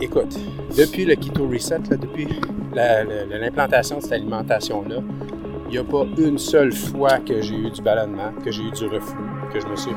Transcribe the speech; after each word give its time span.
Écoute, 0.00 0.36
depuis 0.76 1.04
le 1.04 1.14
Keto 1.16 1.48
Reset, 1.48 1.78
là, 1.90 1.96
depuis 1.96 2.28
la- 2.74 3.02
la- 3.04 3.38
l'implantation 3.38 3.96
de 3.96 4.02
cette 4.02 4.12
alimentation-là, 4.12 4.96
il 5.66 5.72
n'y 5.72 5.78
a 5.78 5.84
pas 5.84 6.04
une 6.16 6.38
seule 6.38 6.72
fois 6.72 7.18
que 7.18 7.40
j'ai 7.42 7.54
eu 7.56 7.70
du 7.70 7.82
ballonnement, 7.82 8.30
que 8.44 8.50
j'ai 8.50 8.62
eu 8.62 8.70
du 8.70 8.84
reflux, 8.86 9.18
que 9.52 9.60
je 9.60 9.66
me 9.66 9.76
suis... 9.76 9.90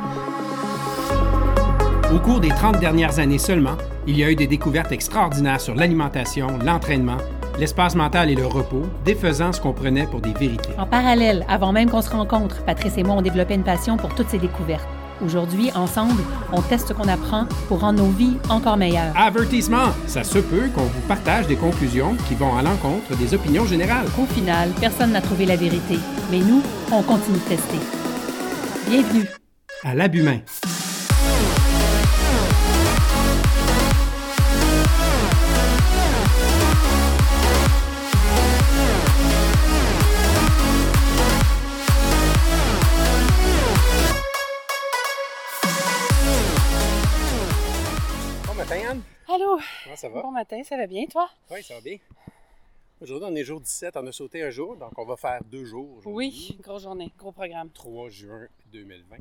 Au 2.13 2.19
cours 2.19 2.39
des 2.39 2.49
30 2.49 2.79
dernières 2.79 3.19
années 3.19 3.37
seulement, 3.37 3.77
il 4.07 4.17
y 4.17 4.23
a 4.23 4.31
eu 4.31 4.35
des 4.35 4.47
découvertes 4.47 4.91
extraordinaires 4.91 5.61
sur 5.61 5.75
l'alimentation, 5.75 6.47
l'entraînement, 6.65 7.17
l'espace 7.59 7.95
mental 7.95 8.29
et 8.31 8.35
le 8.35 8.47
repos, 8.47 8.81
défaisant 9.05 9.53
ce 9.53 9.61
qu'on 9.61 9.71
prenait 9.71 10.07
pour 10.07 10.19
des 10.19 10.33
vérités. 10.33 10.71
En 10.79 10.87
parallèle, 10.87 11.45
avant 11.47 11.71
même 11.71 11.89
qu'on 11.89 12.01
se 12.01 12.09
rencontre, 12.09 12.63
Patrice 12.65 12.97
et 12.97 13.03
moi 13.03 13.15
ont 13.15 13.21
développé 13.21 13.53
une 13.53 13.63
passion 13.63 13.95
pour 13.97 14.13
toutes 14.15 14.29
ces 14.29 14.39
découvertes. 14.39 14.87
Aujourd'hui, 15.23 15.71
ensemble, 15.75 16.21
on 16.51 16.61
teste 16.61 16.89
ce 16.89 16.93
qu'on 16.93 17.07
apprend 17.07 17.45
pour 17.67 17.81
rendre 17.81 18.03
nos 18.03 18.09
vies 18.09 18.37
encore 18.49 18.77
meilleures. 18.77 19.15
Avertissement! 19.15 19.93
Ça 20.07 20.23
se 20.23 20.39
peut 20.39 20.69
qu'on 20.73 20.81
vous 20.81 21.01
partage 21.07 21.47
des 21.47 21.55
conclusions 21.55 22.15
qui 22.27 22.35
vont 22.35 22.55
à 22.57 22.61
l'encontre 22.61 23.15
des 23.17 23.33
opinions 23.33 23.65
générales. 23.65 24.07
Au 24.19 24.25
final, 24.25 24.69
personne 24.79 25.11
n'a 25.11 25.21
trouvé 25.21 25.45
la 25.45 25.55
vérité, 25.55 25.99
mais 26.31 26.39
nous, 26.39 26.61
on 26.91 27.03
continue 27.03 27.37
de 27.37 27.55
tester. 27.55 27.79
Bienvenue. 28.89 29.29
À 29.83 29.93
l'abhumain. 29.93 30.39
Ça 50.01 50.09
va? 50.09 50.21
bon 50.21 50.31
matin, 50.31 50.63
ça 50.63 50.77
va 50.77 50.87
bien, 50.87 51.05
toi? 51.05 51.29
Oui, 51.51 51.61
ça 51.63 51.75
va 51.75 51.81
bien. 51.81 51.97
Aujourd'hui, 52.99 53.27
on 53.31 53.35
est 53.35 53.43
jour 53.43 53.59
17, 53.59 53.97
on 53.97 54.07
a 54.07 54.11
sauté 54.11 54.43
un 54.43 54.49
jour, 54.49 54.75
donc 54.77 54.97
on 54.97 55.05
va 55.05 55.15
faire 55.15 55.39
deux 55.43 55.65
jours. 55.65 55.99
Oui, 56.05 56.57
grosse 56.61 56.83
journée, 56.83 57.11
gros 57.17 57.31
programme. 57.31 57.69
3 57.71 58.09
juin 58.09 58.47
2020. 58.71 59.17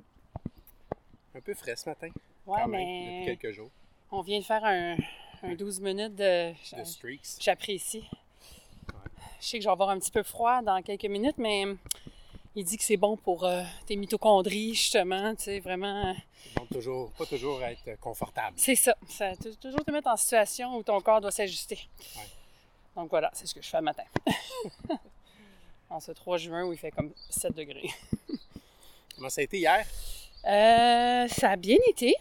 Un 1.34 1.40
peu 1.40 1.54
frais 1.54 1.76
ce 1.76 1.88
matin, 1.88 2.08
Ouais, 2.46 2.58
quand 2.62 2.68
même, 2.68 2.80
mais 2.80 3.20
depuis 3.20 3.36
quelques 3.38 3.54
jours. 3.54 3.70
on 4.10 4.22
vient 4.22 4.38
de 4.38 4.44
faire 4.44 4.64
un, 4.64 4.96
un 5.42 5.54
12 5.54 5.80
minutes 5.80 6.14
de. 6.16 6.52
De 6.76 6.84
streaks. 6.84 7.36
J'apprécie. 7.40 8.08
Je 9.40 9.46
sais 9.46 9.58
que 9.58 9.62
je 9.62 9.68
vais 9.68 9.72
avoir 9.72 9.88
un 9.90 9.98
petit 9.98 10.10
peu 10.10 10.22
froid 10.22 10.60
dans 10.62 10.82
quelques 10.82 11.04
minutes, 11.06 11.38
mais 11.38 11.64
il 12.56 12.64
dit 12.64 12.76
que 12.76 12.84
c'est 12.84 12.96
bon 12.96 13.16
pour 13.16 13.44
euh, 13.44 13.62
tes 13.86 13.96
mitochondries, 13.96 14.74
justement, 14.74 15.34
tu 15.36 15.44
sais, 15.44 15.60
vraiment. 15.60 16.14
Donc, 16.56 16.68
toujours, 16.70 17.10
pas 17.12 17.26
toujours 17.26 17.62
être 17.62 17.98
confortable. 18.00 18.54
C'est 18.56 18.74
ça, 18.74 18.94
ça 19.08 19.32
toujours 19.36 19.84
te 19.84 19.90
mettre 19.90 20.08
en 20.08 20.16
situation 20.16 20.76
où 20.76 20.82
ton 20.82 21.00
corps 21.00 21.20
doit 21.20 21.30
s'ajuster. 21.30 21.78
Ouais. 22.16 22.22
Donc 22.96 23.08
voilà, 23.10 23.30
c'est 23.34 23.46
ce 23.46 23.54
que 23.54 23.62
je 23.62 23.68
fais 23.68 23.76
le 23.78 23.84
matin. 23.84 24.02
en 25.88 26.00
ce 26.00 26.12
3 26.12 26.38
juin 26.38 26.64
où 26.64 26.72
il 26.72 26.78
fait 26.78 26.90
comme 26.90 27.12
7 27.30 27.54
degrés. 27.54 27.88
Comment 29.16 29.28
ça 29.28 29.40
a 29.40 29.44
été 29.44 29.58
hier? 29.58 29.86
Euh, 30.44 31.28
ça 31.28 31.50
a 31.50 31.56
bien 31.56 31.76
été. 31.88 32.14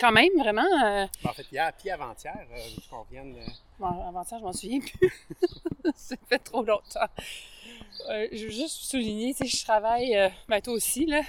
Quand 0.00 0.12
même, 0.12 0.30
vraiment. 0.38 0.62
euh, 0.84 1.06
En 1.24 1.32
fait, 1.32 1.46
hier 1.50 1.72
puis 1.76 1.90
avant-hier, 1.90 2.36
euh, 2.52 2.58
qu'on 2.90 3.02
vienne... 3.10 3.34
euh, 3.38 3.50
Bon, 3.78 4.06
avant 4.08 4.24
ça, 4.24 4.38
je 4.38 4.44
m'en 4.44 4.52
souviens 4.52 4.80
plus. 4.80 5.12
ça 5.96 6.16
fait 6.28 6.38
trop 6.40 6.62
longtemps. 6.64 7.06
Euh, 8.10 8.28
je 8.32 8.44
veux 8.44 8.50
juste 8.50 8.90
souligner, 8.90 9.34
tu 9.34 9.46
sais, 9.46 9.58
je 9.58 9.64
travaille, 9.64 10.16
euh, 10.16 10.28
ben 10.48 10.60
toi 10.60 10.74
aussi, 10.74 11.06
là, 11.06 11.22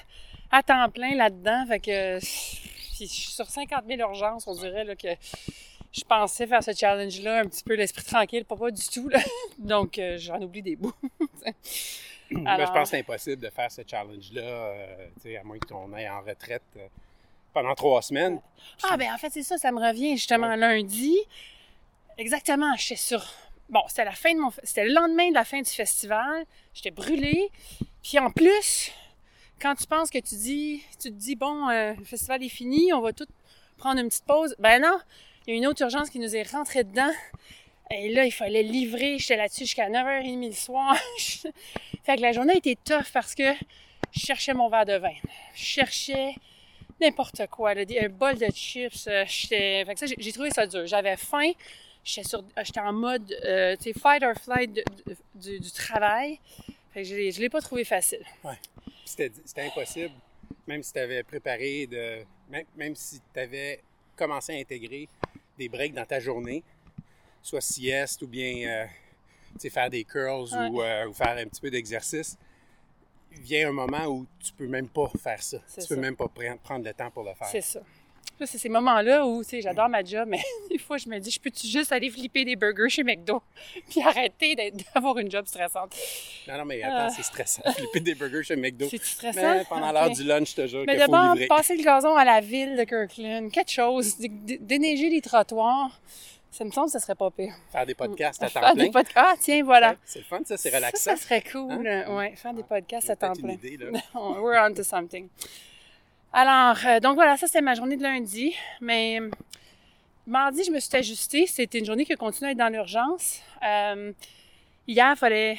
à 0.51 0.63
temps 0.63 0.89
plein 0.89 1.15
là-dedans. 1.15 1.65
Fait 1.67 1.79
que 1.79 2.19
puis 2.99 3.07
je 3.07 3.13
suis 3.13 3.31
sur 3.31 3.49
50 3.49 3.85
000 3.87 3.99
urgences, 4.01 4.45
on 4.45 4.53
dirait 4.53 4.83
là, 4.83 4.93
que 4.93 5.07
je 5.93 6.01
pensais 6.03 6.45
faire 6.47 6.61
ce 6.61 6.73
challenge-là 6.73 7.39
un 7.39 7.45
petit 7.45 7.63
peu 7.63 7.75
l'esprit 7.75 8.03
tranquille, 8.03 8.43
pas, 8.43 8.57
pas 8.57 8.71
du 8.71 8.85
tout. 8.87 9.07
Là. 9.07 9.19
Donc, 9.57 9.97
euh, 9.97 10.17
j'en 10.17 10.41
oublie 10.41 10.61
des 10.61 10.75
bouts. 10.75 10.93
ben, 11.43 11.53
je 12.31 12.65
pense 12.65 12.73
que 12.73 12.85
c'est 12.89 12.99
impossible 12.99 13.41
de 13.41 13.49
faire 13.49 13.71
ce 13.71 13.81
challenge-là, 13.87 14.41
euh, 14.41 15.07
tu 15.15 15.21
sais, 15.21 15.37
à 15.37 15.43
moins 15.43 15.59
qu'on 15.59 15.93
aille 15.93 16.09
en 16.09 16.21
retraite 16.21 16.63
pendant 17.53 17.73
trois 17.73 18.01
semaines. 18.01 18.41
Ah, 18.83 18.97
ben 18.97 19.13
en 19.13 19.17
fait, 19.17 19.29
c'est 19.29 19.43
ça, 19.43 19.57
ça 19.57 19.71
me 19.71 19.79
revient 19.79 20.17
justement 20.17 20.55
lundi. 20.55 21.17
Exactement, 22.17 22.75
j'étais 22.75 22.97
sur. 22.97 23.25
Bon, 23.69 23.81
c'était 23.87 24.05
la 24.05 24.13
fin 24.13 24.33
de 24.33 24.39
mon. 24.39 24.51
C'était 24.63 24.85
le 24.85 24.93
lendemain 24.93 25.29
de 25.29 25.35
la 25.35 25.45
fin 25.45 25.61
du 25.61 25.69
festival. 25.69 26.45
J'étais 26.73 26.91
brûlée. 26.91 27.49
Puis 28.03 28.17
en 28.17 28.31
plus, 28.31 28.91
quand 29.61 29.75
tu 29.75 29.85
penses 29.85 30.09
que 30.09 30.17
tu 30.17 30.35
dis. 30.35 30.83
Tu 31.01 31.09
te 31.09 31.15
dis, 31.15 31.35
bon, 31.35 31.69
euh, 31.69 31.93
le 31.93 32.03
festival 32.03 32.43
est 32.43 32.49
fini, 32.49 32.91
on 32.93 33.01
va 33.01 33.13
tout 33.13 33.27
prendre 33.77 33.99
une 33.99 34.09
petite 34.09 34.25
pause. 34.25 34.55
Ben 34.59 34.81
non, 34.81 34.97
il 35.45 35.51
y 35.51 35.53
a 35.53 35.57
une 35.57 35.67
autre 35.67 35.83
urgence 35.83 36.09
qui 36.09 36.19
nous 36.19 36.35
est 36.35 36.49
rentrée 36.51 36.83
dedans. 36.83 37.11
Et 37.91 38.09
là, 38.09 38.25
il 38.25 38.31
fallait 38.31 38.63
livrer. 38.63 39.17
J'étais 39.19 39.37
là-dessus 39.37 39.65
jusqu'à 39.65 39.89
9h30 39.89 40.47
le 40.47 40.51
soir. 40.51 40.97
fait 42.03 42.15
que 42.15 42.21
la 42.21 42.31
journée 42.31 42.57
été 42.57 42.75
tough 42.75 43.11
parce 43.13 43.35
que 43.35 43.53
je 44.11 44.19
cherchais 44.19 44.53
mon 44.53 44.69
verre 44.69 44.85
de 44.85 44.97
vin. 44.97 45.13
Je 45.55 45.63
cherchais 45.63 46.35
n'importe 47.01 47.47
quoi, 47.47 47.71
un 47.71 48.09
bol 48.09 48.37
de 48.37 48.47
chips. 48.53 49.07
euh, 49.07 49.25
fait 49.25 49.85
que 49.93 49.99
ça, 49.99 50.05
j'ai 50.17 50.31
trouvé 50.33 50.51
ça 50.51 50.67
dur. 50.67 50.85
J'avais 50.85 51.17
faim. 51.17 51.51
J'étais, 52.03 52.27
sur, 52.27 52.43
j'étais 52.63 52.79
en 52.79 52.93
mode, 52.93 53.31
euh, 53.45 53.75
tu 53.75 53.83
sais, 53.91 53.93
fight 53.99 54.23
or 54.23 54.33
flight 54.35 54.73
de- 54.73 54.83
de- 55.05 55.15
du, 55.35 55.59
du 55.59 55.71
travail. 55.71 56.39
Fait 56.91 57.03
que 57.03 57.07
je 57.07 57.29
je 57.31 57.39
l'ai 57.39 57.49
pas 57.49 57.61
trouvé 57.61 57.83
facile. 57.83 58.23
Puis 58.41 58.57
C'était 59.05 59.61
impossible, 59.61 60.13
même 60.67 60.81
si 60.81 60.93
tu 60.93 60.99
avais 60.99 61.23
préparé, 61.23 61.85
de, 61.87 62.23
même, 62.49 62.65
même 62.75 62.95
si 62.95 63.19
tu 63.33 63.39
avais 63.39 63.81
commencé 64.15 64.53
à 64.55 64.59
intégrer 64.59 65.07
des 65.57 65.69
breaks 65.69 65.93
dans 65.93 66.05
ta 66.05 66.19
journée, 66.19 66.63
soit 67.41 67.61
sieste 67.61 68.21
ou 68.23 68.27
bien 68.27 68.67
euh, 69.61 69.69
faire 69.69 69.89
des 69.89 70.03
curls 70.03 70.47
Ouais. 70.51 70.67
ou, 70.69 70.81
euh, 70.81 71.07
ou 71.07 71.13
faire 71.13 71.37
un 71.37 71.45
petit 71.45 71.61
peu 71.61 71.69
d'exercice, 71.69 72.37
vient 73.31 73.69
un 73.69 73.73
moment 73.73 74.05
où 74.07 74.25
tu 74.39 74.51
peux 74.53 74.67
même 74.67 74.87
pas 74.89 75.09
faire 75.21 75.41
ça. 75.43 75.59
Tu 75.59 75.75
peux 75.87 75.95
ça. 75.95 75.95
même 75.97 76.15
pas 76.15 76.25
pre- 76.25 76.57
prendre 76.57 76.83
le 76.85 76.93
temps 76.93 77.11
pour 77.11 77.23
le 77.23 77.33
faire. 77.35 77.47
C'est 77.47 77.61
ça. 77.61 77.81
Là, 78.39 78.45
c'est 78.45 78.57
ces 78.57 78.69
moments-là 78.69 79.25
où, 79.27 79.43
tu 79.43 79.49
sais, 79.49 79.61
j'adore 79.61 79.89
ma 79.89 80.01
job, 80.03 80.25
mais 80.27 80.39
des 80.69 80.77
fois, 80.77 80.97
je 80.97 81.09
me 81.09 81.19
dis, 81.19 81.29
je 81.29 81.39
peux-tu 81.41 81.67
juste 81.67 81.91
aller 81.91 82.09
flipper 82.09 82.45
des 82.45 82.55
burgers 82.55 82.89
chez 82.89 83.03
McDo, 83.03 83.41
puis 83.89 84.01
arrêter 84.01 84.55
d'avoir 84.95 85.17
une 85.17 85.29
job 85.29 85.45
stressante? 85.45 85.93
Non, 86.47 86.57
non, 86.59 86.65
mais 86.65 86.81
attends, 86.81 86.95
Ah. 87.07 87.09
c'est 87.09 87.23
stressant. 87.23 87.61
Flipper 87.75 87.99
des 87.99 88.15
burgers 88.15 88.43
chez 88.43 88.55
McDo. 88.55 88.87
C'est 88.89 89.03
stressant? 89.03 89.41
Mais 89.41 89.65
pendant 89.67 89.91
l'heure 89.91 90.09
du 90.11 90.23
lunch, 90.23 90.51
je 90.51 90.55
te 90.55 90.67
jure 90.67 90.83
Mais 90.87 90.95
d'abord, 90.97 91.35
passer 91.49 91.75
le 91.75 91.83
gazon 91.83 92.15
à 92.15 92.23
la 92.23 92.39
ville 92.39 92.77
de 92.77 92.83
Kirkland, 92.85 93.51
quelque 93.51 93.71
chose, 93.71 94.17
dé- 94.17 94.29
dé- 94.29 94.57
déneiger 94.61 95.09
les 95.09 95.19
trottoirs, 95.21 95.99
ça 96.51 96.63
me 96.63 96.71
semble 96.71 96.87
que 96.87 96.93
ça 96.93 96.99
serait 96.99 97.15
pas 97.15 97.29
pire. 97.31 97.53
Faire 97.71 97.85
des 97.85 97.93
podcasts 97.93 98.41
à 98.41 98.49
temps 98.49 98.59
Faire 98.61 98.73
plein. 98.73 98.85
des 98.85 98.89
podcasts. 98.91 99.15
Ah, 99.17 99.35
tiens, 99.39 99.63
voilà. 99.63 99.95
C'est 100.05 100.19
le 100.19 100.25
fun, 100.25 100.39
ça, 100.45 100.55
c'est 100.57 100.73
relaxant. 100.73 101.11
ça 101.11 101.17
serait 101.17 101.43
cool. 101.43 101.85
Hein? 101.87 102.15
Ouais, 102.15 102.33
faire 102.37 102.53
des 102.53 102.63
podcasts 102.63 103.09
à 103.09 103.15
temps 103.17 103.33
peut-être 103.33 103.39
une 103.45 103.57
plein. 103.59 103.69
idée, 103.69 103.77
là. 103.85 103.99
We're 104.41 104.59
on 104.65 104.73
to 104.73 104.83
something. 104.83 105.27
Alors, 106.31 106.77
euh, 106.85 106.99
donc 106.99 107.15
voilà, 107.15 107.37
ça 107.37 107.47
c'était 107.47 107.61
ma 107.61 107.75
journée 107.75 107.97
de 107.97 108.03
lundi. 108.03 108.55
Mais 108.81 109.19
euh, 109.19 109.29
mardi, 110.27 110.63
je 110.63 110.71
me 110.71 110.79
suis 110.79 110.95
ajustée. 110.95 111.45
C'était 111.47 111.79
une 111.79 111.85
journée 111.85 112.05
qui 112.05 112.13
a 112.13 112.17
continué 112.17 112.49
à 112.49 112.51
être 112.51 112.57
dans 112.57 112.69
l'urgence. 112.69 113.41
Euh, 113.65 114.11
hier, 114.87 115.11
il 115.15 115.17
fallait. 115.17 115.57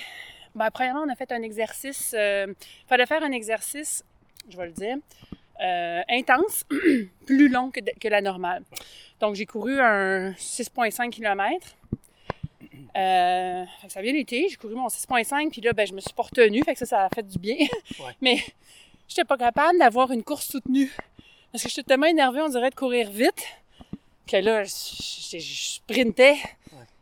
Ben, 0.55 0.71
premièrement, 0.71 1.03
on 1.07 1.09
a 1.09 1.15
fait 1.15 1.31
un 1.33 1.43
exercice. 1.43 2.15
Il 2.15 2.55
fallait 2.89 3.07
faire 3.07 3.23
un 3.23 3.33
exercice, 3.33 4.05
je 4.49 4.57
vais 4.57 4.67
le 4.67 4.73
dire, 4.73 4.97
euh, 5.63 6.01
intense, 6.09 6.65
plus 7.27 7.49
long 7.49 7.71
que, 7.71 8.09
la 8.09 8.21
normale. 8.23 8.63
Donc, 9.21 9.35
j'ai 9.35 9.45
couru 9.45 9.79
un 9.79 10.31
6,5 10.33 11.11
km. 11.11 11.77
Euh, 12.97 13.65
fait 13.81 13.87
que 13.87 13.93
ça 13.93 14.01
a 14.01 14.03
bien 14.03 14.15
été. 14.15 14.49
J'ai 14.49 14.57
couru 14.57 14.75
mon 14.75 14.89
6,5, 14.89 15.51
puis 15.51 15.61
là, 15.61 15.73
ben, 15.73 15.87
je 15.87 15.93
me 15.93 16.01
suis 16.01 16.15
pas 16.15 16.23
retenue. 16.23 16.63
Fait 16.65 16.73
que 16.73 16.79
ça, 16.79 16.87
ça 16.87 17.05
a 17.05 17.09
fait 17.15 17.27
du 17.27 17.39
bien. 17.39 17.57
Ouais. 17.59 18.13
Mais 18.23 18.39
j'étais 19.11 19.25
pas 19.25 19.37
capable 19.37 19.79
d'avoir 19.79 20.11
une 20.13 20.23
course 20.23 20.47
soutenue. 20.47 20.91
Parce 21.53 21.65
que 21.65 21.69
j'étais 21.69 21.83
tellement 21.83 22.07
énervée, 22.07 22.41
on 22.41 22.49
dirait, 22.49 22.71
de 22.71 22.75
courir 22.75 23.11
vite, 23.11 23.45
que 24.27 24.37
là, 24.37 24.63
je, 24.65 24.71
sprintais. 25.39 26.37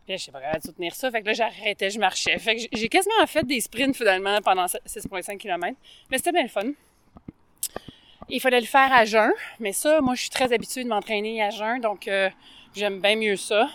Puis 0.05 0.15
là, 0.15 0.17
je 0.17 0.31
pas 0.31 0.41
capable 0.41 0.63
de 0.63 0.67
soutenir 0.67 0.95
ça. 0.95 1.11
Fait 1.11 1.21
que 1.21 1.27
là, 1.27 1.35
j'arrêtais, 1.35 1.91
je 1.91 1.99
marchais. 2.01 2.39
Fait 2.39 2.55
que 2.57 2.63
j'ai- 2.63 2.69
j'ai 2.73 2.89
quasiment 2.89 3.27
fait 3.27 3.45
des 3.47 3.61
sprints, 3.61 3.95
finalement, 3.95 4.41
pendant 4.41 4.67
6,5 4.67 5.39
km. 5.39 5.77
Mais 6.11 6.17
c'était 6.17 6.33
bien 6.33 6.45
le 6.45 6.49
fun. 6.49 6.73
Il 8.31 8.41
fallait 8.41 8.61
le 8.61 8.67
faire 8.67 8.91
à 8.93 9.05
jeun. 9.05 9.33
Mais 9.61 9.73
ça, 9.73 10.01
moi, 10.01 10.15
je 10.15 10.23
suis 10.23 10.31
très 10.31 10.51
habituée 10.53 10.85
de 10.85 10.89
m'entraîner 10.89 11.43
à 11.43 11.51
jeun. 11.51 11.81
Donc, 11.81 12.09
euh, 12.09 12.31
j'aime 12.75 13.01
bien 13.01 13.17
mieux 13.17 13.37
ça. 13.37 13.69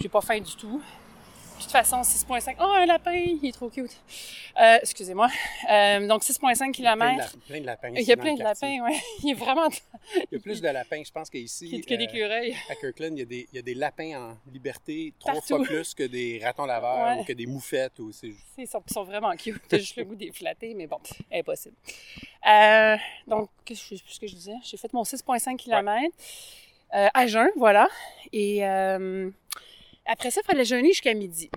J'ai 0.00 0.08
pas 0.08 0.20
faim 0.20 0.38
du 0.38 0.54
tout. 0.54 0.80
De 1.58 1.62
toute 1.64 1.72
façon, 1.72 2.00
6,5. 2.02 2.54
Oh, 2.60 2.62
un 2.62 2.86
lapin, 2.86 3.12
il 3.12 3.44
est 3.44 3.52
trop 3.52 3.68
cute. 3.68 3.90
Euh, 4.60 4.78
excusez-moi. 4.80 5.28
Euh, 5.70 6.06
donc, 6.06 6.22
6,5 6.22 6.38
Plein 6.56 6.68
de, 6.68 6.72
km. 6.72 7.16
la- 7.18 7.26
plein 7.46 7.60
de 7.60 7.66
lapins. 7.66 7.88
Il 7.94 8.02
y 8.02 8.12
a 8.12 8.16
plein 8.16 8.32
le 8.32 8.38
de 8.38 8.42
lapins, 8.44 8.78
oui. 8.84 8.96
Il 9.24 9.30
est 9.30 9.34
vraiment 9.34 9.68
Il 10.14 10.26
y 10.32 10.36
a 10.36 10.38
plus 10.38 10.60
de 10.62 10.68
lapins. 10.68 11.02
Je 11.04 11.10
pense 11.10 11.28
qu'ici, 11.28 11.80
que 11.82 11.94
euh, 11.94 11.96
d'écureuils. 11.96 12.54
à 12.70 12.74
Kirkland, 12.76 13.12
il 13.16 13.18
y, 13.18 13.22
a 13.22 13.24
des, 13.26 13.48
il 13.52 13.56
y 13.56 13.58
a 13.58 13.62
des 13.62 13.74
lapins 13.74 14.14
en 14.30 14.50
liberté 14.52 15.12
trois 15.18 15.34
Partout. 15.34 15.56
fois 15.56 15.64
plus 15.64 15.94
que 15.94 16.04
des 16.04 16.40
ratons 16.42 16.64
laveurs 16.64 17.16
Ouais. 17.16 17.20
ou 17.20 17.24
que 17.24 17.32
des 17.32 17.46
moufettes. 17.46 17.98
Ou 17.98 18.12
c'est 18.12 18.28
juste- 18.28 18.40
Ils 18.56 18.66
sont, 18.68 19.04
vraiment 19.04 19.34
cute. 19.36 19.60
T'as 19.68 19.78
juste 19.78 19.96
le 19.96 20.04
goût 20.04 20.14
des 20.14 20.30
flatter, 20.32 20.74
mais 20.74 20.86
bon, 20.86 20.98
impossible. 21.32 21.74
Euh, 22.48 22.96
donc, 23.26 23.50
qu'est-ce 23.64 23.90
que, 23.90 23.96
je- 23.96 24.02
ce 24.14 24.20
que 24.20 24.26
je 24.26 24.34
disais? 24.34 24.54
J'ai 24.62 24.76
fait 24.76 24.92
mon 24.92 25.04
6,5 25.04 25.56
km. 25.58 26.12
Euh, 26.94 27.08
à 27.12 27.26
jeun, 27.26 27.50
voilà. 27.56 27.88
Et 28.32 28.64
euh, 28.66 29.28
après 30.08 30.30
ça, 30.32 30.40
il 30.42 30.46
fallait 30.46 30.64
jeûner 30.64 30.88
jusqu'à 30.88 31.14
midi. 31.14 31.50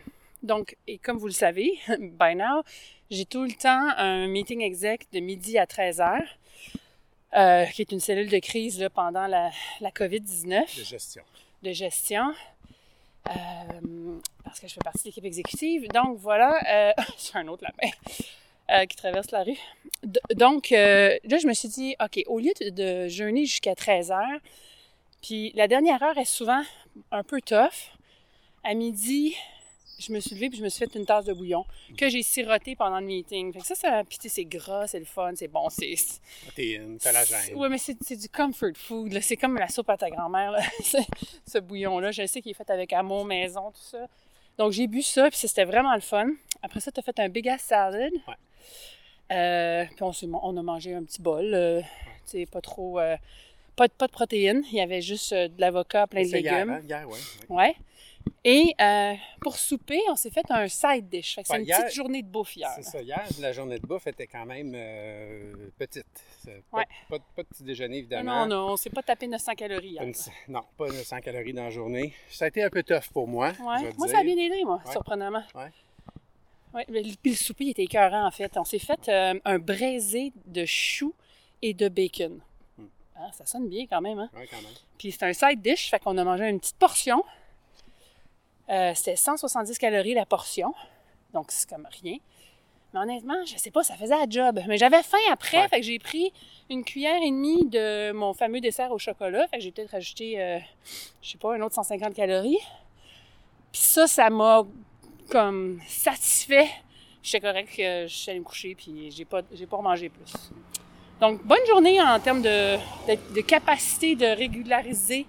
Donc, 0.44 0.76
et 0.88 0.98
comme 1.00 1.18
vous 1.18 1.28
le 1.28 1.34
savez, 1.34 1.80
by 2.00 2.36
now, 2.36 2.64
j'ai 3.10 3.26
tout 3.26 3.44
le 3.44 3.52
temps 3.54 3.90
un 3.98 4.28
meeting 4.28 4.62
exec 4.62 5.08
de 5.12 5.20
midi 5.20 5.58
à 5.58 5.66
13 5.66 6.02
heures, 6.02 6.38
euh, 7.36 7.66
qui 7.66 7.82
est 7.82 7.92
une 7.92 8.00
cellule 8.00 8.30
de 8.30 8.40
crise 8.40 8.80
là, 8.80 8.90
pendant 8.90 9.28
la, 9.28 9.52
la 9.80 9.90
COVID-19 9.92 10.78
De 10.80 10.84
gestion. 10.84 11.24
de 11.64 11.72
gestion. 11.72 12.34
euh, 13.30 14.20
parce 14.44 14.60
que 14.60 14.68
je 14.68 14.74
fais 14.74 14.80
partie 14.84 15.00
de 15.04 15.08
l'équipe 15.10 15.26
exécutive. 15.26 15.88
Donc 15.90 16.18
voilà, 16.18 16.58
euh, 16.90 17.04
c'est 17.18 17.38
un 17.38 17.48
autre 17.48 17.64
lapin 17.64 17.90
euh, 18.72 18.86
qui 18.86 18.96
traverse 18.98 19.32
la 19.32 19.44
rue. 19.44 19.58
D- 20.04 20.20
donc 20.36 20.72
euh, 20.72 21.18
là, 21.26 21.38
je 21.38 21.48
me 21.48 21.54
suis 21.54 21.70
dit, 21.70 21.96
OK, 22.04 22.22
au 22.28 22.40
lieu 22.40 22.52
de, 22.60 22.70
de 22.70 23.08
jeûner 23.08 23.46
jusqu'à 23.46 23.76
13 23.76 24.12
heures, 24.12 24.40
puis 25.22 25.52
la 25.56 25.68
dernière 25.68 26.02
heure 26.02 26.18
est 26.18 26.26
souvent 26.26 26.64
un 27.12 27.24
peu 27.24 27.40
tough, 27.42 27.92
à 28.64 28.74
midi, 28.74 29.36
je 30.00 30.12
me 30.12 30.20
suis 30.20 30.36
levée 30.36 30.50
puis 30.50 30.58
je 30.58 30.64
me 30.64 30.70
suis 30.70 30.80
fait 30.86 30.96
une 30.98 31.06
tasse 31.06 31.26
de 31.26 31.34
bouillon 31.34 31.66
que 31.98 32.10
j'ai 32.10 32.24
siroté 32.24 32.76
pendant 32.76 33.00
le 33.00 33.06
meeting. 33.06 33.54
Fait 33.54 33.60
que 33.60 33.66
ça, 33.66 33.76
ça 33.76 34.04
puis 34.08 34.18
c'est 34.22 34.46
gras, 34.46 34.88
c'est 34.88 35.00
le 35.00 35.06
fun, 35.06 35.32
c'est 35.36 35.48
bon, 35.48 35.70
c'est... 35.70 35.94
Protéines, 36.46 36.98
collagène. 37.00 37.56
Oui, 37.56 37.68
mais 37.70 37.78
c'est 37.78 38.16
du 38.16 38.30
comfort 38.30 38.76
food. 38.76 39.20
C'est 39.22 39.38
comme 39.38 39.58
la 39.58 39.68
soupe 39.68 39.90
à 39.90 39.98
ta 39.98 40.10
grand-mère, 40.10 40.56
ce, 41.46 41.60
bouillon-là. 41.60 42.12
Je 42.12 42.26
sais 42.26 42.42
qu'il 42.42 42.52
est 42.52 42.56
fait 42.56 42.70
avec 42.70 42.94
amour, 42.94 43.26
maison, 43.26 43.72
tout 43.72 43.82
ça. 43.82 44.08
Donc, 44.58 44.72
j'ai 44.72 44.88
bu 44.88 45.02
ça, 45.02 45.30
puis 45.30 45.38
c'était 45.38 45.66
vraiment 45.66 45.94
le 45.96 46.02
fun. 46.02 46.28
Après 46.62 46.80
ça, 46.80 46.92
tu 46.92 47.00
as 47.00 47.04
fait 47.04 47.20
un 47.20 47.30
big 47.30 47.48
ass 47.48 47.62
salad. 47.62 48.12
Ouais. 48.28 48.34
Euh, 49.32 49.86
puis 49.86 50.04
on, 50.04 50.12
on 50.44 50.58
a 50.58 50.62
mangé 50.62 50.94
un 50.94 51.04
petit 51.04 51.22
bol. 51.22 51.54
euh, 51.54 51.82
tu 52.26 52.40
sais, 52.40 52.46
pas 52.46 52.62
trop... 52.62 53.00
euh, 53.00 53.16
pas, 53.76 53.88
de, 53.88 53.94
pas 53.94 54.08
de 54.08 54.12
protéines. 54.12 54.64
Il 54.72 54.78
y 54.78 54.82
avait 54.82 55.02
juste 55.02 55.32
euh, 55.32 55.48
de 55.48 55.60
l'avocat, 55.62 56.06
plein 56.08 56.24
de 56.24 56.28
C'est 56.28 56.42
hier, 56.42 56.66
légumes. 56.66 56.74
hein? 56.74 56.82
Hier, 56.86 57.08
ouais. 57.10 57.18
ouais. 57.50 57.56
Ouais. 57.58 57.76
Et 58.44 58.74
euh, 58.82 59.14
pour 59.40 59.56
souper, 59.56 60.00
on 60.10 60.16
s'est 60.16 60.32
fait 60.32 60.50
un 60.50 60.68
side 60.68 61.08
dish. 61.10 61.36
C'est 61.36 61.50
Ouais, 61.52 61.60
une 61.60 61.66
hier- 61.66 61.80
petite 61.84 61.96
journée 61.96 62.24
de 62.24 62.28
bouffe 62.28 62.56
hier. 62.56 62.72
C'est 62.76 62.82
ça. 62.84 63.02
Hier, 63.02 63.24
la 63.40 63.52
journée 63.54 63.78
de 63.78 63.86
bouffe 63.86 64.08
était 64.08 64.26
quand 64.26 64.46
même 64.46 64.72
euh, 64.76 65.54
petite. 65.78 66.06
Pas, 66.72 66.80
Ouais. 66.80 66.86
pas, 67.08 67.18
pas 67.36 67.44
de 67.44 67.48
petit 67.48 67.64
déjeuner, 67.64 67.96
Non, 67.96 68.00
évidemment. 68.00 68.46
non, 68.48 68.70
on 68.72 68.78
s'est 68.78 68.90
pas 68.90 69.04
tapé 69.04 69.28
900 69.28 69.54
calories 69.54 69.90
hier. 69.90 70.04
Une- 70.04 70.14
non, 70.48 70.62
pas 70.76 70.88
900 70.88 71.20
calories 71.22 71.54
dans 71.54 71.66
la 71.66 71.70
journée. 71.70 72.16
Ça 72.32 72.46
a 72.46 72.48
été 72.48 72.64
un 72.64 72.70
peu 72.72 72.82
tough 72.82 73.10
pour 73.14 73.28
moi. 73.28 73.50
Ouais. 73.50 73.56
Moi, 73.60 73.78
dire. 73.80 74.08
ça 74.10 74.18
a 74.20 74.24
bien 74.24 74.38
aidé, 74.38 74.64
moi, 74.66 74.82
surprenamment. 74.92 75.44
Le- 76.74 77.16
puis 77.22 77.32
le 77.32 77.36
souper, 77.38 77.66
il 77.66 77.70
était 77.72 77.84
écœurant, 77.84 78.26
en 78.26 78.32
fait. 78.32 78.56
On 78.58 78.64
s'est 78.64 78.80
fait 78.80 79.08
euh, 79.10 79.40
un 79.46 79.60
braisé 79.60 80.32
de 80.46 80.66
choux 80.66 81.14
et 81.62 81.74
de 81.74 81.90
bacon. 81.90 82.40
Hmm. 82.78 82.86
Ah, 83.18 83.30
ça 83.34 83.46
sonne 83.46 83.68
bien 83.68 83.86
quand 83.88 84.02
même, 84.02 84.18
hein? 84.20 84.30
Ouais, 84.34 84.48
quand 84.50 84.62
même. 84.62 84.72
Puis 84.98 85.12
c'est 85.12 85.24
un 85.24 85.34
side 85.34 85.62
dish, 85.62 85.90
fait 85.90 86.00
qu'on 86.00 86.18
a 86.18 86.24
mangé 86.24 86.48
une 86.50 86.60
petite 86.60 86.78
portion. 86.78 87.24
Euh, 88.70 88.94
C'était 88.96 89.16
170 89.16 89.78
calories 89.78 90.14
la 90.14 90.26
portion, 90.26 90.74
donc 91.34 91.48
c'est 91.50 91.70
comme 91.70 91.88
rien. 92.02 92.18
Mais 92.94 93.00
honnêtement, 93.00 93.46
je 93.46 93.56
sais 93.58 93.72
pas, 93.72 93.84
ça 93.84 93.96
faisait 93.96 94.18
la 94.18 94.26
job. 94.30 94.60
Mais 94.68 94.78
j'avais 94.78 95.02
faim 95.04 95.18
après, 95.32 95.60
Ouais. 95.62 95.68
fait 95.70 95.80
que 95.80 95.86
j'ai 95.86 95.98
pris 96.00 96.34
une 96.70 96.84
cuillère 96.84 97.22
et 97.22 97.32
demie 97.32 97.66
de 97.66 98.12
mon 98.12 98.34
fameux 98.34 98.60
dessert 98.60 98.92
au 98.92 98.98
chocolat. 98.98 99.48
Fait 99.48 99.58
que 99.58 99.64
j'ai 99.64 99.72
peut-être 99.72 99.92
rajouté, 99.92 100.42
euh, 100.42 100.60
je 101.22 101.32
sais 101.32 101.38
pas, 101.38 101.56
un 101.56 101.62
autre 101.62 101.76
150 101.76 102.14
calories. 102.14 102.58
Puis 103.72 103.82
ça, 103.82 104.08
ça 104.08 104.30
m'a 104.30 104.64
comme 105.30 105.80
satisfait. 105.88 106.68
J'étais 107.24 107.40
correct, 107.48 107.70
euh, 107.80 108.08
je 108.08 108.14
suis 108.14 108.30
allée 108.32 108.40
me 108.40 108.46
coucher, 108.46 108.76
puis 108.76 109.10
j'ai 109.12 109.24
pas, 109.26 109.42
j'ai 109.54 109.68
pas 109.68 109.78
remangé 109.78 110.10
plus. 110.10 110.34
Donc, 111.22 111.44
bonne 111.46 111.66
journée 111.68 112.02
en 112.02 112.20
termes 112.20 112.42
de, 112.42 112.76
de, 113.08 113.34
de 113.36 113.42
capacité 113.42 114.16
de 114.16 114.26
régulariser, 114.26 115.26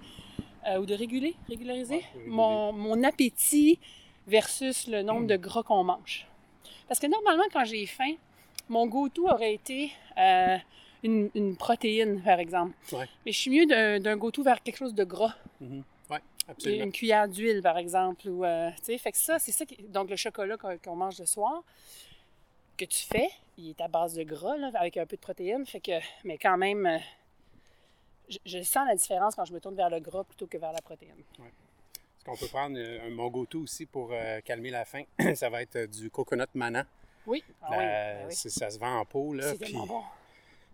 euh, 0.67 0.79
ou 0.79 0.85
de 0.85 0.93
réguler, 0.93 1.35
régulariser, 1.47 1.95
Ouais. 2.15 2.23
Mon, 2.27 2.71
mon 2.73 3.03
appétit 3.03 3.79
versus 4.27 4.87
le 4.87 5.01
nombre 5.01 5.27
de 5.27 5.35
gras 5.35 5.63
qu'on 5.63 5.83
mange. 5.83 6.27
Parce 6.87 6.99
que 6.99 7.07
normalement, 7.07 7.43
quand 7.51 7.65
j'ai 7.65 7.85
faim, 7.85 8.13
mon 8.69 8.87
go-to 8.87 9.27
aurait 9.29 9.53
été 9.53 9.91
euh, 10.17 10.57
une, 11.03 11.29
une 11.35 11.55
protéine, 11.55 12.21
par 12.21 12.39
exemple. 12.39 12.75
Ouais. 12.91 13.07
Mais 13.25 13.31
je 13.31 13.39
suis 13.39 13.51
mieux 13.51 13.65
d'un 13.99 14.17
go-to 14.17 14.43
vers 14.43 14.61
quelque 14.63 14.77
chose 14.77 14.93
de 14.93 15.03
gras. 15.03 15.35
Mhm. 15.59 15.83
Ouais, 16.09 16.19
absolument. 16.47 16.85
Une 16.85 16.91
cuillère 16.91 17.27
d'huile, 17.27 17.61
par 17.61 17.77
exemple. 17.77 18.27
Ou, 18.29 18.45
euh, 18.45 18.69
tu 18.77 18.85
sais, 18.85 18.97
fait 18.97 19.11
que 19.11 19.17
ça, 19.17 19.39
c'est 19.39 19.51
ça. 19.51 19.65
Qui... 19.65 19.81
Donc, 19.83 20.09
le 20.09 20.15
chocolat 20.15 20.57
qu'on 20.57 20.77
qu'on 20.77 20.95
mange 20.95 21.19
le 21.19 21.25
soir, 21.25 21.63
que 22.77 22.85
tu 22.85 23.05
fais, 23.05 23.29
il 23.57 23.69
est 23.71 23.81
à 23.81 23.87
base 23.87 24.15
de 24.15 24.23
gras, 24.23 24.57
là, 24.57 24.71
avec 24.75 24.97
un 24.97 25.05
peu 25.05 25.15
de 25.15 25.21
protéines. 25.21 25.65
Fait 25.65 25.79
que, 25.79 25.99
mais 26.23 26.37
quand 26.37 26.57
même, 26.57 26.85
euh, 26.85 26.97
je, 28.29 28.37
je 28.45 28.61
sens 28.63 28.87
la 28.87 28.95
différence 28.95 29.35
quand 29.35 29.45
je 29.45 29.53
me 29.53 29.59
tourne 29.59 29.75
vers 29.75 29.89
le 29.89 29.99
gras 29.99 30.23
plutôt 30.23 30.47
que 30.47 30.57
vers 30.57 30.71
la 30.71 30.81
protéine. 30.81 31.15
Est-ce 31.39 32.23
qu'on 32.25 32.37
peut 32.37 32.47
prendre 32.47 32.77
euh, 32.79 33.07
un 33.07 33.09
mon 33.09 33.27
go-to 33.29 33.61
aussi 33.61 33.85
pour 33.85 34.11
euh, 34.13 34.39
calmer 34.41 34.69
la 34.69 34.85
faim? 34.85 35.03
ça 35.35 35.49
va 35.49 35.61
être 35.61 35.75
euh, 35.75 35.87
du 35.87 36.09
coconut 36.09 36.45
manant. 36.53 36.83
Oui. 37.25 37.43
Ah 37.61 37.67
oui, 37.71 37.77
ben 37.77 38.27
oui. 38.27 38.35
Ça 38.35 38.69
se 38.69 38.79
vend 38.79 38.99
en 38.99 39.05
pot, 39.05 39.33
là. 39.33 39.49
C'est 39.51 39.59
puis 39.59 39.73
bon. 39.73 40.03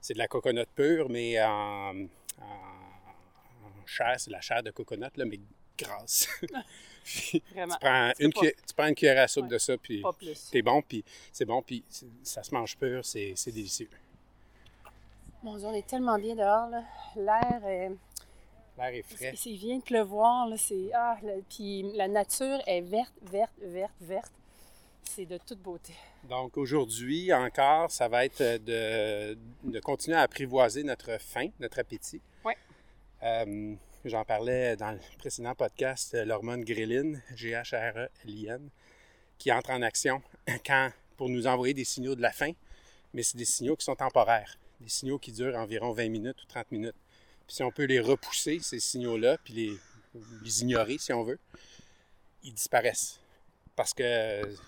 C'est 0.01 0.13
de 0.13 0.19
la 0.19 0.27
coconut 0.27 0.65
pure, 0.75 1.09
mais 1.09 1.41
en, 1.41 1.95
en, 2.39 2.43
en 2.43 3.85
chair. 3.85 4.15
C'est 4.19 4.29
de 4.29 4.33
la 4.35 4.41
chair 4.41 4.63
de 4.63 4.71
coconut, 4.71 5.09
là, 5.15 5.25
mais 5.25 5.39
grasse. 5.77 6.27
Puis 7.03 7.41
Vraiment. 7.53 7.73
tu, 7.73 7.79
prends 7.79 8.11
une 8.19 8.31
pas- 8.33 8.39
cuillère, 8.39 8.55
tu 8.67 8.73
prends 8.75 8.87
une 8.87 8.93
cuillère 8.95 9.23
à 9.23 9.27
soupe 9.27 9.43
Ouais. 9.45 9.49
de 9.49 9.57
ça, 9.57 9.77
puis 9.77 10.03
t'es 10.51 10.61
bon, 10.61 10.81
puis 10.83 11.03
c'est 11.31 11.45
bon, 11.45 11.61
puis 11.63 11.83
ça 12.21 12.43
se 12.43 12.53
mange 12.53 12.77
pur, 12.77 13.03
c'est 13.03 13.33
délicieux. 13.47 13.89
Mon 15.43 15.57
Dieu, 15.57 15.67
on 15.67 15.73
est 15.73 15.87
tellement 15.87 16.17
bien 16.17 16.35
dehors. 16.35 16.69
L'air 17.15 17.65
est... 17.65 17.91
L'air 18.77 18.93
est 18.93 19.01
frais. 19.03 19.33
C'est 19.35 19.51
vient 19.51 19.77
de 19.77 19.83
pleuvoir, 19.83 20.47
là. 20.47 20.57
C'est... 20.57 20.91
Ah, 20.93 21.17
puis 21.49 21.91
la 21.95 22.07
nature 22.07 22.59
est 22.67 22.81
verte, 22.81 23.13
verte, 23.21 23.53
verte, 23.61 23.95
verte. 24.01 24.31
C'est 25.03 25.25
de 25.25 25.37
toute 25.37 25.59
beauté. 25.59 25.93
Donc 26.29 26.57
aujourd'hui 26.57 27.33
encore, 27.33 27.89
ça 27.89 28.07
va 28.07 28.25
être 28.25 28.41
de, 28.63 29.37
de 29.63 29.79
continuer 29.79 30.17
à 30.17 30.21
apprivoiser 30.21 30.83
notre 30.83 31.19
faim, 31.19 31.47
notre 31.59 31.79
appétit. 31.79 32.21
Ouais. 32.45 32.57
Euh, 33.23 33.75
J'en 34.05 34.23
parlais 34.23 34.77
dans 34.77 34.91
le 34.91 34.99
précédent 35.17 35.53
podcast, 35.55 36.13
euh, 36.13 36.23
l'hormone 36.23 36.63
ghrelin, 36.63 37.19
G-H-R-E-L-I-N, 37.35 38.69
qui 39.37 39.51
entre 39.51 39.71
en 39.71 39.81
action 39.81 40.21
quand, 40.65 40.91
pour 41.17 41.27
nous 41.27 41.47
envoyer 41.47 41.73
des 41.73 41.83
signaux 41.83 42.15
de 42.15 42.21
la 42.21 42.31
faim, 42.31 42.51
mais 43.13 43.23
c'est 43.23 43.37
des 43.37 43.45
signaux 43.45 43.75
qui 43.75 43.83
sont 43.83 43.95
temporaires, 43.95 44.57
des 44.79 44.89
signaux 44.89 45.19
qui 45.19 45.31
durent 45.31 45.55
environ 45.55 45.91
20 45.91 46.09
minutes 46.09 46.41
ou 46.43 46.47
30 46.47 46.71
minutes. 46.71 46.95
Puis 47.47 47.55
si 47.55 47.63
on 47.63 47.71
peut 47.71 47.85
les 47.85 47.99
repousser, 47.99 48.59
ces 48.59 48.79
signaux-là, 48.79 49.37
puis 49.43 49.53
les, 49.53 49.77
les 50.43 50.61
ignorer 50.61 50.97
si 50.97 51.11
on 51.13 51.23
veut, 51.23 51.39
ils 52.43 52.53
disparaissent 52.53 53.19
parce 53.75 53.93
que 53.93 54.03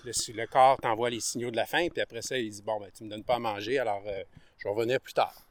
le, 0.06 0.34
le 0.34 0.48
corps 0.48 0.78
t'envoie 0.80 1.10
les 1.10 1.20
signaux 1.20 1.52
de 1.52 1.58
la 1.58 1.66
faim, 1.66 1.88
puis 1.92 2.02
après 2.02 2.22
ça, 2.22 2.38
il 2.38 2.50
dit 2.50 2.62
Bon, 2.62 2.80
ben, 2.80 2.90
tu 2.96 3.04
me 3.04 3.10
donnes 3.10 3.26
pas 3.26 3.36
à 3.36 3.40
manger, 3.40 3.78
alors 3.78 4.02
euh, 4.08 4.24
je 4.58 4.64
vais 4.64 4.74
revenir 4.74 5.02
plus 5.02 5.12
tard. 5.12 5.46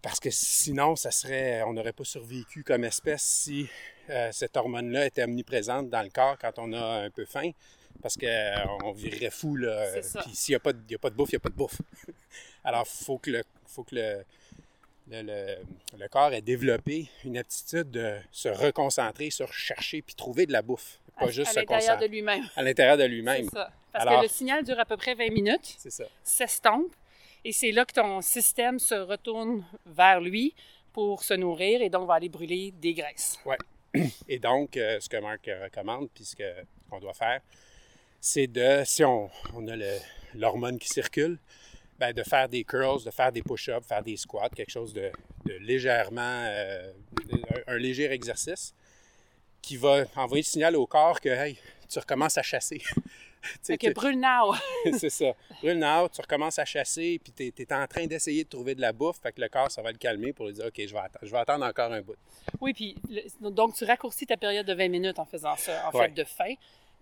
Parce 0.00 0.20
que 0.20 0.30
sinon, 0.30 0.96
ça 0.96 1.10
serait, 1.10 1.62
on 1.64 1.74
n'aurait 1.74 1.92
pas 1.92 2.04
survécu 2.04 2.64
comme 2.64 2.84
espèce 2.84 3.22
si 3.22 3.68
euh, 4.08 4.30
cette 4.32 4.56
hormone-là 4.56 5.04
était 5.04 5.22
omniprésente 5.24 5.90
dans 5.90 6.02
le 6.02 6.08
corps 6.08 6.38
quand 6.38 6.58
on 6.58 6.72
a 6.72 7.02
un 7.04 7.10
peu 7.10 7.26
faim, 7.26 7.50
parce 8.00 8.16
qu'on 8.16 8.92
virerait 8.92 9.30
fou. 9.30 9.56
Là. 9.56 9.84
Puis 10.24 10.34
s'il 10.34 10.52
n'y 10.52 10.56
a, 10.56 10.60
pas 10.60 10.72
de- 10.72 10.80
il 10.88 10.92
y 10.92 10.94
a 10.94 10.98
pas 10.98 11.10
de 11.10 11.16
bouffe, 11.16 11.28
il 11.30 11.34
n'y 11.34 11.36
a 11.36 11.40
pas 11.40 11.50
de 11.50 11.54
bouffe. 11.56 11.80
alors, 12.64 12.86
il 13.00 13.04
faut 13.04 13.18
que, 13.18 13.30
le, 13.30 13.42
faut 13.66 13.84
que 13.84 13.94
le, 13.94 14.24
le, 15.10 15.22
le- 15.22 15.98
le 15.98 16.08
corps 16.08 16.32
ait 16.32 16.40
développé 16.40 17.08
une 17.24 17.36
aptitude 17.38 17.90
de 17.90 18.16
se 18.32 18.48
reconcentrer 18.48 19.30
sur 19.30 19.52
chercher 19.52 20.02
puis 20.02 20.14
trouver 20.14 20.46
de 20.46 20.52
la 20.52 20.62
bouffe, 20.62 20.98
pas 21.18 21.26
à, 21.26 21.30
juste 21.30 21.50
à 21.50 21.52
se 21.52 21.58
l'intérieur 21.60 21.80
concentrer 21.88 22.08
de 22.08 22.12
lui-même. 22.12 22.44
à 22.56 22.62
l'intérieur 22.62 22.96
de 22.96 23.04
lui-même. 23.04 23.44
C'est 23.44 23.54
ça. 23.56 23.70
Parce 23.92 24.06
Alors- 24.06 24.20
que 24.20 24.24
le 24.26 24.30
signal 24.30 24.64
dure 24.64 24.80
à 24.80 24.84
peu 24.84 24.96
près 24.96 25.14
20 25.14 25.30
minutes, 25.30 25.76
C'est 25.78 25.90
ça. 25.90 26.04
s'estompe, 26.24 26.92
et 27.44 27.52
c'est 27.52 27.70
là 27.72 27.84
que 27.84 27.92
ton 27.92 28.20
système 28.22 28.78
se 28.78 28.94
retourne 28.94 29.64
vers 29.86 30.20
lui 30.20 30.54
pour 30.92 31.22
se 31.22 31.34
nourrir 31.34 31.82
et 31.82 31.90
donc 31.90 32.08
va 32.08 32.14
aller 32.14 32.28
brûler 32.28 32.72
des 32.72 32.94
graisses. 32.94 33.38
Et 34.28 34.40
donc, 34.40 34.76
euh, 34.76 34.98
ce 34.98 35.08
que 35.08 35.16
Marc 35.18 35.46
euh, 35.46 35.64
recommande, 35.64 36.08
puis 36.12 36.24
ce 36.24 36.34
qu'on 36.90 36.98
doit 36.98 37.14
faire, 37.14 37.40
c'est 38.20 38.48
de, 38.48 38.82
si 38.84 39.04
on, 39.04 39.30
on 39.54 39.68
a 39.68 39.76
le- 39.76 39.98
l'hormone 40.34 40.80
qui 40.80 40.88
circule, 40.88 41.38
ben, 41.98 42.12
de 42.12 42.22
faire 42.22 42.48
des 42.48 42.64
curls, 42.64 43.04
de 43.04 43.10
faire 43.10 43.30
des 43.32 43.42
push-ups, 43.42 43.86
faire 43.86 44.02
des 44.02 44.16
squats, 44.16 44.48
quelque 44.48 44.70
chose 44.70 44.92
de, 44.92 45.10
de 45.46 45.52
légèrement, 45.54 46.20
euh, 46.46 46.92
un, 47.66 47.74
un 47.74 47.76
léger 47.78 48.10
exercice 48.10 48.74
qui 49.62 49.76
va 49.76 50.04
envoyer 50.16 50.42
le 50.42 50.46
signal 50.48 50.76
au 50.76 50.86
corps 50.86 51.20
que, 51.20 51.28
hey, 51.28 51.56
tu 51.88 51.98
recommences 51.98 52.36
à 52.38 52.42
chasser. 52.42 52.82
Tu 53.62 53.76
que 53.76 53.92
brûle 53.92 54.18
now. 54.18 54.54
c'est 54.98 55.10
ça. 55.10 55.34
Brûle 55.60 55.78
now, 55.78 56.08
tu 56.08 56.18
recommences 56.22 56.58
à 56.58 56.64
chasser, 56.64 57.20
puis 57.22 57.30
tu 57.52 57.62
es, 57.62 57.72
en 57.74 57.86
train 57.86 58.06
d'essayer 58.06 58.44
de 58.44 58.48
trouver 58.48 58.74
de 58.74 58.80
la 58.80 58.90
bouffe, 58.94 59.20
fait 59.20 59.32
que 59.32 59.40
le 59.42 59.50
corps, 59.50 59.70
ça 59.70 59.82
va 59.82 59.92
le 59.92 59.98
calmer 59.98 60.32
pour 60.32 60.46
lui 60.46 60.54
dire, 60.54 60.64
OK, 60.64 60.72
je 60.78 60.90
vais, 60.94 60.98
atta- 61.00 61.18
je 61.20 61.30
vais 61.30 61.36
attendre 61.36 61.66
encore 61.66 61.92
un 61.92 62.00
bout. 62.00 62.16
Oui, 62.62 62.72
puis 62.72 62.96
le- 63.10 63.50
donc 63.50 63.74
tu 63.74 63.84
raccourcis 63.84 64.24
ta 64.24 64.38
période 64.38 64.64
de 64.64 64.72
20 64.72 64.88
minutes 64.88 65.18
en 65.18 65.26
faisant 65.26 65.56
ça, 65.58 65.90
en 65.92 65.94
Ouais. 65.98 66.06
fait, 66.06 66.14
de 66.14 66.24
faim. 66.24 66.54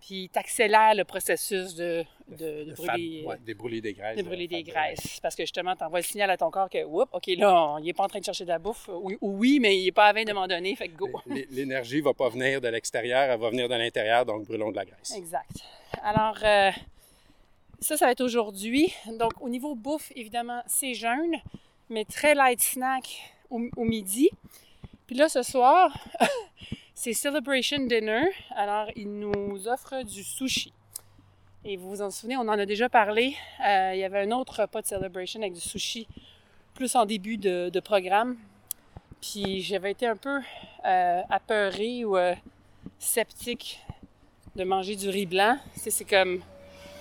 Puis 0.05 0.27
t'accélères 0.29 0.95
le 0.95 1.05
processus 1.05 1.75
de, 1.75 2.03
de, 2.27 2.35
de 2.35 2.65
Le 2.69 2.73
brûler, 2.73 3.23
ouais, 3.25 3.37
des 3.39 3.53
brûlés 3.53 3.79
des 3.81 3.93
graisses. 3.93 4.17
de 4.17 4.23
brûler 4.23 4.47
des 4.49 4.63
graisses. 4.63 5.19
Parce 5.21 5.33
que 5.33 5.43
justement, 5.43 5.75
tu 5.77 5.83
envoies 5.85 5.99
le 5.99 6.05
signal 6.05 6.29
à 6.29 6.35
ton 6.35 6.51
corps 6.51 6.69
que, 6.69 6.83
oups, 6.83 7.07
OK, 7.13 7.27
là, 7.37 7.53
on- 7.53 7.77
il 7.77 7.85
n'est 7.85 7.93
pas 7.93 8.03
en 8.03 8.07
train 8.09 8.19
de 8.19 8.25
chercher 8.25 8.43
de 8.43 8.49
la 8.49 8.59
bouffe. 8.59 8.89
Ou, 8.89 9.11
ou 9.21 9.37
oui, 9.37 9.59
mais 9.61 9.77
il 9.77 9.85
n'est 9.85 9.91
pas 9.93 10.07
à 10.07 10.13
20 10.13 10.25
de 10.25 10.33
m'en 10.33 10.45
donner, 10.47 10.75
fait 10.75 10.89
que 10.89 10.95
go. 10.97 11.07
L'é- 11.27 11.47
L'énergie 11.51 12.01
va 12.01 12.13
pas 12.13 12.27
venir 12.27 12.59
de 12.59 12.67
l'extérieur, 12.67 13.31
elle 13.31 13.39
va 13.39 13.49
venir 13.49 13.69
de 13.69 13.75
l'intérieur, 13.75 14.25
donc 14.25 14.45
brûlons 14.45 14.71
de 14.71 14.75
la 14.75 14.83
graisse. 14.85 15.13
Exact. 15.15 15.63
Alors, 16.03 16.37
euh, 16.43 16.71
ça, 17.79 17.95
ça 17.95 18.05
va 18.05 18.11
être 18.11 18.21
aujourd'hui. 18.21 18.93
Donc, 19.17 19.31
au 19.39 19.47
niveau 19.47 19.73
bouffe, 19.73 20.11
évidemment, 20.17 20.61
c'est 20.67 20.95
jeûne, 20.95 21.35
mais 21.89 22.03
très 22.03 22.35
light 22.35 22.61
snack 22.61 23.21
au, 23.49 23.61
au 23.77 23.85
midi. 23.85 24.29
Puis 25.07 25.15
là, 25.15 25.29
ce 25.29 25.43
soir, 25.43 25.95
c'est 26.95 27.13
Celebration 27.13 27.79
Dinner. 27.79 28.25
Alors, 28.55 28.87
ils 28.95 29.11
nous 29.11 29.67
offrent 29.67 30.03
du 30.03 30.23
sushi. 30.23 30.73
Et 31.65 31.77
vous 31.77 31.89
vous 31.89 32.01
en 32.01 32.11
souvenez, 32.11 32.37
on 32.37 32.41
en 32.41 32.59
a 32.59 32.65
déjà 32.65 32.89
parlé. 32.89 33.35
Euh, 33.65 33.91
il 33.93 33.99
y 33.99 34.03
avait 34.03 34.21
un 34.21 34.31
autre 34.31 34.61
repas 34.61 34.81
de 34.81 34.87
Celebration 34.87 35.41
avec 35.41 35.53
du 35.53 35.61
sushi, 35.61 36.07
plus 36.73 36.95
en 36.95 37.05
début 37.05 37.37
de, 37.37 37.79
programme. 37.79 38.35
Puis 39.21 39.61
j'avais 39.61 39.91
été 39.91 40.05
un 40.05 40.17
peu 40.17 40.41
euh, 40.85 41.21
apeurée 41.29 42.03
ou 42.03 42.17
euh, 42.17 42.35
sceptique 42.99 43.79
de 44.55 44.63
manger 44.65 44.95
du 44.95 45.09
riz 45.09 45.25
blanc. 45.25 45.57
C'est, 45.75 45.89
c'est 45.89 46.05
comme. 46.05 46.41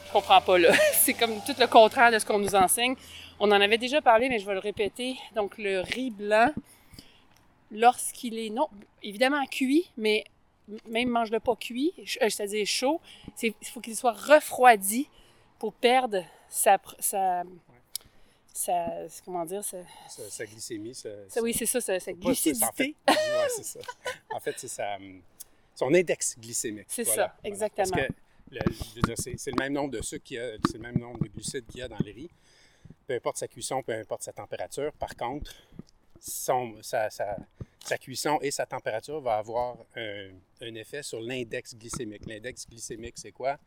Je 0.06 0.12
comprends 0.12 0.40
pas 0.40 0.58
là. 0.58 0.72
c'est 0.92 1.14
comme 1.14 1.34
tout 1.44 1.54
le 1.58 1.66
contraire 1.66 2.12
de 2.12 2.18
ce 2.18 2.24
qu'on 2.24 2.38
nous 2.38 2.54
enseigne. 2.54 2.94
On 3.40 3.50
en 3.50 3.60
avait 3.60 3.78
déjà 3.78 4.00
parlé, 4.00 4.28
mais 4.28 4.38
je 4.38 4.46
vais 4.46 4.54
le 4.54 4.60
répéter. 4.60 5.16
Donc, 5.34 5.58
le 5.58 5.80
riz 5.80 6.10
blanc, 6.10 6.52
lorsqu'il 7.72 8.38
est, 8.38 8.50
non, 8.50 8.68
évidemment 9.02 9.44
cuit, 9.46 9.90
mais 9.96 10.24
même 10.88 11.08
mange-le 11.08 11.40
pas 11.40 11.56
cuit, 11.56 11.92
euh, 11.98 12.28
c'est-à-dire 12.30 12.64
chaud, 12.66 13.00
c'est- 13.34 13.54
il 13.60 13.66
faut 13.68 13.80
qu'il 13.80 13.96
soit 13.96 14.12
refroidi 14.12 15.08
pour 15.58 15.72
perdre 15.72 16.22
sa. 16.48 16.78
sa, 17.00 17.42
sa 18.54 18.86
comment 19.24 19.44
dire, 19.44 19.64
sa, 19.64 19.78
Sa, 20.08 20.28
sa 20.28 20.44
glycémie, 20.46 20.94
sa, 20.94 21.08
oui, 21.40 21.54
c'est 21.54 21.66
ça, 21.66 21.80
sa, 21.80 22.12
glucidité. 22.12 22.94
En 23.08 23.12
fait, 23.12 23.18
ouais, 23.18 23.48
c'est 23.56 23.64
ça. 23.64 23.80
En 24.34 24.40
fait, 24.40 24.54
c'est 24.58 24.68
son 25.74 25.92
index 25.94 26.38
glycémique. 26.38 26.86
C'est 26.88 27.02
Voilà, 27.04 27.28
ça, 27.28 27.34
voilà. 27.40 27.48
exactement. 27.54 27.96
C'est 29.16 29.50
le 29.50 29.58
même 29.58 29.72
nombre 29.72 29.90
de 29.92 30.02
sucre 30.02 30.22
qu'il 30.24 30.36
y 30.36 30.40
a, 30.40 30.52
c'est 30.66 30.74
le 30.74 30.80
même 30.80 30.98
nombre 30.98 31.20
de 31.20 31.28
glucides 31.28 31.66
qu'il 31.66 31.80
y 31.80 31.82
a 31.82 31.88
dans 31.88 31.96
le 32.04 32.12
riz. 32.12 32.30
Peu 33.06 33.14
importe 33.14 33.38
sa 33.38 33.48
cuisson, 33.48 33.82
peu 33.82 33.92
importe 33.94 34.22
sa 34.22 34.32
température. 34.34 34.92
Par 34.92 35.16
contre, 35.16 35.50
son, 36.20 36.74
sa, 36.82 37.08
sa- 37.10 37.36
sa 37.84 37.98
cuisson 37.98 38.38
et 38.42 38.50
sa 38.50 38.66
température 38.66 39.20
va 39.20 39.36
avoir 39.36 39.76
un, 39.96 40.30
un 40.60 40.74
effet 40.74 41.02
sur 41.02 41.20
l'index 41.20 41.74
glycémique. 41.74 42.26
L'index 42.26 42.66
glycémique, 42.68 43.14
c'est 43.16 43.32
quoi? 43.32 43.58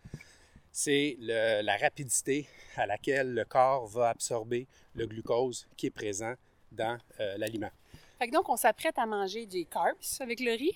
C'est 0.71 1.15
la 1.19 1.77
rapidité 1.77 2.47
à 2.75 2.85
laquelle 2.85 3.33
le 3.33 3.45
corps 3.45 3.87
va 3.87 4.09
absorber 4.09 4.67
le 4.93 5.05
glucose 5.07 5.67
qui 5.77 5.87
est 5.87 5.91
présent 5.91 6.33
dans 6.71 6.97
euh, 7.19 7.37
l'aliment. 7.37 7.71
Donc, 8.31 8.49
on 8.49 8.57
s'apprête 8.57 8.97
à 8.97 9.05
manger 9.05 9.45
des 9.45 9.65
carbs 9.65 9.95
avec 10.19 10.39
le 10.39 10.51
riz, 10.51 10.75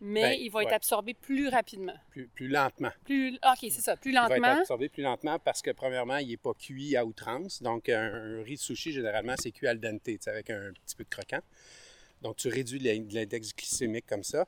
mais 0.00 0.22
Ben, 0.22 0.38
il 0.40 0.50
va 0.50 0.62
être 0.64 0.74
absorbé 0.74 1.14
plus 1.14 1.48
rapidement. 1.48 1.94
Plus, 2.10 2.28
plus 2.28 2.48
lentement. 2.48 2.90
Plus, 3.04 3.34
OK, 3.36 3.58
c'est 3.62 3.70
ça, 3.80 3.96
plus 3.96 4.10
Il 4.12 4.14
va 4.14 4.26
être 4.26 4.36
lentement. 4.36 4.60
absorbé 4.60 4.88
plus 4.88 5.02
lentement 5.02 5.38
parce 5.38 5.62
que, 5.62 5.70
premièrement, 5.70 6.18
il 6.18 6.28
n'est 6.28 6.36
pas 6.36 6.54
cuit 6.54 6.96
à 6.96 7.04
outrance. 7.04 7.62
Donc, 7.62 7.88
un, 7.88 8.12
un 8.38 8.42
riz 8.42 8.56
de 8.56 8.60
sushi, 8.60 8.92
généralement, 8.92 9.34
c'est 9.38 9.50
cuit 9.52 9.66
al 9.66 9.80
dente, 9.80 10.08
avec 10.26 10.50
un 10.50 10.72
petit 10.84 10.96
peu 10.96 11.04
de 11.04 11.08
croquant. 11.08 11.40
Donc, 12.26 12.36
tu 12.36 12.48
réduis 12.48 12.80
l'in- 12.80 13.06
l'index 13.12 13.54
glycémique 13.54 14.04
comme 14.08 14.24
ça. 14.24 14.44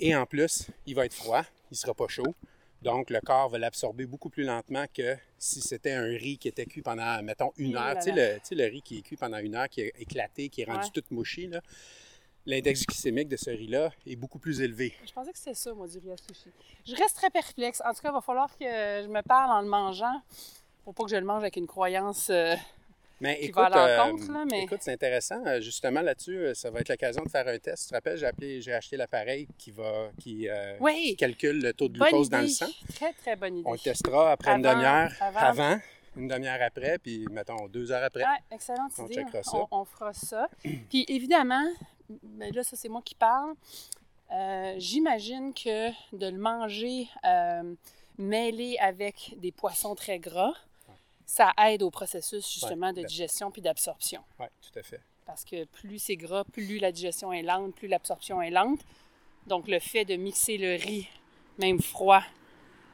Et 0.00 0.16
en 0.16 0.24
plus, 0.24 0.66
il 0.86 0.94
va 0.94 1.04
être 1.04 1.12
froid, 1.12 1.42
il 1.70 1.72
ne 1.72 1.76
sera 1.76 1.92
pas 1.92 2.08
chaud. 2.08 2.34
Donc, 2.80 3.10
le 3.10 3.20
corps 3.20 3.50
va 3.50 3.58
l'absorber 3.58 4.06
beaucoup 4.06 4.30
plus 4.30 4.44
lentement 4.44 4.86
que 4.94 5.14
si 5.36 5.60
c'était 5.60 5.92
un 5.92 6.04
riz 6.04 6.38
qui 6.38 6.48
était 6.48 6.64
cuit 6.64 6.80
pendant, 6.80 7.22
mettons, 7.22 7.52
une 7.58 7.76
Ouh 7.76 7.80
heure. 7.80 7.96
Tu 7.96 8.04
sais, 8.04 8.12
le, 8.12 8.38
tu 8.38 8.46
sais, 8.46 8.54
le 8.54 8.64
riz 8.64 8.80
qui 8.80 8.98
est 8.98 9.02
cuit 9.02 9.16
pendant 9.16 9.36
une 9.38 9.54
heure, 9.56 9.68
qui 9.68 9.82
est 9.82 9.92
éclaté, 9.98 10.48
qui 10.48 10.62
est 10.62 10.64
rendu 10.64 10.86
Ouais. 10.86 10.90
tout 10.94 11.02
mouchi, 11.10 11.48
là. 11.48 11.60
L'index 12.46 12.86
glycémique 12.86 13.28
de 13.28 13.36
ce 13.36 13.50
riz-là 13.50 13.90
est 14.06 14.16
beaucoup 14.16 14.38
plus 14.38 14.62
élevé. 14.62 14.94
Je 15.06 15.12
pensais 15.12 15.32
que 15.32 15.38
c'était 15.38 15.52
ça, 15.54 15.74
moi, 15.74 15.86
du 15.86 15.98
riz 15.98 16.12
à 16.12 16.16
sushi. 16.16 16.48
Je 16.86 16.94
reste 16.96 17.16
très 17.16 17.28
perplexe. 17.28 17.82
En 17.84 17.92
tout 17.92 18.00
cas, 18.00 18.08
il 18.08 18.14
va 18.14 18.22
falloir 18.22 18.56
que 18.56 18.64
je 18.64 19.08
me 19.08 19.20
parle 19.20 19.50
en 19.50 19.60
le 19.60 19.68
mangeant 19.68 20.22
pour 20.84 20.94
pas 20.94 21.04
que 21.04 21.10
je 21.10 21.16
le 21.16 21.26
mange 21.26 21.42
avec 21.42 21.56
une 21.56 21.66
croyance. 21.66 22.30
euh, 22.30 22.54
Mais 23.20 23.36
qui 23.38 23.46
écoute, 23.46 23.56
va 23.62 23.66
à 23.66 23.88
euh, 23.88 23.96
l'encontre, 23.96 24.46
mais- 24.50 24.62
écoute, 24.62 24.78
c'est 24.80 24.92
intéressant. 24.92 25.44
Euh, 25.46 25.60
Justement, 25.60 26.02
là-dessus, 26.02 26.36
euh, 26.38 26.54
ça 26.54 26.70
va 26.70 26.80
être 26.80 26.88
l'occasion 26.88 27.22
de 27.24 27.28
faire 27.28 27.48
un 27.48 27.58
test. 27.58 27.82
Tu 27.84 27.88
te 27.90 27.94
rappelles, 27.94 28.16
j'ai, 28.16 28.26
appelé, 28.26 28.60
j'ai 28.62 28.72
acheté 28.74 28.96
l'appareil 28.96 29.48
qui, 29.58 29.70
va, 29.72 30.10
qui, 30.20 30.48
euh, 30.48 30.76
Oui. 30.80 30.94
qui 31.10 31.16
calcule 31.16 31.60
le 31.60 31.72
taux 31.72 31.88
de 31.88 31.98
bonne 31.98 32.08
glucose 32.08 32.26
idée. 32.28 32.36
dans 32.36 32.42
le 32.42 32.48
sang. 32.48 32.66
Très, 32.94 33.12
très 33.14 33.34
bonne 33.36 33.56
idée. 33.58 33.66
On 33.68 33.72
le 33.72 33.78
testera 33.78 34.30
après 34.32 34.52
une 34.52 34.62
demi-heure 34.62 35.10
avant. 35.20 35.40
avant, 35.40 35.80
une 36.16 36.28
demi-heure 36.28 36.62
après, 36.62 36.98
puis 36.98 37.24
mettons 37.30 37.66
deux 37.68 37.90
heures 37.90 38.04
après. 38.04 38.22
Ouais, 38.22 38.38
excellente 38.52 38.92
On 38.98 39.06
idée. 39.06 39.14
checkera 39.16 39.42
ça. 39.42 39.56
On, 39.56 39.66
on 39.80 39.84
fera 39.84 40.12
ça. 40.12 40.48
Puis 40.90 41.04
évidemment, 41.08 41.64
mais 42.36 42.50
là, 42.52 42.62
ça 42.62 42.76
c'est 42.76 42.88
moi 42.88 43.02
qui 43.04 43.14
parle. 43.16 43.54
euh, 44.32 44.74
J'imagine 44.78 45.52
que 45.52 45.88
de 46.16 46.28
le 46.28 46.38
manger 46.38 47.08
mêlé 48.18 48.76
avec 48.80 49.34
des 49.38 49.52
poissons 49.52 49.94
très 49.94 50.18
gras, 50.18 50.54
ça 51.28 51.52
aide 51.66 51.82
au 51.82 51.90
processus 51.90 52.50
justement 52.50 52.90
de 52.90 53.02
ben- 53.02 53.04
digestion 53.04 53.50
puis 53.50 53.60
d'absorption. 53.60 54.24
Oui, 54.40 54.46
tout 54.62 54.76
à 54.78 54.82
fait. 54.82 55.00
Parce 55.26 55.44
que 55.44 55.66
plus 55.66 55.98
c'est 55.98 56.16
gras, 56.16 56.42
plus 56.42 56.78
la 56.78 56.90
digestion 56.90 57.34
est 57.34 57.42
lente, 57.42 57.74
plus 57.74 57.86
l'absorption 57.86 58.40
est 58.40 58.50
lente. 58.50 58.80
Donc 59.46 59.68
le 59.68 59.78
fait 59.78 60.06
de 60.06 60.16
mixer 60.16 60.56
le 60.56 60.76
riz, 60.82 61.06
même 61.58 61.82
froid, 61.82 62.22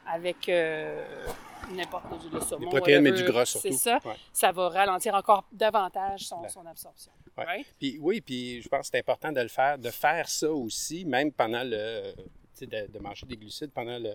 avec 0.05 0.49
euh, 0.49 1.25
n'importe 1.71 2.09
quoi, 2.09 2.19
le 2.31 2.41
saumon, 2.41 2.59
Des 2.59 2.77
protéines, 2.77 3.03
mais 3.03 3.13
du 3.13 3.23
gras 3.23 3.45
surtout. 3.45 3.69
C'est 3.69 3.73
ça 3.73 3.99
Ouais. 4.03 4.15
ça 4.33 4.51
va 4.51 4.67
ralentir 4.67 5.15
encore 5.15 5.45
davantage 5.53 6.27
son, 6.27 6.45
son 6.49 6.65
absorption. 6.65 7.13
Ouais. 7.37 7.45
Right? 7.45 7.67
Puis 7.79 7.97
oui, 8.01 8.19
puis 8.19 8.61
je 8.61 8.67
pense 8.67 8.81
que 8.81 8.87
c'est 8.91 8.99
important 8.99 9.31
de 9.31 9.39
le 9.39 9.47
faire, 9.47 9.77
de 9.79 9.89
faire 9.89 10.27
ça 10.27 10.51
aussi, 10.51 11.05
même 11.05 11.31
pendant 11.31 11.63
le, 11.63 12.13
de, 12.59 12.87
de 12.91 12.99
manger 12.99 13.25
des 13.27 13.37
glucides 13.37 13.71
pendant 13.71 13.97
le 13.97 14.13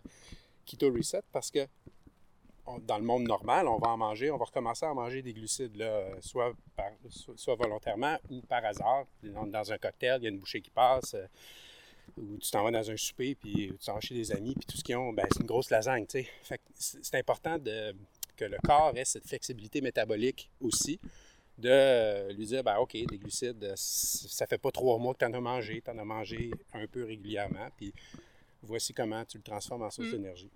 keto 0.66 0.92
reset, 0.92 1.22
parce 1.32 1.50
que 1.50 1.66
on- 2.74 2.78
dans 2.80 2.98
le 2.98 3.04
monde 3.04 3.24
normal, 3.24 3.66
on 3.68 3.78
va 3.78 3.88
en 3.88 3.96
manger, 3.96 4.30
on 4.30 4.36
va 4.36 4.44
recommencer 4.44 4.84
à 4.86 4.94
manger 4.94 5.22
des 5.22 5.32
glucides, 5.32 5.76
là, 5.76 5.84
euh, 5.86 6.14
soit, 6.20 6.52
par- 6.76 6.92
soit, 7.36 7.54
volontairement 7.54 8.16
ou 8.30 8.40
par 8.42 8.64
hasard. 8.64 9.04
Dans, 9.22 9.72
un 9.72 9.78
cocktail, 9.78 10.18
il 10.20 10.24
y 10.24 10.26
a 10.26 10.30
une 10.30 10.38
bouchée 10.38 10.60
qui 10.60 10.70
passe, 10.70 11.14
euh, 11.14 11.26
ou 12.16 12.36
tu 12.38 12.50
t'en 12.50 12.64
vas 12.64 12.70
dans 12.70 12.90
un 12.90 12.96
souper, 12.96 13.34
puis 13.34 13.68
tu 13.78 13.86
t'en 13.86 13.94
vas 13.94 14.00
chez 14.00 14.14
des 14.14 14.32
amis, 14.32 14.54
puis 14.54 14.66
tout 14.66 14.76
ce 14.76 14.82
qu'ils 14.84 14.96
ont, 14.96 15.12
ben, 15.12 15.26
c'est 15.32 15.40
une 15.40 15.46
grosse 15.46 15.70
lasagne, 15.70 16.06
tu 16.06 16.22
sais. 16.22 16.28
Fait 16.42 16.58
que 16.58 16.62
c'est 16.74 17.16
important 17.18 17.58
de, 17.58 17.94
que 18.36 18.44
le 18.44 18.56
corps 18.64 18.96
ait 18.96 19.04
cette 19.04 19.26
flexibilité 19.26 19.80
métabolique 19.80 20.50
aussi, 20.60 20.98
de 21.58 21.68
euh, 21.70 22.32
lui 22.32 22.46
dire, 22.46 22.64
ben, 22.64 22.78
OK, 22.78 22.92
des 22.92 23.18
glucides, 23.18 23.72
ça 23.76 24.46
fait 24.46 24.58
pas 24.58 24.70
trois 24.70 24.98
mois 24.98 25.12
que 25.14 25.18
tu 25.18 25.24
en 25.26 25.34
as 25.34 25.40
mangé, 25.40 25.82
tu 25.84 25.90
en 25.90 25.98
as 25.98 26.04
mangé 26.04 26.50
un 26.72 26.86
peu 26.86 27.04
régulièrement, 27.04 27.68
puis 27.76 27.92
voici 28.62 28.92
comment 28.94 29.24
tu 29.24 29.36
le 29.38 29.42
transformes 29.42 29.82
en 29.82 29.90
source 29.90 30.08
Mm. 30.08 30.12
d'énergie. 30.12 30.50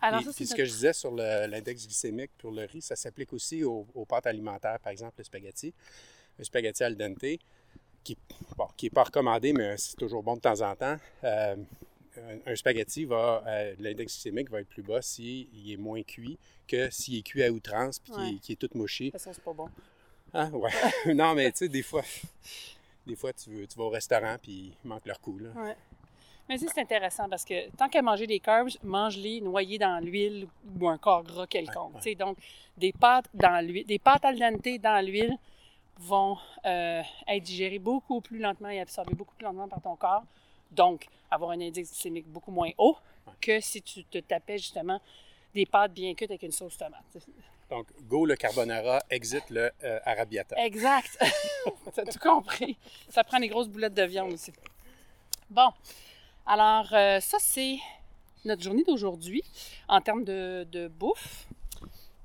Alors, 0.00 0.20
Puis, 0.20 0.26
ça, 0.26 0.32
puis 0.36 0.46
c'est 0.46 0.52
ce 0.52 0.56
que 0.56 0.64
je 0.64 0.70
disais 0.72 0.92
sur 0.92 1.10
l'index 1.14 1.84
glycémique 1.86 2.30
pour 2.38 2.52
le 2.52 2.64
riz, 2.64 2.82
ça 2.82 2.94
s'applique 2.96 3.32
aussi 3.32 3.64
aux, 3.64 3.86
aux 3.94 4.04
pâtes 4.04 4.26
alimentaires, 4.26 4.78
par 4.80 4.92
exemple 4.92 5.14
le 5.18 5.24
spaghetti. 5.24 5.74
Le 6.38 6.44
spaghetti 6.44 6.84
al 6.84 6.96
dente, 6.96 7.18
qui 8.04 8.16
bon, 8.56 8.68
n'est 8.82 8.90
pas 8.90 9.04
recommandé, 9.04 9.52
mais 9.52 9.76
c'est 9.76 9.96
toujours 9.96 10.22
bon 10.22 10.36
de 10.36 10.40
temps 10.40 10.60
en 10.60 10.74
temps. 10.76 10.96
Euh, 11.24 11.56
un, 12.46 12.52
un 12.52 12.56
spaghetti 12.56 13.04
va, 13.04 13.42
euh, 13.46 13.74
l'index 13.78 14.12
glycémique 14.14 14.50
va 14.50 14.60
être 14.60 14.68
plus 14.68 14.82
bas 14.82 15.02
s'il 15.02 15.48
est 15.70 15.76
moins 15.76 16.02
cuit 16.02 16.38
que 16.66 16.90
s'il 16.90 17.16
est 17.18 17.22
cuit 17.22 17.42
à 17.42 17.50
outrance 17.50 17.98
puis 17.98 18.38
qu'il 18.40 18.52
est- 18.52 18.56
tout 18.56 18.70
mouché. 18.74 19.06
De 19.06 19.10
toute 19.10 19.20
façon, 19.20 19.32
c'est 19.34 19.42
pas 19.44 19.52
bon. 19.52 19.68
Hein? 20.34 20.50
Ouais. 20.50 20.70
non, 21.14 21.34
mais 21.34 21.50
tu 21.52 21.58
sais, 21.58 21.68
des 21.68 21.82
fois, 21.82 22.02
des 23.06 23.16
fois 23.16 23.32
tu, 23.32 23.50
veux- 23.50 23.66
tu 23.66 23.76
vas 23.78 23.84
au 23.84 23.90
restaurant 23.90 24.36
puis 24.40 24.74
il 24.84 24.88
manque 24.88 25.06
leur 25.06 25.20
coup. 25.20 25.38
Là. 25.38 25.50
Ouais. 25.56 25.76
Mais 26.48 26.56
c'est 26.58 26.78
intéressant 26.78 27.28
parce 27.28 27.44
que 27.44 27.68
tant 27.76 27.88
qu'à 27.88 28.00
manger 28.00 28.26
des 28.26 28.40
carbs, 28.40 28.70
mange-les 28.82 29.40
noyés 29.40 29.78
dans 29.78 30.02
l'huile 30.02 30.48
ou 30.80 30.88
un 30.88 30.96
corps 30.96 31.22
gras 31.22 31.46
quelconque. 31.46 31.94
Ouais, 31.96 32.04
ouais. 32.06 32.14
Donc, 32.14 32.38
des 32.76 32.92
pâtes 32.92 33.28
dans 33.34 33.64
l'huile, 33.64 33.84
des 33.86 33.98
pâtes 33.98 34.24
al 34.24 34.38
dente 34.38 34.80
dans 34.80 35.04
l'huile 35.04 35.36
vont 35.98 36.38
euh, 36.64 37.02
être 37.26 37.42
digérées 37.42 37.78
beaucoup 37.78 38.20
plus 38.20 38.38
lentement 38.38 38.70
et 38.70 38.80
absorbées 38.80 39.14
beaucoup 39.14 39.34
plus 39.34 39.44
lentement 39.44 39.68
par 39.68 39.82
ton 39.82 39.96
corps. 39.96 40.24
Donc, 40.70 41.06
avoir 41.30 41.50
un 41.50 41.60
indice 41.60 41.90
glycémique 41.90 42.26
beaucoup 42.26 42.50
moins 42.50 42.70
haut 42.78 42.96
que 43.40 43.60
si 43.60 43.82
tu 43.82 44.04
te 44.04 44.18
tapais 44.18 44.58
justement 44.58 45.00
des 45.54 45.66
pâtes 45.66 45.92
bien 45.92 46.14
cuites 46.14 46.30
avec 46.30 46.42
une 46.42 46.52
sauce 46.52 46.78
tomate. 46.78 47.02
Donc, 47.68 47.86
go 48.02 48.24
le 48.24 48.36
carbonara, 48.36 49.02
exit 49.10 49.50
le 49.50 49.70
euh, 49.84 50.00
arrabbiata. 50.04 50.56
Exact. 50.64 51.18
tu 51.94 52.00
as 52.00 52.04
tout 52.04 52.18
compris. 52.18 52.78
Ça 53.10 53.24
prend 53.24 53.38
des 53.38 53.48
grosses 53.48 53.68
boulettes 53.68 53.94
de 53.94 54.04
viande 54.04 54.32
aussi. 54.32 54.52
Bon. 55.50 55.70
Alors, 56.50 56.88
euh, 56.94 57.20
ça, 57.20 57.36
c'est 57.40 57.76
notre 58.44 58.62
journée 58.62 58.82
d'aujourd'hui 58.84 59.42
en 59.86 60.00
termes 60.00 60.24
de, 60.24 60.66
de 60.72 60.88
bouffe. 60.88 61.46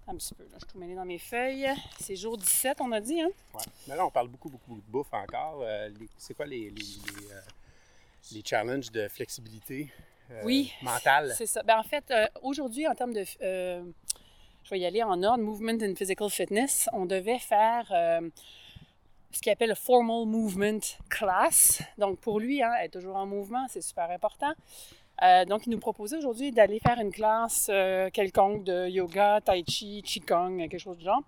Un 0.07 0.15
petit 0.15 0.33
peu, 0.33 0.43
là, 0.43 0.49
je 0.53 0.59
suis 0.59 0.67
tout 0.73 0.79
mêlé 0.79 0.95
dans 0.95 1.03
mes 1.05 1.17
feuilles. 1.19 1.67
C'est 1.99 2.15
jour 2.15 2.37
17, 2.37 2.79
on 2.81 2.91
a 2.93 3.01
dit, 3.01 3.19
hein? 3.21 3.29
Ouais. 3.53 3.61
Mais 3.87 3.95
là, 3.97 4.05
on 4.05 4.09
parle 4.09 4.29
beaucoup, 4.29 4.49
beaucoup 4.49 4.75
de 4.75 4.91
bouffe 4.91 5.13
encore. 5.13 5.59
Euh, 5.63 5.89
c'est 6.17 6.33
quoi 6.33 6.45
les, 6.45 6.69
les, 6.69 6.71
les, 6.71 7.31
euh, 7.31 7.41
les 8.31 8.41
challenges 8.45 8.91
de 8.91 9.07
flexibilité 9.09 9.91
Oui. 10.43 10.71
mental. 10.81 11.33
C'est 11.37 11.45
ça. 11.45 11.61
Ben, 11.63 11.77
en 11.77 11.83
fait, 11.83 12.13
aujourd'hui, 12.41 12.87
en 12.87 12.95
termes 12.95 13.13
de. 13.13 13.23
je 13.41 14.69
vais 14.69 14.79
y 14.79 14.85
aller 14.85 15.03
en 15.03 15.21
ordre. 15.21 15.43
Movement 15.43 15.77
and 15.81 15.95
Physical 15.95 16.29
Fitness. 16.29 16.89
On 16.93 17.05
devait 17.05 17.39
faire 17.39 17.91
ce 19.33 19.41
qu'il 19.41 19.51
appelle 19.51 19.69
le 19.69 19.75
Formal 19.75 20.25
Movement 20.25 20.79
Class. 21.09 21.81
Donc, 21.97 22.19
pour 22.19 22.39
lui, 22.39 22.61
hein, 22.63 22.71
être 22.81 22.93
toujours 22.93 23.15
en 23.15 23.25
mouvement, 23.25 23.65
c'est 23.69 23.81
super 23.81 24.09
important. 24.11 24.53
Euh, 25.21 25.45
donc, 25.45 25.65
il 25.67 25.69
nous 25.71 25.79
proposait 25.79 26.17
aujourd'hui 26.17 26.51
d'aller 26.51 26.79
faire 26.79 26.99
une 26.99 27.11
classe 27.11 27.67
euh, 27.71 28.09
quelconque 28.09 28.63
de 28.63 28.87
yoga, 28.89 29.41
tai 29.41 29.63
chi, 29.67 30.01
qigong, 30.03 30.57
quelque 30.57 30.77
chose 30.79 30.97
du 30.97 31.05
genre. 31.05 31.21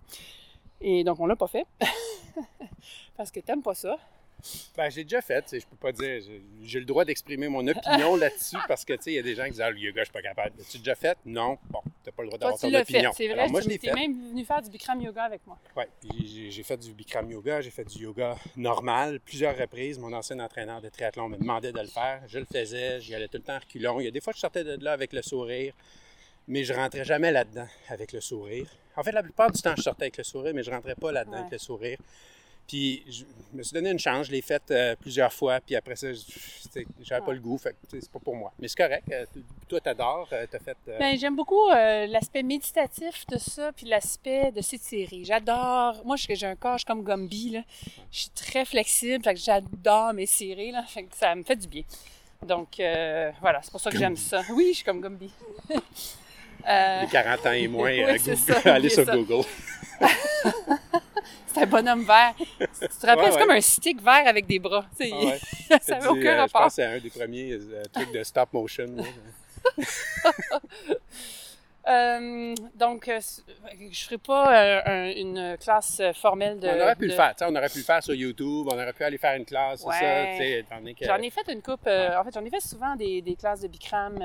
Et 0.80 1.04
donc, 1.04 1.20
on 1.20 1.26
l'a 1.26 1.36
pas 1.36 1.46
fait. 1.46 1.66
Parce 3.16 3.30
que 3.30 3.40
t'aimes 3.40 3.62
pas 3.62 3.74
ça. 3.74 3.96
Ben, 4.76 4.90
j'ai 4.90 5.02
déjà 5.02 5.22
fait, 5.22 5.44
je 5.58 5.66
peux 5.66 5.76
pas 5.76 5.90
dire, 5.92 6.20
j'ai- 6.20 6.42
j'ai 6.62 6.78
le 6.78 6.84
droit 6.84 7.04
d'exprimer 7.04 7.48
mon 7.48 7.66
opinion 7.66 8.16
là-dessus 8.16 8.58
parce 8.68 8.84
que, 8.84 8.92
tu 8.92 9.02
sais, 9.04 9.12
il 9.12 9.14
y 9.16 9.18
a 9.18 9.22
des 9.22 9.34
gens 9.34 9.44
qui 9.44 9.52
disent, 9.52 9.60
ah, 9.62 9.70
le 9.70 9.78
yoga, 9.78 10.02
je 10.02 10.04
suis 10.04 10.12
pas 10.12 10.22
capable. 10.22 10.52
L'as-tu 10.58 10.78
déjà 10.78 10.94
fait? 10.94 11.16
Non. 11.24 11.58
Bon, 11.70 11.80
t'as 12.06 12.12
pas 12.12 12.22
le 12.22 12.28
droit 12.28 12.38
d'avoir 12.38 12.58
ton 12.58 12.72
opinion. 12.72 13.10
C'est 13.14 13.26
vrai, 13.26 13.38
Alors, 13.40 13.50
moi, 13.50 13.60
je 13.60 13.66
tu 13.66 13.70
l'ai 13.72 13.78
fait. 13.78 13.92
même 13.92 14.28
venu 14.30 14.44
faire 14.44 14.62
du 14.62 14.70
Bikram 14.70 15.00
yoga 15.00 15.24
avec 15.24 15.46
moi. 15.46 15.58
Puis 16.00 16.28
j'ai 16.28 16.50
j'ai 16.52 16.62
fait 16.62 16.76
du 16.76 16.92
Bikram 16.94 17.28
yoga, 17.30 17.60
j'ai 17.60 17.70
fait 17.70 17.84
du 17.84 17.98
yoga 18.04 18.36
normal, 18.56 19.18
plusieurs 19.20 19.56
reprises. 19.58 19.98
Mon 19.98 20.12
ancien 20.12 20.38
entraîneur 20.38 20.80
de 20.80 20.88
triathlon 20.88 21.28
me 21.28 21.36
demandait 21.36 21.72
de 21.72 21.80
le 21.80 21.86
faire. 21.88 22.22
Je 22.28 22.38
le 22.38 22.44
faisais, 22.44 23.00
j'y 23.00 23.14
allais 23.14 23.28
tout 23.28 23.38
le 23.38 23.42
temps 23.42 23.58
reculons. 23.58 23.98
Il 24.00 24.04
y 24.04 24.08
a 24.08 24.12
des 24.12 24.20
fois, 24.20 24.32
je 24.34 24.38
sortais 24.40 24.62
de 24.64 24.82
là 24.84 24.92
avec 24.92 25.12
le 25.12 25.22
sourire, 25.22 25.74
mais 26.48 26.62
je 26.64 26.72
rentrais 26.72 27.04
jamais 27.04 27.32
là-dedans 27.32 27.66
avec 27.88 28.12
le 28.12 28.20
sourire. 28.20 28.68
En 28.96 29.02
fait, 29.02 29.12
la 29.12 29.22
plupart 29.22 29.50
du 29.50 29.60
temps, 29.60 29.74
je 29.76 29.82
sortais 29.82 30.04
avec 30.04 30.16
le 30.16 30.24
sourire, 30.24 30.52
mais 30.54 30.62
je 30.62 30.70
rentrais 30.70 30.94
pas 30.94 31.12
là-dedans 31.12 31.32
Ouais. 31.34 31.38
avec 31.40 31.52
le 31.52 31.58
sourire. 31.58 31.98
Puis 32.68 33.04
je 33.08 33.24
me 33.56 33.62
suis 33.62 33.74
donné 33.74 33.90
une 33.90 33.98
chance, 33.98 34.26
je 34.26 34.32
l'ai 34.32 34.42
faite 34.42 34.70
euh, 34.72 34.96
plusieurs 35.00 35.32
fois, 35.32 35.60
puis 35.60 35.76
après 35.76 35.94
ça, 35.94 36.08
j'avais 37.00 37.20
pas 37.20 37.28
Ouais. 37.28 37.34
le 37.34 37.40
goût, 37.40 37.56
fait 37.58 37.76
c'est 37.88 38.10
pas 38.10 38.18
pour 38.18 38.34
moi. 38.34 38.52
Mais 38.58 38.66
c'est 38.66 38.76
correct, 38.76 39.04
euh, 39.12 39.24
toi 39.68 39.80
t'adores, 39.80 40.28
euh, 40.32 40.46
t'as 40.50 40.58
fait... 40.58 40.76
euh, 40.88 40.98
Ben, 40.98 41.16
j'aime 41.16 41.36
beaucoup 41.36 41.68
euh, 41.70 42.06
l'aspect 42.08 42.42
méditatif 42.42 43.24
de 43.28 43.38
ça, 43.38 43.70
puis 43.72 43.86
l'aspect 43.86 44.50
de 44.50 44.60
s'étirer. 44.62 45.22
J'adore. 45.24 46.02
Moi, 46.04 46.16
j'ai 46.16 46.44
un 46.46 46.56
corps 46.56 46.72
je 46.72 46.78
suis 46.78 46.84
comme 46.86 47.04
Gumby, 47.04 47.50
là. 47.50 47.60
Je 48.10 48.18
suis 48.22 48.30
très 48.30 48.64
flexible, 48.64 49.22
fait 49.22 49.34
que 49.34 49.40
j'adore 49.40 50.12
m'étirer, 50.12 50.72
là. 50.72 50.82
Fait 50.88 51.04
que 51.04 51.16
ça 51.16 51.34
me 51.36 51.44
fait 51.44 51.56
du 51.56 51.68
bien. 51.68 51.82
Donc, 52.42 52.68
voilà, 53.40 53.60
c'est 53.62 53.70
pour 53.70 53.80
ça 53.80 53.90
que 53.92 53.98
j'aime 53.98 54.16
ça. 54.16 54.42
Oui, 54.50 54.70
je 54.70 54.76
suis 54.78 54.84
comme 54.84 55.00
Gumby. 55.00 55.30
Les 55.70 57.06
40 57.12 57.46
ans 57.46 57.52
et 57.52 57.68
moins, 57.68 57.90
Oui, 58.12 58.18
c'est 58.18 58.34
Google- 58.34 58.60
ça, 58.62 58.74
allez 58.74 58.88
sur 58.88 59.04
ça. 59.06 59.14
Google. 59.16 59.44
c'est 61.56 61.62
un 61.62 61.66
bonhomme 61.66 62.04
vert. 62.04 62.34
Tu 62.38 62.46
te 62.88 63.06
rappelles, 63.06 63.24
Ouais, 63.24 63.32
c'est 63.32 63.38
comme 63.40 63.50
un 63.50 63.60
stick 63.60 64.00
vert 64.02 64.26
avec 64.26 64.46
des 64.46 64.58
bras. 64.58 64.84
Ah 65.00 65.04
ouais. 65.04 65.38
ça 65.80 65.94
n'avait 65.98 66.06
aucun 66.08 66.18
euh, 66.20 66.22
Je 66.34 66.40
rapport. 66.40 66.60
pense 66.62 66.76
que 66.76 66.82
c'est 66.82 66.84
un 66.84 66.98
des 66.98 67.10
premiers 67.10 67.52
euh, 67.52 67.82
trucs 67.92 68.12
de 68.12 68.22
stop 68.22 68.52
motion. 68.52 68.86
Euh, 71.88 72.52
donc, 72.74 73.06
euh, 73.06 73.20
je 73.92 74.04
ferai 74.06 74.18
pas 74.18 74.52
euh, 74.60 74.80
un- 74.86 75.10
une 75.16 75.56
classe 75.56 76.02
formelle 76.20 76.58
de. 76.58 76.66
on 76.66 76.80
aurait 76.80 76.96
pu 76.96 77.02
de- 77.06 77.10
le 77.10 77.14
faire, 77.14 77.30
tu 77.32 77.44
sais, 77.44 77.44
on 77.48 77.54
aurait 77.54 77.68
pu 77.68 77.78
le 77.78 77.84
faire 77.84 78.02
sur 78.02 78.12
YouTube, 78.12 78.66
on 78.68 78.74
aurait 78.74 78.92
pu 78.92 79.04
aller 79.04 79.18
faire 79.18 79.36
une 79.36 79.44
classe, 79.44 79.82
c'est 79.82 79.86
Ouais. 79.86 80.64
ça, 80.68 80.76
que... 80.78 81.04
J'en 81.06 81.18
ai 81.18 81.30
fait 81.30 81.46
une 81.52 81.62
coupe. 81.62 81.86
en 81.86 82.24
fait, 82.24 82.30
j'en 82.34 82.44
ai 82.44 82.50
fait 82.50 82.60
souvent 82.60 82.96
des, 82.96 83.22
des 83.22 83.36
classes 83.36 83.60
de 83.60 83.68
Bikram 83.68 84.18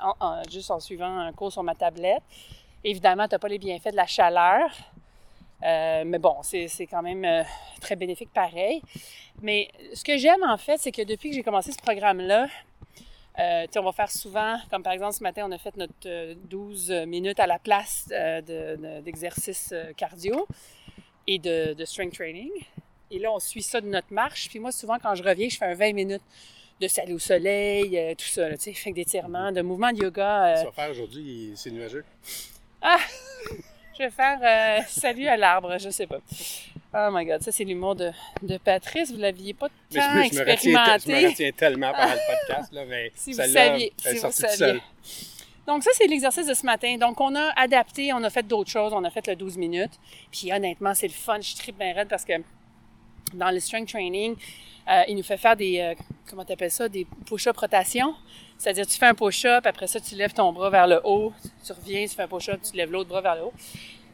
en- 0.00 0.14
en- 0.20 0.42
juste 0.48 0.70
en 0.70 0.78
suivant 0.78 1.18
un 1.18 1.32
cours 1.32 1.50
sur 1.50 1.64
ma 1.64 1.74
tablette. 1.74 2.22
Évidemment, 2.84 3.26
tu 3.26 3.34
n'as 3.34 3.40
pas 3.40 3.48
les 3.48 3.58
bienfaits 3.58 3.90
de 3.90 3.96
la 3.96 4.06
chaleur. 4.06 4.70
Euh, 5.64 6.04
mais 6.06 6.18
bon, 6.18 6.36
c'est 6.42 6.68
quand 6.90 7.02
même 7.02 7.24
euh, 7.24 7.42
très 7.80 7.96
bénéfique 7.96 8.32
pareil. 8.32 8.80
Mais 9.42 9.68
ce 9.94 10.04
que 10.04 10.16
j'aime 10.16 10.42
en 10.44 10.56
fait, 10.56 10.78
c'est 10.78 10.92
que 10.92 11.02
depuis 11.02 11.30
que 11.30 11.36
j'ai 11.36 11.42
commencé 11.42 11.72
ce 11.72 11.78
programme-là, 11.78 12.46
euh, 13.38 13.66
on 13.76 13.82
va 13.82 13.92
faire 13.92 14.10
souvent, 14.10 14.58
comme 14.70 14.82
par 14.82 14.92
exemple 14.92 15.14
ce 15.14 15.22
matin, 15.22 15.46
on 15.48 15.52
a 15.52 15.58
fait 15.58 15.76
notre 15.76 15.92
euh, 16.06 16.34
12 16.44 16.90
minutes 17.06 17.38
à 17.40 17.46
la 17.46 17.58
place 17.58 18.08
euh, 18.12 18.40
de- 18.40 18.76
de- 18.80 19.00
d'exercice 19.00 19.70
euh, 19.72 19.92
cardio 19.96 20.46
et 21.26 21.38
de, 21.38 21.74
de 21.74 21.84
strength 21.84 22.14
training. 22.14 22.50
Et 23.10 23.18
là, 23.18 23.32
on 23.32 23.38
suit 23.38 23.62
ça 23.62 23.80
de 23.80 23.86
notre 23.86 24.12
marche. 24.12 24.48
Puis 24.48 24.58
moi, 24.58 24.72
souvent, 24.72 24.98
quand 25.00 25.14
je 25.14 25.22
reviens, 25.22 25.48
je 25.48 25.56
fais 25.56 25.66
un 25.66 25.74
20 25.74 25.92
minutes 25.92 26.22
de 26.80 26.88
salut 26.88 27.14
au 27.14 27.18
soleil, 27.18 27.98
euh, 27.98 28.14
tout 28.14 28.26
ça, 28.26 28.50
tu 28.50 28.56
sais, 28.60 28.72
fait 28.72 28.92
d'étirements, 28.92 29.50
de 29.50 29.62
mouvements 29.62 29.92
de 29.92 30.02
yoga. 30.02 30.54
Ça 30.56 30.62
euh, 30.62 30.64
va 30.66 30.72
faire 30.72 30.90
aujourd'hui, 30.90 31.52
c'est 31.56 31.70
nuageux? 31.70 32.04
je 33.98 34.04
vais 34.04 34.10
faire 34.10 34.38
euh, 34.42 34.82
salut 34.88 35.26
à 35.26 35.36
l'arbre, 35.36 35.76
je 35.78 35.90
sais 35.90 36.06
pas. 36.06 36.18
Oh 36.94 37.08
my 37.12 37.24
god, 37.26 37.42
ça 37.42 37.52
c'est 37.52 37.64
l'humour 37.64 37.94
de, 37.94 38.10
de 38.42 38.56
Patrice, 38.58 39.10
vous 39.12 39.18
l'aviez 39.18 39.52
pas 39.54 39.68
Mais 39.92 40.00
tant 40.00 40.06
je, 40.06 40.08
je 40.08 40.14
me 40.14 40.20
retiens, 40.22 40.44
te- 40.44 40.48
je 40.48 40.52
expérimenté. 40.52 41.22
me 41.24 41.28
retiens 41.30 41.50
tellement 41.52 41.92
pendant 41.92 42.12
le 42.14 42.18
podcast, 42.48 42.72
là, 42.72 42.84
mais 42.86 43.12
Si 43.14 43.32
vous 43.32 43.42
saviez, 43.42 43.92
si 43.98 44.16
vous 44.18 44.30
saviez. 44.32 44.80
Donc 45.66 45.82
ça, 45.82 45.90
c'est 45.92 46.06
l'exercice 46.06 46.46
de 46.46 46.54
ce 46.54 46.64
matin. 46.64 46.96
Donc 46.96 47.20
on 47.20 47.34
a 47.36 47.50
adapté, 47.54 48.10
on 48.14 48.24
a 48.24 48.30
fait 48.30 48.42
d'autres 48.46 48.70
choses, 48.70 48.94
on 48.94 49.04
a 49.04 49.10
fait 49.10 49.26
le 49.26 49.36
12 49.36 49.58
minutes. 49.58 49.92
Puis 50.32 50.50
honnêtement, 50.50 50.94
c'est 50.94 51.08
le 51.08 51.12
fun, 51.12 51.38
je 51.42 51.54
tripe 51.56 51.76
bien 51.78 51.92
raide 51.92 52.08
parce 52.08 52.24
que 52.24 52.32
dans 53.34 53.50
le 53.50 53.60
strength 53.60 53.90
training, 53.90 54.34
euh, 54.90 55.02
il 55.08 55.16
nous 55.16 55.22
fait 55.22 55.36
faire 55.36 55.56
des, 55.56 55.78
euh, 55.80 55.94
comment 56.30 56.46
t'appelles 56.46 56.70
ça, 56.70 56.88
des 56.88 57.06
push-up 57.26 57.54
rotation. 57.58 58.14
C'est-à-dire, 58.58 58.86
tu 58.86 58.98
fais 58.98 59.06
un 59.06 59.14
push-up, 59.14 59.64
après 59.66 59.86
ça, 59.86 60.00
tu 60.00 60.16
lèves 60.16 60.32
ton 60.32 60.52
bras 60.52 60.68
vers 60.68 60.86
le 60.88 61.00
haut, 61.04 61.32
tu 61.64 61.72
reviens, 61.72 62.04
tu 62.06 62.14
fais 62.14 62.22
un 62.24 62.28
push-up, 62.28 62.60
tu 62.68 62.76
lèves 62.76 62.90
l'autre 62.90 63.08
bras 63.08 63.20
vers 63.20 63.36
le 63.36 63.42
haut. 63.42 63.52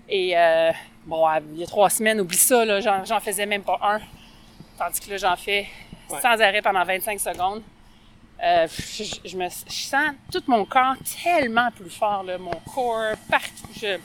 Et 0.09 0.37
euh, 0.37 0.71
bon, 1.07 1.27
il 1.55 1.61
y 1.61 1.63
a 1.65 1.67
trois 1.67 1.89
semaines, 1.89 2.21
oublie 2.21 2.37
ça, 2.37 2.63
là, 2.65 2.81
j'en, 2.81 3.05
j'en 3.07 3.21
faisais 3.21 3.47
même 3.47 3.63
pas 3.63 3.79
un. 3.83 4.01
Tandis 4.79 5.01
que 5.01 5.11
là, 5.11 5.17
j'en 5.17 5.37
fais 5.37 5.67
Ouais. 6.11 6.21
sans 6.21 6.39
arrêt 6.43 6.61
pendant 6.61 6.85
25 6.85 7.19
secondes. 7.19 7.63
Euh, 8.45 8.67
je, 8.69 9.05
je- 9.05 9.15
je 9.25 9.37
me, 9.39 9.49
je 9.49 9.73
sens 9.73 10.11
tout 10.31 10.43
mon 10.47 10.67
corps 10.67 10.97
tellement 11.23 11.71
plus 11.71 11.89
fort, 11.89 12.23
là, 12.25 12.37
mon 12.37 12.51
corps, 12.75 13.17
partout. 13.31 13.69
Je, 13.75 13.97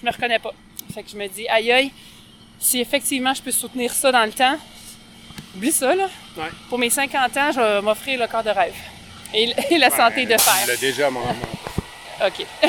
je 0.00 0.06
me 0.06 0.12
reconnais 0.12 0.38
pas. 0.38 0.52
Fait 0.94 1.02
que 1.02 1.10
je 1.10 1.16
me 1.16 1.26
dis, 1.26 1.48
aïe 1.48 1.72
aïe, 1.72 1.92
si 2.60 2.78
effectivement 2.78 3.34
je 3.34 3.42
peux 3.42 3.50
soutenir 3.50 3.92
ça 3.92 4.12
dans 4.12 4.24
le 4.24 4.30
temps, 4.32 4.56
oublie 5.56 5.72
ça, 5.72 5.92
là. 5.96 6.06
Ouais. 6.36 6.50
Pour 6.68 6.78
mes 6.78 6.90
50 6.90 7.36
ans, 7.36 7.50
je 7.52 7.58
vais 7.60 7.82
m'offrir 7.82 8.20
le 8.20 8.28
corps 8.28 8.44
de 8.44 8.50
rêve. 8.50 8.74
Et, 9.34 9.52
et 9.74 9.78
la 9.78 9.90
santé 9.90 10.24
de 10.26 10.32
Il 10.32 10.38
fer. 10.38 10.66
l'a 10.66 10.76
déjà, 10.76 11.10
mon, 11.10 11.20
OK. 11.20 12.46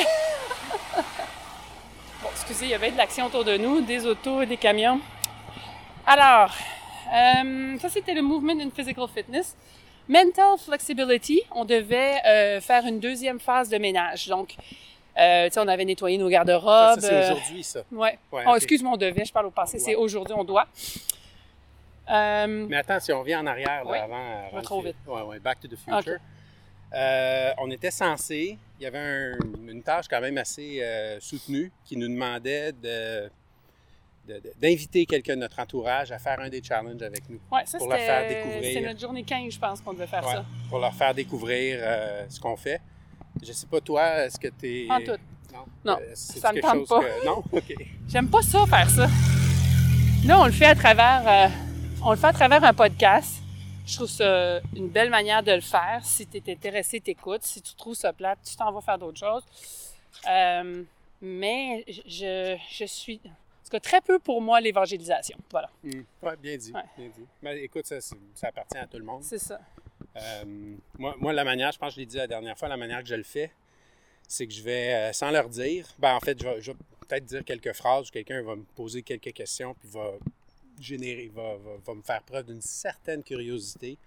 bon, 2.22 2.28
excusez, 2.32 2.64
il 2.66 2.70
y 2.70 2.74
avait 2.74 2.90
de 2.90 2.96
l'action 2.96 3.26
autour 3.26 3.44
de 3.44 3.56
nous, 3.56 3.80
des 3.80 4.04
autos 4.06 4.42
et 4.42 4.46
des 4.46 4.56
camions. 4.56 5.00
Alors, 6.06 6.52
euh, 7.14 7.78
ça 7.78 7.88
c'était 7.88 8.14
le 8.14 8.22
Movement 8.22 8.60
in 8.60 8.70
Physical 8.74 9.06
Fitness. 9.14 9.56
Mental 10.08 10.56
Flexibility, 10.64 11.42
on 11.52 11.64
devait 11.64 12.14
euh, 12.24 12.60
faire 12.60 12.84
une 12.86 13.00
deuxième 13.00 13.40
phase 13.40 13.68
de 13.68 13.76
ménage. 13.78 14.28
Donc, 14.28 14.54
euh, 15.18 15.46
tu 15.48 15.54
sais, 15.54 15.60
on 15.60 15.66
avait 15.66 15.84
nettoyé 15.84 16.16
nos 16.18 16.26
Ça, 16.28 16.32
garde-robes. 16.32 17.00
c'est 17.00 17.12
euh, 17.12 17.32
aujourd'hui, 17.32 17.62
ça. 17.64 17.80
ouais. 17.90 18.18
Ouais, 18.30 18.44
Oh, 18.46 18.50
ok. 18.50 18.56
excuse-moi, 18.58 18.92
on 18.92 18.96
devait, 18.96 19.24
je 19.24 19.32
parle 19.32 19.46
au 19.46 19.50
passé, 19.50 19.78
c'est 19.80 19.96
aujourd'hui, 19.96 20.34
on 20.38 20.44
doit. 20.44 20.66
Mais 22.08 22.76
attends, 22.76 23.00
si 23.00 23.12
on 23.12 23.20
revient 23.20 23.34
en 23.36 23.46
arrière, 23.46 23.82
là, 23.84 23.90
Oui, 23.90 23.98
avant... 23.98 24.46
avant 24.52 24.62
trop 24.62 24.80
vite. 24.80 24.94
Ouais, 25.08 25.22
ouais, 25.22 25.38
Back 25.40 25.58
to 25.60 25.66
the 25.68 25.76
Future. 25.76 26.18
Euh, 26.94 27.52
on 27.58 27.70
était 27.70 27.90
censé, 27.90 28.56
il 28.78 28.82
y 28.82 28.86
avait 28.86 28.98
un- 28.98 29.38
une 29.68 29.82
tâche 29.82 30.06
quand 30.08 30.20
même 30.20 30.38
assez 30.38 30.78
euh, 30.82 31.18
soutenue 31.20 31.70
qui 31.84 31.96
nous 31.96 32.08
demandait 32.08 32.72
de 32.72 33.30
de- 34.28 34.40
de- 34.40 34.52
d'inviter 34.60 35.06
quelqu'un 35.06 35.36
de 35.36 35.40
notre 35.42 35.60
entourage 35.60 36.10
à 36.10 36.18
faire 36.18 36.40
un 36.40 36.48
des 36.48 36.60
challenges 36.60 37.00
avec 37.00 37.28
nous. 37.30 37.38
ouais, 37.52 37.64
ça 37.64 37.78
pour 37.78 37.86
leur 37.88 37.96
faire 37.98 38.28
découvrir. 38.28 38.72
c'est 38.74 38.80
notre 38.80 38.98
journée 38.98 39.22
15, 39.22 39.52
je 39.54 39.58
pense, 39.60 39.80
qu'on 39.80 39.92
devait 39.92 40.08
faire 40.08 40.26
Ouais, 40.26 40.32
ça. 40.32 40.44
Pour 40.68 40.80
leur 40.80 40.92
faire 40.94 41.14
découvrir 41.14 41.78
euh, 41.80 42.24
ce 42.28 42.40
qu'on 42.40 42.56
fait. 42.56 42.80
Je 43.40 43.52
sais 43.52 43.68
pas, 43.68 43.80
toi, 43.80 44.24
est-ce 44.24 44.36
que 44.40 44.48
tu 44.48 44.86
es. 44.86 44.90
En 44.90 44.98
tout. 45.00 45.12
Non? 45.52 45.64
Non, 45.84 45.98
Euh, 46.02 46.10
ça 46.14 46.52
me 46.52 46.60
tente 46.60 46.88
pas. 46.88 47.00
que- 47.04 47.24
Non? 47.24 47.44
OK. 47.52 47.72
J'aime 48.08 48.28
pas 48.28 48.42
ça, 48.42 48.66
faire 48.66 48.90
ça. 48.90 49.06
Là, 50.26 50.40
on 50.40 50.46
le 50.46 50.52
fait 50.52 50.64
à 50.66 50.74
travers, 50.74 51.52
on 52.04 52.10
le 52.10 52.16
fait 52.16 52.26
à 52.26 52.32
travers 52.32 52.64
un 52.64 52.74
podcast. 52.74 53.40
Je 53.86 53.94
trouve 53.96 54.08
ça 54.08 54.60
une 54.74 54.88
belle 54.88 55.10
manière 55.10 55.42
de 55.42 55.52
le 55.52 55.60
faire. 55.60 56.00
Si 56.04 56.26
tu 56.26 56.38
es 56.38 56.52
intéressé, 56.52 57.00
t'écoutes. 57.00 57.42
Si 57.42 57.62
tu 57.62 57.74
trouves 57.74 57.94
ça 57.94 58.12
plate, 58.12 58.38
tu 58.44 58.56
t'en 58.56 58.72
vas 58.72 58.80
faire 58.80 58.98
d'autres 58.98 59.18
choses. 59.18 59.44
Euh, 60.28 60.82
mais 61.20 61.84
je, 61.88 62.56
je 62.70 62.84
suis... 62.84 63.20
En 63.24 63.64
tout 63.64 63.70
cas, 63.70 63.80
très 63.80 64.00
peu 64.00 64.18
pour 64.18 64.40
moi, 64.40 64.60
l'évangélisation. 64.60 65.36
Voilà, 65.50 65.70
Hmm. 65.82 66.02
Ouais, 66.22 66.36
bien 66.36 66.56
dit. 66.56 66.72
Ouais. 66.72 66.82
Bien 66.96 67.08
dit. 67.08 67.26
Mais 67.42 67.60
écoute, 67.62 67.86
ça, 67.86 68.00
ça 68.00 68.48
appartient 68.48 68.78
à 68.78 68.86
tout 68.86 68.98
le 68.98 69.04
monde. 69.04 69.22
c'est 69.22 69.38
ça. 69.38 69.60
Euh, 70.16 70.44
moi, 70.98 71.14
moi, 71.18 71.32
la 71.32 71.44
manière, 71.44 71.72
je 71.72 71.78
pense 71.78 71.90
que 71.90 71.94
je 71.96 72.00
l'ai 72.00 72.06
dit 72.06 72.16
la 72.16 72.26
dernière 72.26 72.56
fois, 72.56 72.68
la 72.68 72.76
manière 72.76 73.02
que 73.02 73.08
je 73.08 73.14
le 73.14 73.22
fais, 73.24 73.50
c'est 74.28 74.46
que 74.46 74.52
je 74.52 74.62
vais, 74.62 74.94
euh, 74.94 75.12
sans 75.12 75.30
leur 75.30 75.48
dire, 75.48 75.86
ben 75.98 76.14
en 76.14 76.20
fait, 76.20 76.40
je 76.40 76.44
vais, 76.48 76.60
je 76.60 76.72
vais 76.72 76.78
peut-être 77.08 77.24
dire 77.24 77.44
quelques 77.44 77.72
phrases, 77.72 78.08
ou 78.08 78.12
quelqu'un 78.12 78.42
va 78.42 78.56
me 78.56 78.64
poser 78.76 79.02
quelques 79.02 79.32
questions, 79.32 79.74
puis 79.74 79.88
va 79.88 80.12
générer, 80.80 81.30
va, 81.34 81.56
va, 81.56 81.70
va 81.84 81.94
me 81.94 82.02
faire 82.02 82.22
preuve 82.22 82.46
d'une 82.46 82.60
certaine 82.62 83.22
curiosité. 83.22 83.98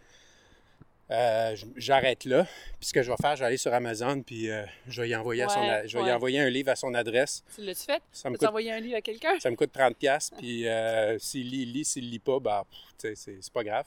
Euh, 1.11 1.55
J'arrête 1.75 2.25
là. 2.25 2.45
Puis 2.79 2.89
ce 2.89 2.93
que 2.93 3.01
je 3.01 3.09
vais 3.09 3.17
faire, 3.19 3.35
je 3.35 3.39
vais 3.39 3.47
aller 3.47 3.57
sur 3.57 3.73
Amazon, 3.73 4.21
puis 4.21 4.49
euh, 4.51 4.63
je 4.87 5.01
vais 5.01 5.09
y 5.09 5.15
envoyer, 5.15 5.41
à 5.41 5.49
son 5.49 5.59
a- 5.61 5.87
je 5.87 5.97
vais 5.97 6.07
y 6.07 6.11
envoyer 6.11 6.39
un 6.39 6.49
livre 6.49 6.69
à 6.69 6.75
son 6.75 6.93
adresse. 6.93 7.43
Tu 7.55 7.63
l'as-tu 7.63 7.81
fait? 7.83 8.01
Ça 8.11 8.29
me 8.29 8.35
Tu 8.35 8.39
coûte, 8.39 8.49
envoyé 8.49 8.71
un 8.71 8.79
livre 8.79 8.97
à 8.97 9.01
quelqu'un? 9.01 9.39
ça 9.39 9.49
me 9.49 9.55
coûte 9.55 9.71
30$, 9.73 9.95
piastres, 9.95 10.37
puis 10.37 10.67
euh, 10.67 11.17
s'il 11.17 11.49
lit, 11.49 11.63
il 11.63 11.73
lit. 11.73 11.85
S'il 11.85 12.09
lit 12.11 12.19
pas, 12.19 12.39
ben, 12.39 12.63
c'est 12.99 13.15
c'est 13.15 13.51
pas 13.51 13.63
grave. 13.63 13.85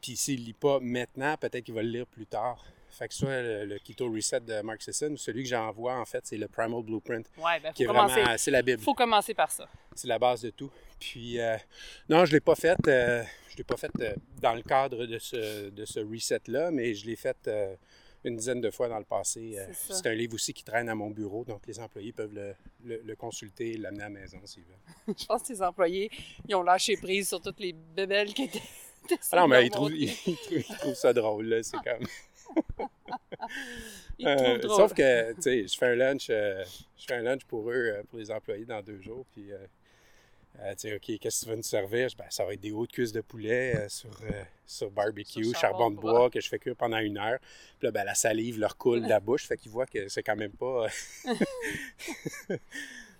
Puis 0.00 0.16
s'il 0.16 0.44
lit 0.44 0.52
pas 0.52 0.78
maintenant, 0.80 1.36
peut-être 1.36 1.64
qu'il 1.64 1.74
va 1.74 1.82
le 1.82 1.88
lire 1.88 2.06
plus 2.06 2.26
tard. 2.26 2.64
Fait 2.98 3.06
que 3.08 3.14
soit 3.14 3.40
le, 3.42 3.64
le 3.64 3.78
Keto 3.78 4.10
Reset 4.10 4.40
de 4.40 4.60
Mark 4.62 4.82
Sisson 4.82 5.10
ou 5.12 5.16
celui 5.16 5.44
que 5.44 5.48
j'envoie, 5.48 5.94
en 5.98 6.04
fait, 6.04 6.26
c'est 6.26 6.36
le 6.36 6.48
Primal 6.48 6.82
Blueprint, 6.82 7.26
Ouais, 7.38 7.60
ben, 7.60 7.72
qui 7.72 7.84
est 7.84 7.86
commencer. 7.86 8.20
vraiment, 8.20 8.36
c'est 8.36 8.50
la 8.50 8.62
Bible. 8.62 8.82
faut 8.82 8.94
commencer 8.94 9.34
par 9.34 9.50
ça. 9.52 9.68
C'est 9.94 10.08
la 10.08 10.18
base 10.18 10.42
de 10.42 10.50
tout. 10.50 10.70
Puis, 10.98 11.38
euh, 11.40 11.56
non, 12.08 12.24
je 12.24 12.30
ne 12.32 12.36
l'ai 12.36 12.40
pas 12.40 12.56
fait, 12.56 12.76
euh, 12.88 13.22
je 13.50 13.56
l'ai 13.56 13.62
pas 13.64 13.76
fait 13.76 13.90
euh, 14.00 14.14
dans 14.42 14.54
le 14.54 14.62
cadre 14.62 15.06
de 15.06 15.18
ce, 15.18 15.68
de 15.70 15.84
ce 15.84 16.00
reset-là, 16.00 16.70
mais 16.72 16.92
je 16.94 17.06
l'ai 17.06 17.14
fait 17.14 17.36
euh, 17.46 17.76
une 18.24 18.34
dizaine 18.36 18.60
de 18.60 18.70
fois 18.70 18.88
dans 18.88 18.98
le 18.98 19.04
passé. 19.04 19.56
C'est 19.72 20.06
un 20.08 20.14
livre 20.14 20.34
aussi 20.34 20.52
qui 20.52 20.64
traîne 20.64 20.88
à 20.88 20.94
mon 20.96 21.10
bureau, 21.10 21.44
donc 21.44 21.68
les 21.68 21.78
employés 21.78 22.12
peuvent 22.12 22.34
le, 22.34 22.52
le- 22.84 23.00
le 23.04 23.14
consulter 23.16 23.74
et 23.74 23.76
l'amener 23.76 24.02
à 24.02 24.08
la 24.08 24.20
maison 24.20 24.38
s'ils 24.44 24.64
veulent. 24.64 25.14
Je 25.16 25.24
pense 25.24 25.42
que 25.42 25.46
tes 25.52 25.62
employés, 25.62 26.10
ils 26.48 26.54
ont 26.56 26.62
lâché 26.64 26.96
prise 26.96 27.28
sur 27.28 27.40
toutes 27.40 27.60
les 27.60 27.72
bébelles 27.72 28.34
qui 28.34 28.42
étaient. 28.44 28.58
Ah 29.32 29.36
non, 29.36 29.48
mais 29.48 29.64
ils 29.64 29.70
trouvent, 29.70 29.92
ils, 29.94 30.12
trouvent, 30.12 30.36
ils 30.52 30.76
trouvent 30.76 30.94
ça 30.94 31.14
drôle, 31.14 31.46
là. 31.46 31.62
C'est 31.62 31.76
comme. 31.84 32.04
Euh, 34.24 34.60
sauf 34.62 34.94
que, 34.94 35.32
tu 35.34 35.42
sais, 35.42 35.66
je 35.66 35.78
fais 35.78 35.86
un 35.86 35.94
lunch, 35.94 36.26
euh, 36.30 36.64
je 36.96 37.04
fais 37.06 37.14
un 37.14 37.22
lunch 37.22 37.44
pour 37.44 37.70
eux, 37.70 37.74
euh, 37.74 38.02
pour 38.08 38.18
les 38.18 38.30
employés 38.30 38.64
dans 38.64 38.82
deux 38.82 39.00
jours, 39.00 39.24
puis. 39.32 39.50
tu 39.52 40.74
sais, 40.76 40.96
OK, 40.96 41.18
qu'est-ce 41.20 41.40
que 41.40 41.44
tu 41.44 41.50
vas 41.50 41.56
nous 41.56 41.62
servir? 41.62 42.08
Ben, 42.18 42.24
ça 42.28 42.44
va 42.44 42.54
être 42.54 42.60
des 42.60 42.72
hautes 42.72 42.90
cuisses 42.90 43.12
de 43.12 43.20
poulet 43.20 43.88
sur, 43.88 44.10
sur 44.66 44.90
barbecue, 44.90 45.44
Sur 45.44 45.58
charbon 45.58 45.78
charbon 45.78 45.90
de 45.90 45.96
bois. 46.00 46.12
bois 46.12 46.30
que 46.30 46.40
je 46.40 46.48
fais 46.48 46.58
cuire 46.58 46.74
pendant 46.74 46.98
une 46.98 47.16
heure. 47.16 47.38
Puis 47.78 47.86
là, 47.86 47.92
ben, 47.92 48.04
la 48.04 48.14
salive 48.14 48.58
leur 48.58 48.76
coule 48.76 49.02
de 49.04 49.08
la 49.08 49.20
bouche, 49.20 49.46
fait 49.46 49.56
qu'ils 49.56 49.70
voient 49.70 49.86
que 49.86 50.08
c'est 50.08 50.24
quand 50.24 50.36
même 50.36 50.52
pas. 50.52 50.86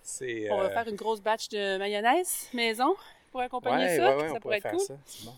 c'est. 0.02 0.50
On 0.50 0.58
va 0.58 0.70
faire 0.70 0.88
une 0.88 0.96
grosse 0.96 1.20
batch 1.20 1.48
de 1.48 1.78
mayonnaise 1.78 2.48
maison 2.52 2.96
pour 3.30 3.40
accompagner 3.40 3.84
ouais, 3.84 3.96
ça. 3.96 4.16
ouais, 4.16 4.22
ouais, 4.22 4.28
ça 4.30 4.34
on 4.34 4.40
pourrait 4.40 4.56
être 4.56 4.62
faire 4.62 4.72
cool. 4.72 4.80
ça. 4.80 4.94
C'est 5.04 5.26
bon. 5.26 5.34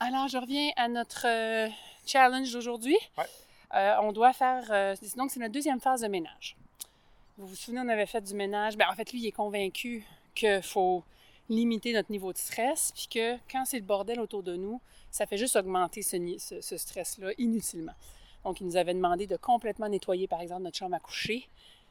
Alors, 0.00 0.28
je 0.28 0.38
reviens 0.38 0.70
à 0.76 0.88
notre 0.88 1.26
challenge 2.06 2.52
d'aujourd'hui. 2.52 2.96
Ouais. 3.18 3.24
Euh, 3.74 3.96
on 4.02 4.12
doit 4.12 4.32
faire. 4.32 4.64
euh, 4.70 4.94
donc, 5.16 5.30
c'est 5.30 5.40
notre 5.40 5.52
deuxième 5.52 5.80
phase 5.80 6.02
de 6.02 6.08
ménage. 6.08 6.56
Vous 7.36 7.46
vous 7.48 7.56
souvenez, 7.56 7.80
on 7.80 7.88
avait 7.88 8.06
fait 8.06 8.20
du 8.20 8.34
ménage. 8.34 8.76
Ben, 8.76 8.86
en 8.90 8.94
fait, 8.94 9.10
lui, 9.12 9.20
il 9.20 9.26
est 9.26 9.32
convaincu 9.32 10.04
qu'il 10.34 10.62
faut 10.62 11.02
limiter 11.48 11.92
notre 11.92 12.10
niveau 12.10 12.32
de 12.32 12.38
stress, 12.38 12.92
puis 12.94 13.08
que 13.12 13.36
quand 13.50 13.64
c'est 13.64 13.78
le 13.78 13.84
bordel 13.84 14.20
autour 14.20 14.42
de 14.42 14.56
nous, 14.56 14.80
ça 15.10 15.26
fait 15.26 15.36
juste 15.36 15.56
augmenter 15.56 16.02
ce, 16.02 16.16
ni- 16.16 16.38
ce- 16.40 16.60
ce 16.60 16.76
stress-là 16.76 17.32
inutilement. 17.38 17.92
Donc, 18.44 18.60
il 18.60 18.66
nous 18.66 18.76
avait 18.76 18.94
demandé 18.94 19.26
de 19.26 19.36
complètement 19.36 19.88
nettoyer, 19.88 20.26
par 20.28 20.40
exemple, 20.40 20.62
notre 20.62 20.78
chambre 20.78 20.94
à 20.94 21.00
coucher, 21.00 21.48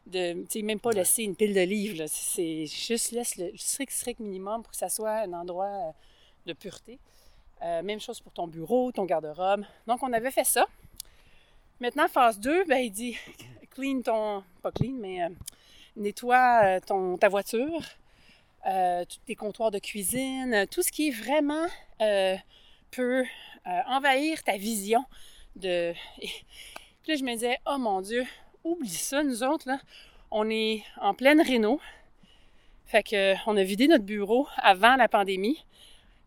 de, 0.07 0.45
même 0.63 0.79
pas 0.79 0.89
Ouais. 0.89 0.95
laisser 0.95 1.23
une 1.23 1.35
pile 1.35 1.53
de 1.53 1.61
livres. 1.61 2.05
C'est 2.07 2.65
juste 2.65 3.11
laisse 3.11 3.35
le 3.37 3.51
strict, 3.57 3.91
strict 3.91 4.19
minimum 4.19 4.61
pour 4.63 4.71
que 4.71 4.77
ça 4.77 4.89
soit 4.89 5.19
un 5.21 5.33
endroit 5.33 5.65
euh, 5.67 5.91
de 6.45 6.53
pureté. 6.53 6.99
Euh, 7.63 7.81
même 7.81 7.99
chose 7.99 8.19
pour 8.19 8.33
ton 8.33 8.47
bureau, 8.47 8.91
ton 8.91 9.05
garde-robe. 9.05 9.63
Donc, 9.87 10.03
on 10.03 10.11
avait 10.11 10.31
fait 10.31 10.43
ça. 10.43 10.65
Maintenant, 11.79 12.07
phase 12.09 12.39
2, 12.39 12.65
ben, 12.65 12.77
il 12.77 12.91
dit 12.91 13.17
clean 13.71 14.01
ton. 14.01 14.43
Pas 14.61 14.71
clean, 14.71 14.93
mais 14.99 15.23
euh, 15.23 15.29
nettoie 15.95 16.61
euh, 16.63 16.79
ton, 16.85 17.17
ta 17.17 17.29
voiture, 17.29 17.81
tes 19.25 19.35
comptoirs 19.35 19.71
de 19.71 19.79
cuisine, 19.79 20.65
tout 20.71 20.81
ce 20.81 20.91
qui 20.91 21.11
vraiment 21.11 21.67
peut 22.91 23.25
envahir 23.87 24.43
ta 24.43 24.57
vision 24.57 25.03
de. 25.55 25.93
Et 26.21 26.27
puis 27.01 27.11
là, 27.11 27.15
je 27.15 27.23
me 27.23 27.33
disais, 27.33 27.57
oh 27.65 27.77
mon 27.77 28.01
Dieu, 28.01 28.25
oublie 28.63 28.89
ça, 28.89 29.23
nous 29.23 29.43
autres. 29.43 29.69
On 30.31 30.49
est 30.49 30.83
en 30.99 31.13
pleine 31.13 31.41
réno. 31.41 31.79
Fait 32.85 33.03
que, 33.03 33.35
on 33.47 33.55
a 33.55 33.63
vidé 33.63 33.87
notre 33.87 34.03
bureau 34.03 34.47
avant 34.57 34.95
la 34.95 35.07
pandémie 35.07 35.63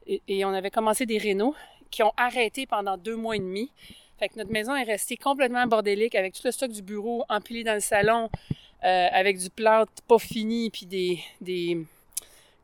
et, 0.07 0.23
et 0.29 0.45
on 0.45 0.51
avait 0.51 0.71
commencé 0.71 1.07
des 1.07 1.19
rénaux 1.19 1.55
qui 1.91 2.03
ont 2.03 2.13
arrêté 2.17 2.67
pendant 2.67 2.97
deux 2.97 3.17
mois 3.17 3.37
et 3.37 3.41
demi. 3.41 3.71
Fait 4.19 4.29
que 4.29 4.39
notre 4.39 4.51
maison 4.51 4.75
est 4.75 4.83
restée 4.83 5.17
complètement 5.17 5.67
bordélique 5.67 6.15
avec 6.15 6.35
tout 6.35 6.43
le 6.45 6.51
stock 6.51 6.71
du 6.71 6.83
bureau 6.83 7.25
empilé 7.29 7.65
dans 7.65 7.75
le 7.75 7.81
salon, 7.81 8.31
euh, 8.85 9.09
avec 9.13 9.39
du 9.39 9.51
plâtre 9.51 9.93
pas 10.09 10.19
fini, 10.19 10.71
puis 10.71 10.87
des, 10.87 11.21
des 11.41 11.79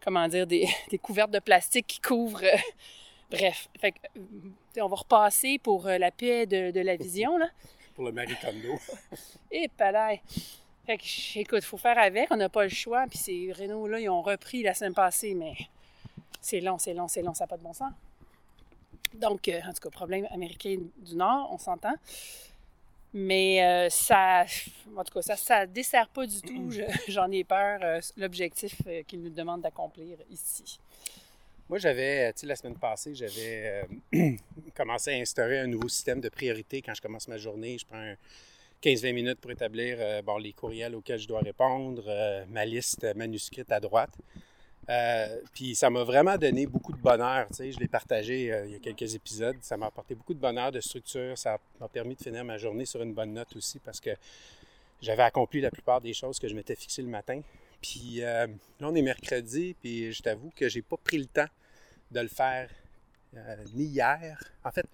comment 0.03 0.27
dire, 0.29 0.47
des, 0.47 0.69
des 0.91 0.99
couvertes 0.99 1.31
de 1.31 1.39
plastique 1.39 1.87
qui 1.87 2.01
couvrent. 2.01 2.43
euh, 2.45 2.57
bref, 3.31 3.69
fait 3.79 3.93
que, 3.93 4.81
on 4.81 4.89
va 4.89 4.97
repasser 4.97 5.59
pour 5.59 5.87
euh, 5.87 5.99
la 5.99 6.11
paix 6.11 6.47
de, 6.47 6.71
de 6.71 6.81
la 6.81 6.97
vision, 6.97 7.37
là. 7.37 7.49
Pour 7.95 8.07
le 8.07 8.13
Marie 8.13 8.35
Kondo. 8.41 8.79
Et 9.51 9.69
palais. 9.69 10.23
Fait 10.87 10.97
que, 10.97 11.39
écoute, 11.39 11.63
faut 11.63 11.77
faire 11.77 11.99
avec, 11.99 12.31
on 12.31 12.37
n'a 12.37 12.49
pas 12.49 12.63
le 12.63 12.71
choix. 12.71 13.05
Puis 13.07 13.19
ces 13.19 13.53
Renault-là, 13.53 14.01
ils 14.01 14.09
ont 14.09 14.23
repris 14.23 14.63
la 14.63 14.73
semaine 14.73 14.95
passée, 14.95 15.35
mais 15.35 15.53
c'est 16.41 16.61
long, 16.61 16.79
c'est 16.79 16.95
long, 16.95 17.09
c'est 17.09 17.23
long, 17.23 17.35
ça 17.35 17.45
n'a 17.45 17.49
pas 17.49 17.57
de 17.57 17.63
bon 17.63 17.73
sens. 17.73 17.93
Donc, 19.15 19.49
euh, 19.49 19.61
en 19.67 19.73
tout 19.73 19.81
cas, 19.83 19.91
problème 19.91 20.27
américain 20.31 20.79
du 20.97 21.17
Nord, 21.17 21.49
on 21.53 21.59
s'entend. 21.59 21.95
Mais 23.15 23.63
euh, 23.63 23.91
ça, 23.91 24.47
en 24.97 25.05
tout 25.05 25.13
cas, 25.13 25.23
ça, 25.23 25.37
ça 25.37 25.67
dessert 25.67 26.09
pas 26.09 26.27
du 26.27 26.41
tout, 26.41 26.71
je- 26.71 26.83
j'en 27.09 27.31
ai 27.31 27.45
peur, 27.45 27.81
euh, 27.83 28.01
l'objectif 28.17 28.75
qu'ils 29.07 29.21
nous 29.23 29.29
demandent 29.31 29.61
d'accomplir 29.61 30.17
ici. 30.31 30.79
Moi, 31.69 31.79
j'avais, 31.79 32.33
tu 32.33 32.41
sais, 32.41 32.47
la 32.47 32.57
semaine 32.57 32.77
passée, 32.77 33.15
j'avais 33.15 33.87
commencé 34.75 35.13
à 35.13 35.17
instaurer 35.17 35.61
un 35.61 35.67
nouveau 35.67 35.89
système 35.89 36.21
de 36.21 36.29
priorité 36.29 36.81
quand 36.83 36.95
je 36.95 37.03
commence 37.03 37.29
ma 37.29 37.37
journée. 37.39 37.77
Je 37.79 37.87
prends 37.87 37.99
un 37.99 38.15
15-20 38.83 39.13
minutes 39.13 39.41
pour 39.41 39.51
établir 39.51 40.23
bon, 40.23 40.39
les 40.39 40.53
courriels 40.53 40.95
auxquels 40.95 41.19
je 41.21 41.29
dois 41.29 41.41
répondre, 41.41 42.05
ma 42.49 42.65
liste 42.65 43.07
manuscrite 43.15 43.71
à 43.73 43.79
droite. 43.81 44.11
Euh, 44.89 45.41
puis 45.55 45.75
ça 45.75 45.91
m'a 45.91 46.03
vraiment 46.03 46.37
donné 46.37 46.67
beaucoup 46.67 46.93
de 46.93 47.01
bonheur. 47.01 47.47
Tu 47.49 47.55
sais, 47.55 47.73
je 47.73 47.79
l'ai 47.79 47.89
partagé 47.89 48.53
euh, 48.53 48.67
il 48.67 48.73
y 48.73 48.75
a 48.75 48.79
quelques 48.79 49.15
épisodes. 49.15 49.57
Ça 49.61 49.77
m'a 49.77 49.87
apporté 49.87 50.15
beaucoup 50.15 50.35
de 50.35 50.41
bonheur, 50.41 50.73
de 50.73 50.81
structure. 50.81 51.39
Ça 51.39 51.59
m'a 51.81 51.89
permis 51.89 52.17
de 52.17 52.23
finir 52.23 52.45
ma 52.45 52.59
journée 52.59 52.85
sur 52.85 53.03
une 53.03 53.15
bonne 53.15 53.33
note 53.33 53.55
aussi 53.57 53.79
parce 53.79 54.01
que 54.01 54.11
j'avais 55.01 55.23
accompli 55.23 55.61
la 55.61 55.71
plupart 55.71 56.01
des 56.01 56.13
choses 56.13 56.39
que 56.39 56.49
je 56.49 56.55
m'étais 56.55 56.75
fixé 56.75 57.03
le 57.03 57.09
matin. 57.09 57.41
Puis 57.81 58.23
euh, 58.23 58.47
là, 58.81 58.89
on 58.89 58.95
est 58.95 59.03
mercredi, 59.03 59.75
puis 59.81 60.13
je 60.13 60.23
t'avoue 60.23 60.53
que 60.55 60.69
j'ai 60.69 60.83
pas 60.83 60.97
pris 60.97 61.19
le 61.19 61.27
temps 61.27 61.49
de 62.11 62.21
le 62.21 62.29
faire 62.29 62.69
ni 63.75 63.85
hier. 63.85 64.39
En 64.63 64.71
fait, 64.71 64.87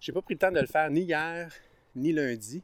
j'ai 0.00 0.12
pas 0.12 0.22
pris 0.22 0.34
le 0.34 0.38
temps 0.38 0.52
de 0.52 0.60
le 0.60 0.66
faire 0.66 0.88
ni 0.90 1.02
hier, 1.02 1.52
ni 1.96 2.12
lundi. 2.12 2.62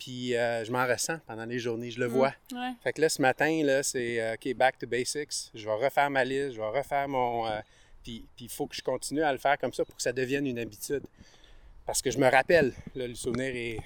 Puis 0.00 0.34
euh, 0.34 0.64
je 0.64 0.72
m'en 0.72 0.84
ressens 0.86 1.18
pendant 1.28 1.44
les 1.44 1.58
journées, 1.60 1.90
je 1.92 2.00
le 2.00 2.06
vois. 2.06 2.34
Ouais. 2.52 2.72
Fait 2.82 2.92
que 2.92 3.00
là, 3.02 3.08
ce 3.08 3.20
matin, 3.22 3.62
là, 3.62 3.82
c'est 3.84 4.20
euh, 4.20 4.34
OK, 4.34 4.52
back 4.54 4.78
to 4.78 4.86
basics. 4.88 5.50
Je 5.54 5.64
vais 5.64 5.74
refaire 5.74 6.10
ma 6.10 6.24
liste, 6.24 6.52
je 6.54 6.60
vais 6.60 6.68
refaire 6.78 7.06
mon. 7.06 7.46
euh, 7.46 7.60
puis 8.02 8.24
puis 8.34 8.46
il 8.46 8.50
faut 8.50 8.66
que 8.66 8.74
je 8.74 8.82
continue 8.82 9.22
à 9.22 9.30
le 9.30 9.38
faire 9.38 9.58
comme 9.58 9.72
ça 9.74 9.84
pour 9.84 9.94
que 9.94 10.02
ça 10.02 10.12
devienne 10.12 10.46
une 10.46 10.58
habitude. 10.58 11.02
Parce 11.86 12.00
que 12.02 12.10
je 12.10 12.18
me 12.18 12.28
rappelle, 12.30 12.72
là, 12.94 13.06
le 13.06 13.14
souvenir 13.14 13.54
est, 13.54 13.78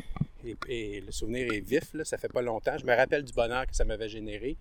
est- 0.46 0.56
est- 0.68 1.00
le 1.04 1.10
souvenir 1.10 1.52
est 1.52 1.60
vif, 1.60 1.92
là, 1.94 2.04
ça 2.04 2.16
fait 2.16 2.28
pas 2.32 2.42
longtemps. 2.42 2.78
Je 2.78 2.84
me 2.86 2.94
rappelle 2.94 3.24
du 3.24 3.32
bonheur 3.32 3.66
que 3.66 3.74
ça 3.74 3.84
m'avait 3.84 4.08
généré. 4.08 4.56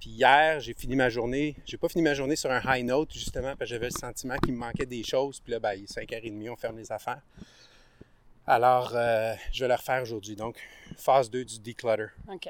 Puis 0.00 0.10
hier, 0.10 0.58
j'ai 0.60 0.74
fini 0.74 0.96
ma 0.96 1.08
journée. 1.08 1.54
J'ai 1.64 1.76
pas 1.78 1.88
fini 1.88 2.02
ma 2.02 2.12
journée 2.12 2.34
sur 2.36 2.50
un 2.50 2.60
high 2.66 2.84
note, 2.84 3.12
justement, 3.14 3.54
parce 3.56 3.60
que 3.60 3.66
j'avais 3.66 3.86
le 3.86 3.98
sentiment 3.98 4.36
qu'il 4.38 4.52
me 4.52 4.58
manquait 4.58 4.84
des 4.84 5.04
choses. 5.04 5.38
Puis 5.40 5.52
là, 5.52 5.60
ben, 5.60 5.74
il 5.74 5.84
est 5.84 5.92
5h30, 5.96 6.50
on 6.50 6.56
ferme 6.56 6.76
les 6.76 6.90
affaires. 6.90 7.22
Alors, 8.46 8.92
euh, 8.94 9.34
je 9.52 9.64
vais 9.64 9.68
le 9.68 9.74
refaire 9.74 10.02
aujourd'hui. 10.02 10.34
Donc, 10.36 10.56
phase 10.96 11.30
2 11.30 11.44
du 11.44 11.58
declutter. 11.60 12.06
OK. 12.28 12.48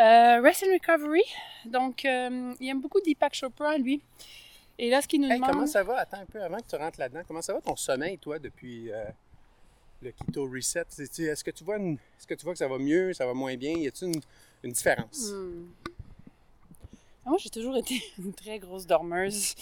Euh, 0.00 0.40
rest 0.40 0.64
and 0.64 0.72
Recovery. 0.72 1.22
Donc, 1.66 2.04
euh, 2.04 2.54
il 2.58 2.68
aime 2.68 2.80
beaucoup 2.80 3.00
Deepak 3.00 3.34
Chopra, 3.34 3.76
lui. 3.78 4.02
Et 4.78 4.88
là, 4.90 5.02
ce 5.02 5.06
qu'il 5.08 5.20
nous 5.20 5.28
Hey, 5.28 5.34
demande... 5.36 5.50
comment 5.50 5.66
ça 5.66 5.82
va? 5.82 5.98
Attends 5.98 6.20
un 6.20 6.26
peu 6.26 6.42
avant 6.42 6.56
que 6.56 6.66
tu 6.68 6.76
rentres 6.76 6.98
là-dedans. 6.98 7.20
Comment 7.28 7.42
ça 7.42 7.52
va 7.52 7.60
ton 7.60 7.76
sommeil, 7.76 8.16
toi, 8.18 8.38
depuis 8.38 8.90
euh, 8.90 9.04
le 10.00 10.10
Keto 10.12 10.48
Reset? 10.50 10.86
Est-ce 10.98 11.44
que 11.44 11.50
tu 11.50 11.64
vois 11.64 11.76
une- 11.76 11.98
est-ce 12.18 12.26
que 12.26 12.34
tu 12.34 12.44
vois 12.44 12.54
que 12.54 12.58
ça 12.58 12.66
va 12.68 12.78
mieux, 12.78 13.12
ça 13.12 13.26
va 13.26 13.34
moins 13.34 13.54
bien? 13.56 13.72
Y 13.72 13.88
a-t-il 13.88 14.08
une, 14.14 14.20
une 14.64 14.72
différence? 14.72 15.30
Hmm. 15.32 15.66
Moi, 17.24 17.36
j'ai 17.38 17.50
toujours 17.50 17.76
été 17.76 18.02
une 18.18 18.32
très 18.32 18.58
grosse 18.58 18.86
dormeuse. 18.86 19.54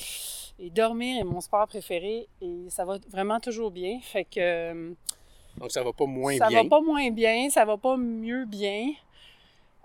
Et 0.60 0.70
dormir 0.70 1.20
est 1.20 1.24
mon 1.24 1.40
sport 1.40 1.66
préféré. 1.68 2.28
Et 2.40 2.68
ça 2.70 2.84
va 2.84 2.98
vraiment 3.08 3.40
toujours 3.40 3.70
bien. 3.70 4.00
Fait 4.02 4.24
que 4.24 4.40
euh, 4.40 4.92
Donc 5.58 5.70
ça 5.70 5.82
va 5.82 5.92
pas 5.92 6.06
moins 6.06 6.36
ça 6.36 6.48
bien. 6.48 6.62
va 6.62 6.68
pas 6.68 6.80
moins 6.80 7.10
bien, 7.10 7.48
ça 7.50 7.64
va 7.64 7.76
pas 7.76 7.96
mieux 7.96 8.44
bien. 8.44 8.92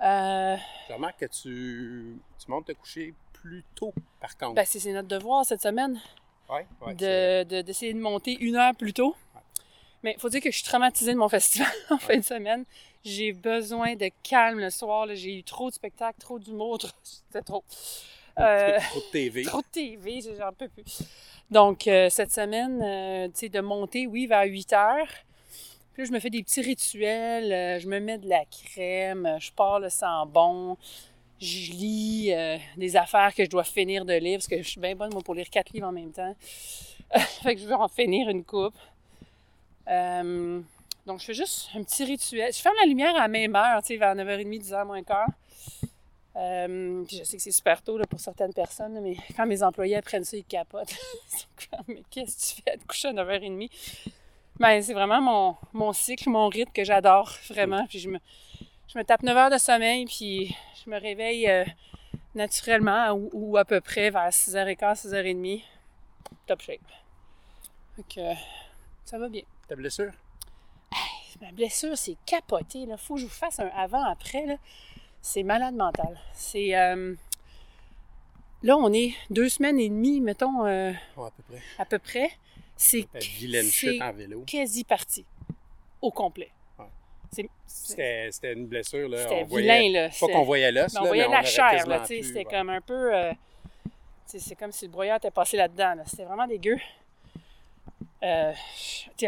Euh, 0.04 0.56
Je 0.90 0.94
remarque 0.94 1.20
que 1.20 1.26
tu, 1.26 2.18
tu 2.44 2.52
montes 2.52 2.66
te 2.66 2.72
coucher 2.74 3.14
plus 3.34 3.64
tôt, 3.76 3.94
par 4.20 4.36
contre. 4.38 4.56
ben, 4.56 4.66
c'est 4.66 4.92
notre 4.92 5.08
devoir 5.08 5.46
cette 5.46 5.62
semaine 5.62 6.00
ouais, 6.50 6.66
ouais, 6.82 6.96
c'est- 7.00 7.46
de- 7.46 7.56
de- 7.58 7.62
d'essayer 7.62 7.94
de, 7.94 8.00
monter 8.00 8.36
une 8.40 8.56
heure 8.56 8.74
plus 8.76 8.94
tôt. 8.94 9.16
Mais 10.04 10.14
il 10.18 10.20
faut 10.20 10.30
dire 10.30 10.42
que 10.42 10.52
je 10.52 10.56
suis 10.58 10.66
traumatisée 10.66 11.14
de 11.14 11.18
mon 11.18 11.30
festival 11.38 11.72
en 11.90 11.98
fin 11.98 12.18
de 12.18 12.24
semaine. 12.24 12.66
J'ai 13.06 13.32
besoin 13.34 13.96
de 13.96 14.10
calme 14.24 14.60
le 14.60 14.70
soir. 14.70 15.08
J'ai 15.14 15.38
eu 15.40 15.44
trop 15.44 15.70
de 15.70 15.76
spectacles, 15.76 16.20
trop 16.20 16.40
d'humour. 16.40 16.78
trop- 16.80 16.90
C'était 17.04 17.42
trop. 17.42 17.64
Euh, 18.40 18.80
Trop 18.90 19.00
de 19.00 19.12
TV. 19.12 19.44
trop 19.46 19.62
de 19.62 19.68
TV, 19.72 20.22
j'en 20.38 20.52
peux 20.54 20.68
plus. 20.68 21.04
Donc, 21.52 21.88
euh, 21.88 22.10
cette 22.10 22.32
semaine, 22.32 22.82
euh, 22.82 23.28
tu 23.28 23.34
sais, 23.42 23.50
de 23.50 23.60
monter, 23.62 24.08
oui, 24.08 24.26
vers 24.28 24.44
8 24.46 24.74
heures. 24.74 25.08
Puis 25.94 26.02
là, 26.02 26.08
je 26.08 26.12
me 26.14 26.20
fais 26.20 26.32
des 26.32 26.42
petits 26.42 26.62
rituels. 26.62 27.52
euh, 27.54 27.80
je 27.80 27.88
me 27.88 28.00
mets 28.00 28.18
de 28.18 28.28
la 28.28 28.44
crème. 28.46 29.26
euh, 29.28 29.40
Je 29.40 29.52
pars 29.52 29.80
le 29.80 29.90
sang 29.90 30.26
bon. 30.26 30.78
Je 31.40 31.72
lis 31.74 32.32
euh, 32.34 32.58
des 32.78 32.96
affaires 32.96 33.36
que 33.36 33.44
je 33.44 33.50
dois 33.50 33.64
finir 33.66 34.06
de 34.06 34.14
lire 34.14 34.38
parce 34.40 34.48
que 34.48 34.58
je 34.58 34.68
suis 34.68 34.80
bien 34.80 34.96
bonne, 34.96 35.12
moi, 35.14 35.22
pour 35.22 35.36
lire 35.36 35.50
quatre 35.52 35.72
livres 35.74 35.88
en 35.88 35.92
même 35.92 36.12
temps. 36.12 36.36
fait 37.44 37.56
que 37.56 37.62
je 37.62 37.68
vais 37.68 37.74
en 37.74 37.88
finir 37.90 38.30
une 38.30 38.44
coupe. 38.44 38.74
Euh, 39.88 40.62
donc, 41.06 41.20
je 41.20 41.26
fais 41.26 41.34
juste 41.34 41.70
un 41.76 41.84
petit 41.84 42.06
rituel. 42.06 42.54
Je 42.54 42.60
ferme 42.60 42.76
la 42.80 42.88
lumière 42.88 43.16
à 43.16 43.28
même 43.28 43.56
heure, 43.56 43.82
vers 43.82 44.16
9h30, 44.16 44.64
10h 44.64 44.86
moins 44.86 45.04
quart. 45.04 45.28
Euh, 46.36 47.04
puis 47.04 47.18
je 47.18 47.24
sais 47.24 47.38
que 47.38 47.44
c'est 47.44 47.52
super 47.52 47.82
tôt 47.84 48.00
pour 48.10 48.20
certaines 48.20 48.54
personnes, 48.54 49.00
mais 49.02 49.16
quand 49.36 49.46
mes 49.46 49.62
employés 49.62 49.98
apprennent 49.98 50.24
ça, 50.24 50.36
ils 50.36 50.44
capotent. 50.44 50.92
ils 51.32 51.68
comme, 51.70 51.86
mais 51.88 52.04
qu'est-ce 52.10 52.56
que 52.56 52.56
tu 52.56 52.62
fais 52.64 52.72
à 52.72 52.78
te 52.78 52.86
coucher 52.86 53.10
à 53.10 53.14
9h30? 53.14 53.70
Ben, 54.60 54.82
c'est 54.82 54.94
vraiment 54.94 55.58
mon, 55.74 55.94
cycle, 55.94 56.30
mon 56.30 56.48
rythme 56.48 56.72
que 56.72 56.84
j'adore 56.84 57.32
vraiment. 57.50 57.86
Puis 57.88 58.00
je 58.00 58.10
me, 58.10 59.04
tape 59.04 59.24
9 59.24 59.38
heures 59.38 59.50
de 59.50 59.58
sommeil, 59.58 60.06
puis 60.06 60.56
je 60.84 60.90
me 60.90 61.00
réveille 61.00 61.48
euh, 61.50 61.66
naturellement 62.34 63.12
ou, 63.12 63.30
ou 63.34 63.58
à 63.58 63.66
peu 63.66 63.82
près 63.82 64.10
vers 64.10 64.30
6h15, 64.30 65.08
6h30. 65.08 65.64
Top 66.48 66.62
shape. 66.62 66.82
Donc, 67.98 68.18
euh, 68.18 68.34
ça 69.06 69.20
va 69.20 69.30
bien. 69.30 69.44
Ta 69.74 69.78
blessure? 69.78 70.12
Ma 71.42 71.52
blessure, 71.52 71.98
c'est 71.98 72.16
capoté. 72.28 72.80
Il 72.80 72.96
faut 72.98 73.16
que 73.16 73.22
je 73.22 73.26
vous 73.26 73.32
fasse 73.32 73.60
un 73.60 73.68
avant-après. 73.76 74.60
C'est 75.20 75.42
malade 75.42 75.74
mental. 75.74 76.16
C'est. 76.34 76.76
euh, 76.78 77.16
Là, 78.62 78.78
on 78.78 78.94
est 78.94 79.14
deux 79.32 79.50
semaines 79.50 79.80
et 79.80 79.90
demie, 79.90 80.22
mettons, 80.22 80.66
euh, 80.66 80.92
Ouais, 81.18 81.28
à 81.28 81.32
peu 81.32 81.44
près. 81.50 81.62
à 81.80 81.86
peu 81.86 82.00
près. 82.00 82.30
C'est 82.78 83.08
Ta 83.12 83.18
vilaine 83.20 83.66
c'est 83.66 83.72
chute 83.72 84.02
en 84.02 84.14
vélo. 84.14 84.44
quasi 84.46 84.84
parti. 84.84 85.26
Au 86.02 86.12
complet. 86.12 86.52
C'était 87.66 88.54
une 88.54 88.68
blessure, 88.68 89.10
là. 89.10 89.18
C'était 89.24 89.44
vilain, 89.44 89.90
là. 89.92 90.10
Pas 90.18 90.28
qu'on 90.28 90.44
voyait 90.44 90.72
l'os, 90.72 90.96
on 91.00 91.06
voyait 91.06 91.28
la 91.28 91.42
chair, 91.44 91.72
quasiment 91.72 91.96
là, 91.96 92.00
tu 92.02 92.08
sais. 92.08 92.18
pu, 92.20 92.24
C'était 92.28 92.46
comme 92.46 92.70
un 92.70 92.80
peu. 92.82 93.14
euh, 93.16 93.34
c'est 94.28 94.56
comme 94.56 94.72
si 94.72 94.86
le 94.86 94.92
broyeur 94.92 95.18
était 95.18 95.32
passé 95.32 95.58
là-dedans. 95.58 95.96
là. 95.96 96.04
C'était 96.06 96.24
vraiment 96.26 96.46
dégueu. 96.48 96.78
Euh, 98.24 98.54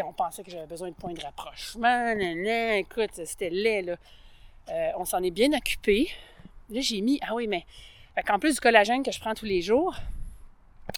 on 0.04 0.12
pensait 0.12 0.42
que 0.42 0.50
j'avais 0.50 0.66
besoin 0.66 0.88
de 0.88 0.94
points 0.94 1.12
de 1.12 1.20
rapprochement. 1.20 2.14
nan, 2.14 2.42
nan. 2.42 2.72
écoute, 2.78 3.10
c'était 3.24 3.50
laid, 3.50 3.82
là. 3.82 3.96
Euh, 4.68 4.90
on 4.96 5.04
s'en 5.04 5.22
est 5.22 5.30
bien 5.30 5.52
occupé. 5.52 6.10
Là, 6.70 6.80
j'ai 6.80 7.00
mis. 7.00 7.18
Ah 7.22 7.34
oui, 7.34 7.46
mais. 7.46 7.64
En 8.28 8.38
plus 8.38 8.54
du 8.54 8.60
collagène 8.60 9.02
que 9.02 9.12
je 9.12 9.20
prends 9.20 9.34
tous 9.34 9.44
les 9.44 9.60
jours, 9.60 9.94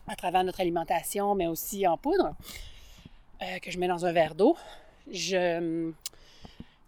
à 0.07 0.15
travers 0.15 0.45
notre 0.45 0.61
alimentation, 0.61 1.35
mais 1.35 1.49
aussi 1.49 1.87
en 1.87 1.97
poudre, 1.97 2.35
euh, 3.43 3.59
que 3.59 3.71
je 3.71 3.79
mets 3.79 3.89
dans 3.89 4.07
un 4.07 4.13
verre 4.13 4.35
d'eau, 4.35 4.57
je. 5.11 5.93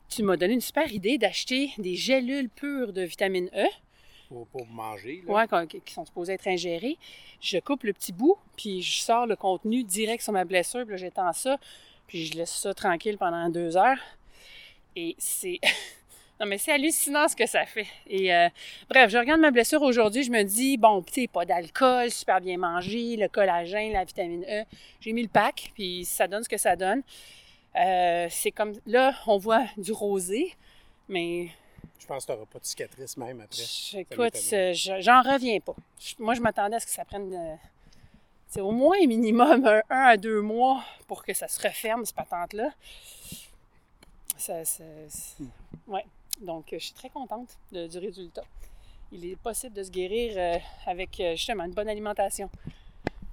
Tu 0.09 0.25
m'as 0.25 0.37
donné 0.37 0.55
une 0.55 0.61
super 0.61 0.93
idée 0.93 1.19
d'acheter 1.19 1.73
des 1.79 1.95
gélules 1.95 2.49
pures 2.49 2.93
de 2.93 3.03
vitamine 3.03 3.49
E. 3.55 3.67
Pour, 4.31 4.65
manger, 4.69 5.25
qu'on- 5.27 5.67
qui 5.67 5.93
sont 5.93 6.05
supposés 6.07 6.35
être 6.35 6.47
ingérés. 6.47 6.97
Je 7.41 7.59
coupe 7.59 7.83
le 7.83 7.93
petit 7.93 8.13
bout, 8.13 8.37
puis 8.57 8.81
je 8.81 9.01
sors 9.03 9.27
le 9.27 9.35
contenu 9.35 9.83
direct 9.83 10.23
sur 10.23 10.33
ma 10.33 10.45
blessure, 10.45 10.87
puis 10.87 10.97
j'étends 10.99 11.33
ça, 11.33 11.59
puis 12.07 12.27
je 12.27 12.35
laisse 12.35 12.53
ça 12.53 12.73
tranquille 12.73 13.19
pendant 13.19 13.49
deux 13.49 13.77
heures. 13.77 13.99
Et 14.95 15.17
c'est... 15.19 15.59
non, 16.41 16.47
mais 16.47 16.59
c'est 16.59 16.71
hallucinant 16.71 17.27
ce 17.27 17.35
que 17.35 17.47
ça 17.47 17.67
fait. 17.67 17.89
Et 18.07 18.33
euh, 18.33 18.49
bref, 18.89 19.11
je 19.11 19.19
regarde 19.19 19.41
ma 19.41 19.51
blessure 19.51 19.83
aujourd'hui, 19.83 20.23
je 20.23 20.31
me 20.31 20.45
dis, 20.45 20.77
bon, 20.77 21.03
tu 21.03 21.13
sais, 21.23 21.27
pas 21.27 21.45
d'alcool, 21.45 22.11
super 22.13 22.41
bien 22.41 22.57
mangé, 22.57 23.17
le 23.17 23.27
collagène, 23.27 23.93
la 23.93 24.05
vitamine 24.05 24.45
E. 24.49 24.63
J'ai 25.01 25.13
mis 25.13 25.23
le 25.23 25.29
pack, 25.29 25.73
puis 25.75 26.05
ça 26.05 26.29
donne 26.29 26.45
ce 26.45 26.49
que 26.49 26.59
ça 26.59 26.77
donne. 26.77 27.03
Euh, 27.75 28.29
c'est 28.31 28.53
comme... 28.53 28.75
Là, 28.87 29.13
on 29.27 29.39
voit 29.39 29.65
du 29.77 29.91
rosé, 29.91 30.55
mais 31.09 31.49
Je 32.01 32.07
pense 32.07 32.25
que 32.25 32.33
tu 32.33 32.37
n'auras 32.39 32.51
pas 32.51 32.59
de 32.59 32.65
cicatrice 32.65 33.17
même 33.19 33.41
après. 33.43 33.57
je- 33.63 33.99
Écoute, 33.99 34.35
euh, 34.55 34.73
je- 34.73 35.01
j'en 35.01 35.21
reviens 35.23 35.61
pas. 35.61 35.75
Je- 36.01 36.15
Moi, 36.19 36.35
je 36.35 36.41
m'attendais 36.41 36.77
à 36.77 36.81
ce 36.81 36.87
que 36.87 36.93
ça 36.93 37.05
prenne 37.05 37.33
euh, 37.33 37.55
c'est 38.49 38.61
au 38.63 38.73
moins 38.73 38.97
minimum 39.07 39.65
un, 39.67 39.83
un 39.91 40.03
à 40.07 40.17
deux 40.17 40.41
mois 40.41 40.83
pour 41.07 41.23
que 41.25 41.33
ça 41.35 41.47
se 41.47 41.61
referme, 41.61 42.05
cette 42.05 42.17
patente-là. 42.17 42.71
Ça, 44.37 44.65
ça- 44.65 44.83
c'est- 45.09 45.45
ouais. 45.87 46.05
Donc, 46.41 46.73
euh, 46.73 46.79
je 46.79 46.87
suis 46.87 46.95
très 46.95 47.11
contente 47.11 47.59
de- 47.71 47.87
du 47.87 47.99
résultat. 47.99 48.43
Il 49.13 49.25
est 49.27 49.37
possible 49.37 49.75
de 49.75 49.83
se 49.83 49.91
guérir 49.91 50.33
euh, 50.37 50.59
avec 50.87 51.17
justement 51.37 51.65
une 51.65 51.73
bonne 51.75 51.89
alimentation. 51.89 52.49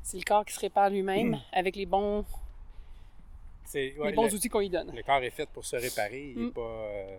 C'est 0.03 0.17
le 0.17 0.23
corps 0.23 0.43
qui 0.45 0.53
se 0.53 0.59
répare 0.59 0.89
lui-même 0.89 1.39
avec 1.53 1.75
les 1.75 1.85
bons, 1.85 2.25
C'est- 3.67 3.97
ouais, 3.97 4.09
les 4.09 4.15
bons 4.15 4.25
le, 4.27 4.33
outils 4.33 4.47
qu'on 4.49 4.59
lui 4.59 4.69
donne. 4.69 4.91
le 4.95 5.03
corps 5.03 5.21
est 5.23 5.29
fait 5.29 5.47
pour 5.49 5.65
se 5.65 5.75
réparer. 5.75 6.31
Il 6.35 6.41
est 6.41 6.45
Mm. 6.45 6.51
pas. 6.53 6.61
euh, 6.61 7.17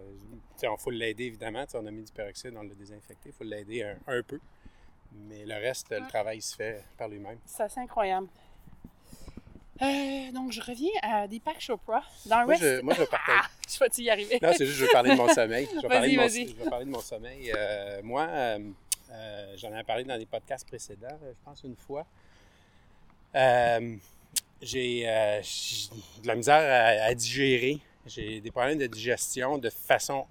on 0.65 0.77
faut 0.79 0.91
l'aider, 0.91 1.25
évidemment. 1.27 1.65
On 1.75 1.87
a 1.87 1.91
mis 1.91 2.03
du 2.03 2.13
peroxyde, 2.13 2.55
on 2.57 2.63
l'a 2.63 2.75
désinfecté. 2.75 3.29
Il 3.29 3.33
faut 3.33 3.45
l'aider 3.45 3.83
un, 3.83 3.97
un 4.07 4.23
peu. 4.23 4.41
Mais 5.29 5.45
le 5.45 5.55
reste, 5.55 5.91
le 5.91 6.07
travail 6.09 6.41
se 6.43 6.57
fait 6.57 6.83
par 6.97 7.09
lui-même. 7.09 7.39
C'est 7.45 7.63
assez 7.63 7.81
incroyable. 7.81 8.29
Euh, 9.81 10.33
donc, 10.33 10.51
je 10.51 10.61
reviens 10.61 10.91
à 11.03 11.29
Deepak 11.29 11.61
Chopra. 11.61 12.03
Dans 12.27 12.45
Moi, 12.47 12.55
je, 12.57 12.81
moi, 12.81 12.95
je 12.95 13.01
vais 13.01 13.07
partager. 13.07 13.39
Ah, 13.41 13.49
je 13.69 13.79
vais 13.79 14.03
y 14.03 14.11
arriver? 14.11 14.39
Non, 14.43 14.51
c'est 14.57 14.65
juste, 14.67 14.79
je 14.79 14.85
veux 14.87 14.91
parler 14.91 15.11
de 15.11 15.17
mon 15.17 15.29
sommeil. 15.29 15.69
Je 15.73 15.81
vais, 15.83 15.89
parler 15.89 16.11
de, 16.11 16.17
mon, 16.17 16.23
Vas-y, 16.23 16.45
vas-y. 16.45 16.49
je 16.49 16.55
vais 16.57 16.71
parler 16.71 16.85
de 16.87 16.91
mon 16.91 17.01
sommeil. 17.01 17.53
Euh, 17.55 18.01
moi, 18.03 18.27
euh, 18.31 18.59
j'en 19.57 19.77
ai 19.77 19.85
parlé 19.85 20.05
dans 20.05 20.19
des 20.19 20.27
podcasts 20.27 20.67
précédents, 20.67 21.17
je 21.23 21.29
pense 21.45 21.63
une 21.63 21.77
fois. 21.77 22.07
Euh, 23.37 23.97
j'ai 24.61 25.09
euh, 25.09 25.41
j'ai 25.43 25.89
de 26.23 26.27
la 26.27 26.35
misère 26.35 27.03
à, 27.05 27.15
digérer. 27.15 27.79
J'ai 28.07 28.41
des 28.41 28.51
problèmes 28.51 28.79
de 28.79 28.87
digestion 28.87 29.59
de 29.59 29.71
façon 29.71 30.27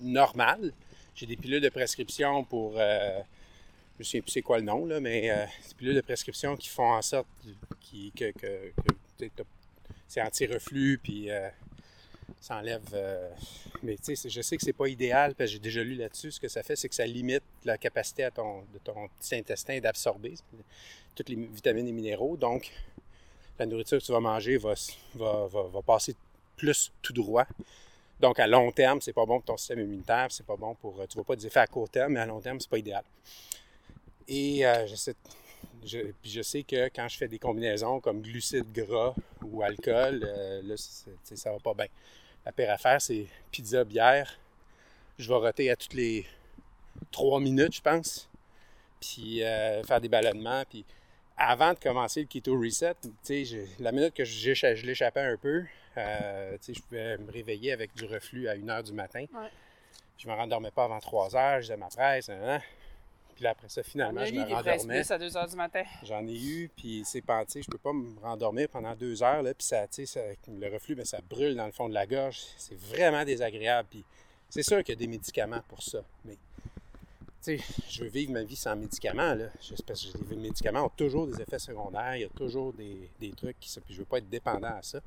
normale. 0.00 0.72
J'ai 1.14 1.26
des 1.26 1.36
pilules 1.36 1.62
de 1.62 1.68
prescription 1.68 2.44
pour. 2.44 2.74
euh, 2.76 3.20
je 3.98 4.00
ne 4.00 4.04
sais 4.04 4.20
plus 4.20 4.30
c'est 4.30 4.42
quoi 4.42 4.58
le 4.58 4.64
nom, 4.64 4.84
là, 4.84 5.00
mais 5.00 5.30
euh, 5.30 5.46
des 5.68 5.74
pilules 5.74 5.94
de 5.94 6.02
prescription 6.02 6.54
qui 6.56 6.68
font 6.68 6.92
en 6.92 7.00
sorte 7.00 7.26
qui- 7.80 8.12
que, 8.12 8.30
c'est 10.06 10.20
anti-reflux, 10.20 10.98
puis 11.02 11.28
ça 12.40 12.58
enlève. 12.58 12.82
mais 13.82 13.96
tu 13.96 14.14
sais, 14.14 14.28
je 14.28 14.40
sais 14.42 14.58
que 14.58 14.62
c'est 14.62 14.74
pas 14.74 14.88
idéal, 14.88 15.34
parce 15.34 15.48
que 15.48 15.54
j'ai 15.54 15.58
déjà 15.58 15.82
lu 15.82 15.94
là-dessus. 15.94 16.32
Ce 16.32 16.40
que 16.40 16.48
ça 16.48 16.62
fait, 16.62 16.76
c'est 16.76 16.90
que 16.90 16.94
ça 16.94 17.06
limite 17.06 17.42
la 17.64 17.78
capacité 17.78 18.24
à 18.24 18.30
ton, 18.30 18.60
de 18.74 18.78
ton 18.84 19.08
petit 19.18 19.36
intestin 19.36 19.80
d'absorber 19.80 20.34
toutes 21.14 21.30
les 21.30 21.36
vitamines 21.36 21.88
et 21.88 21.92
minéraux. 21.92 22.36
Donc, 22.36 22.70
la 23.58 23.66
nourriture 23.66 23.98
que 23.98 24.04
tu 24.04 24.12
vas 24.12 24.20
manger 24.20 24.56
va, 24.56 24.74
va, 25.14 25.46
va- 25.48 25.82
passer 25.82 26.14
plus 26.56 26.92
tout 27.02 27.12
droit. 27.12 27.46
Donc, 28.20 28.38
à 28.38 28.46
long 28.46 28.72
terme, 28.72 29.00
c'est 29.00 29.12
pas 29.12 29.26
bon 29.26 29.36
pour 29.40 29.44
ton 29.44 29.56
système 29.56 29.80
immunitaire, 29.80 30.28
c'est 30.30 30.46
pas 30.46 30.56
bon 30.56 30.74
pour. 30.74 31.06
Tu 31.08 31.18
vas 31.18 31.24
pas 31.24 31.36
des 31.36 31.46
effets 31.46 31.60
à 31.60 31.66
court 31.66 31.88
terme, 31.88 32.14
mais 32.14 32.20
à 32.20 32.26
long 32.26 32.40
terme, 32.40 32.58
c'est 32.60 32.70
pas 32.70 32.78
idéal. 32.78 33.04
Et 34.28 34.66
euh, 34.66 34.86
je, 34.86 34.94
sais, 36.42 36.62
que 36.62 36.88
quand 36.88 37.08
je 37.08 37.16
fais 37.16 37.28
des 37.28 37.38
combinaisons 37.38 38.00
comme 38.00 38.22
glucides 38.22 38.72
gras 38.72 39.14
ou 39.42 39.62
alcool, 39.62 40.24
euh, 40.24 40.62
là, 40.64 40.74
ça 40.76 41.52
va 41.52 41.58
pas 41.58 41.74
bien. 41.74 41.86
La 42.44 42.52
pire 42.52 42.70
affaire, 42.70 43.00
c'est 43.00 43.26
pizza, 43.50 43.84
bière. 43.84 44.38
Je 45.18 45.28
vais 45.28 45.34
roter 45.34 45.70
à 45.70 45.76
toutes 45.76 45.94
les 45.94 46.26
trois 47.10 47.40
minutes, 47.40 47.76
je 47.76 47.82
pense. 47.82 48.28
Puis 49.00 49.42
euh, 49.42 49.82
faire 49.84 50.00
des 50.00 50.08
ballonnements. 50.08 50.64
Puis 50.68 50.84
avant 51.36 51.74
de 51.74 51.78
commencer 51.78 52.20
le 52.20 52.26
keto 52.26 52.58
reset, 52.58 52.94
la 53.78 53.92
minute 53.92 54.14
que 54.14 54.24
je 54.24 54.86
l'échappais 54.86 55.20
un 55.20 55.36
peu, 55.36 55.64
euh, 55.98 56.56
je 56.66 56.80
pouvais 56.80 57.18
me 57.18 57.30
réveiller 57.30 57.72
avec 57.72 57.94
du 57.94 58.04
reflux 58.04 58.48
à 58.48 58.52
1 58.52 58.56
h 58.66 58.82
du 58.84 58.92
matin. 58.92 59.24
Ouais. 59.32 59.48
Je 60.18 60.28
me 60.28 60.34
rendormais 60.34 60.70
pas 60.70 60.84
avant 60.84 60.98
3 60.98 61.36
heures, 61.36 61.56
je 61.60 61.66
faisais 61.66 61.76
ma 61.76 61.88
presse. 61.88 62.28
hein. 62.30 62.60
Puis 63.34 63.44
là, 63.44 63.50
après 63.50 63.68
ça, 63.68 63.82
finalement, 63.82 64.24
je 64.24 64.32
me 64.32 64.44
rendormais. 64.44 65.00
plus 65.02 65.10
à 65.10 65.18
2 65.18 65.28
h 65.28 65.50
du 65.50 65.56
matin? 65.56 65.82
J'en 66.04 66.26
ai 66.26 66.34
eu, 66.42 66.70
puis 66.74 67.02
c'est 67.04 67.22
sais, 67.48 67.60
je 67.60 67.70
peux 67.70 67.76
pas 67.76 67.92
me 67.92 68.18
rendormir 68.20 68.66
pendant 68.70 68.94
deux 68.96 69.22
heures, 69.22 69.42
là, 69.42 69.52
puis 69.52 69.66
ça, 69.66 69.84
ça- 69.90 70.20
le 70.48 70.72
reflux, 70.72 70.94
ben, 70.94 71.04
ça 71.04 71.18
brûle 71.28 71.54
dans 71.54 71.66
le 71.66 71.72
fond 71.72 71.86
de 71.90 71.94
la 71.94 72.06
gorge. 72.06 72.40
C'est 72.56 72.78
vraiment 72.78 73.24
désagréable, 73.26 73.88
puis 73.90 74.04
c'est 74.48 74.62
sûr 74.62 74.78
qu'il 74.82 74.94
y 74.94 74.96
a 74.96 75.00
des 75.00 75.06
médicaments 75.06 75.60
pour 75.68 75.82
ça, 75.82 76.02
mais, 76.24 76.38
je 77.88 78.02
veux 78.02 78.08
vivre 78.08 78.32
ma 78.32 78.42
vie 78.42 78.56
sans 78.56 78.76
médicaments, 78.76 79.34
là, 79.34 79.46
parce 79.86 80.06
que 80.06 80.18
les 80.30 80.36
médicaments 80.36 80.86
ont 80.86 80.92
toujours 80.96 81.26
des 81.26 81.40
effets 81.40 81.58
secondaires, 81.58 82.16
il 82.16 82.22
y 82.22 82.24
a 82.24 82.28
toujours 82.28 82.72
des, 82.72 83.32
trucs 83.36 83.58
qui, 83.60 83.80
puis 83.80 83.94
je 83.94 83.98
veux 83.98 84.04
pas 84.04 84.18
être 84.18 84.28
dépendant 84.28 84.76
à 84.76 84.82
ça. 84.82 85.00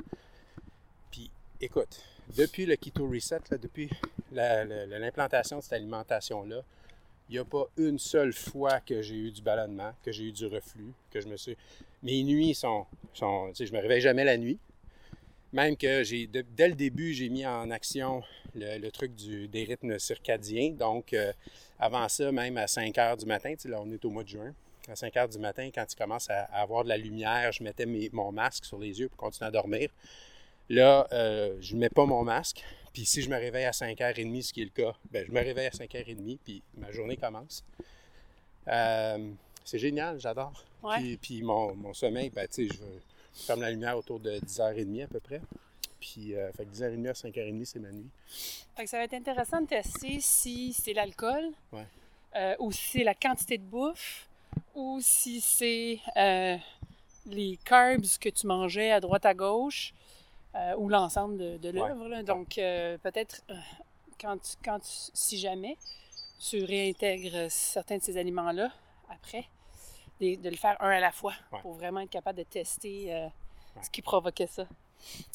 Puis, 1.12 1.30
écoute, 1.60 2.02
depuis 2.36 2.66
le 2.66 2.76
Keto 2.76 3.08
Reset, 3.08 3.42
depuis 3.62 3.90
la- 4.32 4.64
la- 4.66 4.86
la- 4.86 5.00
l'implantation 5.00 5.58
de 5.58 5.64
cette 5.64 5.74
alimentation-là, 5.74 6.64
il 7.30 7.34
n'y 7.34 7.40
a 7.40 7.46
pas 7.46 7.66
une 7.78 8.00
seule 8.00 8.34
fois 8.34 8.80
que 8.80 9.02
j'ai 9.02 9.16
eu 9.16 9.32
du 9.32 9.42
ballonnement, 9.42 9.94
que 10.04 10.12
j'ai 10.12 10.24
eu 10.26 10.32
du 10.32 10.48
reflux, 10.48 10.92
que 11.12 11.22
je 11.22 11.28
me 11.28 11.38
suis. 11.38 11.56
Mes 12.02 12.24
nuits 12.24 12.56
sont. 12.56 12.86
sont 13.14 13.50
tu 13.50 13.56
sais, 13.56 13.66
je 13.68 13.74
me 13.74 13.80
réveille 13.80 14.02
jamais 14.02 14.24
la 14.24 14.38
nuit. 14.38 14.58
Même 15.52 15.76
que 15.78 16.04
j'ai. 16.04 16.28
dès 16.28 16.68
le 16.68 16.76
début, 16.76 17.14
j'ai 17.14 17.30
mis 17.30 17.46
en 17.46 17.72
action 17.72 18.22
le, 18.56 18.78
le 18.78 18.92
truc 18.92 19.16
du, 19.16 19.48
des 19.48 19.64
rythmes 19.64 19.98
circadiens. 19.98 20.72
Donc, 20.72 21.14
euh, 21.14 21.34
avant 21.80 22.08
ça, 22.08 22.32
même 22.32 22.58
à 22.58 22.68
5 22.68 22.98
heures 22.98 23.18
du 23.18 23.26
matin, 23.26 23.52
tu 23.56 23.62
sais, 23.64 23.70
là, 23.70 23.80
on 23.82 23.92
est 23.92 24.04
au 24.06 24.10
mois 24.12 24.24
de 24.24 24.30
juin. 24.30 24.54
À 24.88 24.96
5 24.96 25.16
heures 25.18 25.30
du 25.30 25.40
matin, 25.40 25.70
quand 25.74 25.86
il 25.92 25.96
commence 25.96 26.30
à, 26.30 26.44
à 26.46 26.62
avoir 26.62 26.84
de 26.84 26.90
la 26.90 26.98
lumière, 26.98 27.52
je 27.52 27.64
mettais 27.64 27.86
mes- 27.86 28.10
mon 28.12 28.32
masque 28.32 28.66
sur 28.66 28.78
les 28.80 29.00
yeux 29.00 29.10
pour 29.10 29.18
continuer 29.18 29.48
à 29.48 29.52
dormir. 29.52 29.90
Là, 30.70 31.08
euh, 31.14 31.58
je 31.62 31.74
ne 31.76 31.80
mets 31.80 31.90
pas 31.90 32.06
mon 32.06 32.24
masque. 32.24 32.64
Puis 32.94 33.06
si 33.06 33.22
je 33.22 33.30
me 33.30 33.36
réveille 33.38 33.66
à 33.66 33.72
5h30, 33.72 34.42
ce 34.44 34.54
qui 34.54 34.62
est 34.62 34.66
le 34.66 34.70
cas, 34.84 34.94
ben, 35.12 35.26
je 35.28 35.32
me 35.32 35.40
réveille 35.40 35.68
à 35.68 35.72
5h30, 35.72 36.38
puis 36.44 36.62
ma 36.78 36.92
journée 36.92 37.18
commence. 37.18 37.64
Euh, 38.68 39.32
c'est 39.64 39.80
génial, 39.80 40.20
j'adore. 40.20 40.64
Ouais. 40.84 40.98
Puis, 40.98 41.18
puis 41.18 41.42
mon, 41.44 41.74
mon 41.76 41.94
sommeil, 41.94 42.30
ben, 42.30 42.48
tu 42.48 42.68
sais, 42.68 42.76
je, 42.76 42.84
je 43.36 43.42
ferme 43.44 43.62
la 43.62 43.72
lumière 43.72 43.98
autour 43.98 44.20
de 44.20 44.32
10h30 44.40 45.04
à 45.04 45.08
peu 45.08 45.20
près. 45.20 45.42
Puis, 46.00 46.36
euh, 46.36 46.52
fait 46.54 46.66
que 46.66 46.72
10h30 46.72 47.08
à 47.10 47.14
5h30, 47.14 47.66
c'est 47.66 47.80
ma 47.80 47.92
nuit. 47.92 48.10
Fait 48.76 48.84
que 48.86 48.90
ça 48.90 48.98
va 48.98 49.04
être 49.04 49.14
intéressant 49.14 49.62
de 49.62 49.68
tester 49.68 50.20
si 50.22 50.72
c'est 50.74 50.94
l'alcool, 50.94 51.52
Ouais. 51.74 51.86
euh, 52.36 52.56
ou 52.60 52.72
si 52.72 52.88
c'est 53.00 53.04
la 53.04 53.14
quantité 53.16 53.58
de 53.58 53.64
bouffe, 53.64 54.28
ou 54.76 55.00
si 55.02 55.42
c'est 55.42 56.00
euh, 56.16 56.56
les 57.26 57.60
carbs 57.66 58.06
que 58.20 58.30
tu 58.30 58.48
mangeais 58.48 58.92
à 58.92 59.00
droite 59.02 59.26
à 59.26 59.34
gauche, 59.34 59.94
ou 60.78 60.90
l'ensemble 60.90 61.38
de, 61.38 61.58
de 61.58 61.70
l'œuvre. 61.70 62.24
Donc, 62.24 62.56
peut-être, 62.56 63.42
quand, 64.20 64.58
quand 64.66 64.80
si 64.82 65.38
jamais 65.38 65.78
tu 66.40 66.64
réintègres 66.64 67.52
certains 67.52 67.98
de 67.98 68.02
ces 68.04 68.18
aliments-là, 68.18 68.72
après, 69.10 69.46
de, 70.20 70.36
de 70.36 70.50
le 70.50 70.56
faire 70.58 70.76
un 70.82 70.90
à 70.90 71.00
la 71.00 71.12
fois, 71.12 71.34
Ouais. 71.52 71.60
pour 71.62 71.74
vraiment 71.74 72.02
être 72.02 72.10
capable 72.10 72.38
de 72.40 72.44
tester 72.44 73.14
euh, 73.14 73.28
ce 73.82 73.90
qui 73.90 74.02
provoquait 74.02 74.48
ça. 74.48 74.68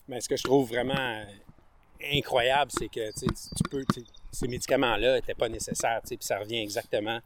Mais 0.08 0.20
ce 0.20 0.28
que 0.28 0.36
je 0.36 0.42
trouve 0.42 0.68
vraiment 0.68 0.94
euh, 0.96 1.24
incroyable, 2.12 2.70
c'est 2.70 2.88
que 2.88 3.10
tu 3.12 3.62
peux, 3.70 3.84
tu 3.92 4.04
ces 4.30 4.48
médicaments-là 4.48 5.14
n'étaient 5.14 5.34
pas 5.34 5.48
nécessaires, 5.48 6.00
puis 6.04 6.18
ça 6.20 6.38
revient 6.40 6.58
exactement 6.58 7.20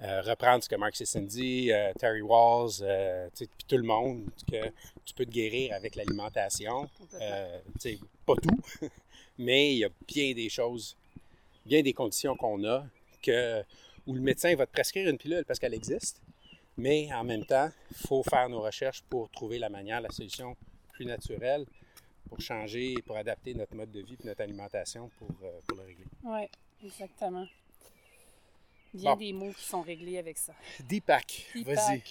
euh, 0.00 0.20
reprendre 0.22 0.62
ce 0.62 0.68
que 0.68 0.74
Mark 0.74 0.94
Sisson 0.96 1.22
dit, 1.22 1.72
euh, 1.72 1.92
Terry 1.98 2.20
Walls, 2.20 2.82
puis 3.34 3.48
tout 3.68 3.76
le 3.76 3.84
monde, 3.84 4.24
que 4.50 4.66
tu 5.04 5.14
peux 5.14 5.24
te 5.24 5.30
guérir 5.30 5.72
avec 5.72 5.94
l'alimentation. 5.94 6.90
Pas 8.26 8.34
tout, 8.42 8.60
mais 9.38 9.72
il 9.74 9.78
y 9.78 9.84
a 9.84 9.88
bien 10.08 10.34
des 10.34 10.48
choses, 10.48 10.96
bien 11.64 11.80
des 11.82 11.92
conditions 11.92 12.36
qu'on 12.36 12.64
a 12.64 12.84
que, 13.22 13.62
où 14.06 14.14
le 14.14 14.20
médecin 14.20 14.54
va 14.56 14.66
te 14.66 14.72
prescrire 14.72 15.08
une 15.08 15.16
pilule 15.16 15.44
parce 15.46 15.58
qu'elle 15.60 15.74
existe, 15.74 16.20
mais 16.76 17.12
en 17.12 17.24
même 17.24 17.44
temps, 17.44 17.70
il 17.90 17.96
faut 18.06 18.22
faire 18.22 18.48
nos 18.48 18.60
recherches 18.60 19.02
pour 19.02 19.30
trouver 19.30 19.58
la 19.58 19.68
manière, 19.68 20.00
la 20.00 20.10
solution 20.10 20.56
plus 20.92 21.06
naturelle 21.06 21.66
pour 22.28 22.40
changer, 22.40 22.94
pour 23.06 23.16
adapter 23.16 23.54
notre 23.54 23.74
mode 23.76 23.92
de 23.92 24.00
vie 24.00 24.16
et 24.22 24.26
notre 24.26 24.40
alimentation 24.42 25.08
pour, 25.18 25.28
euh, 25.44 25.60
pour 25.68 25.76
le 25.78 25.84
régler. 25.84 26.04
Oui, 26.24 26.40
exactement. 26.84 27.46
Bien 28.92 29.12
Bon. 29.12 29.16
des 29.18 29.32
mots 29.32 29.52
qui 29.52 29.62
sont 29.64 29.82
réglés 29.82 30.18
avec 30.18 30.36
ça. 30.38 30.52
Deepak, 30.88 31.44
vas-y. 31.64 32.02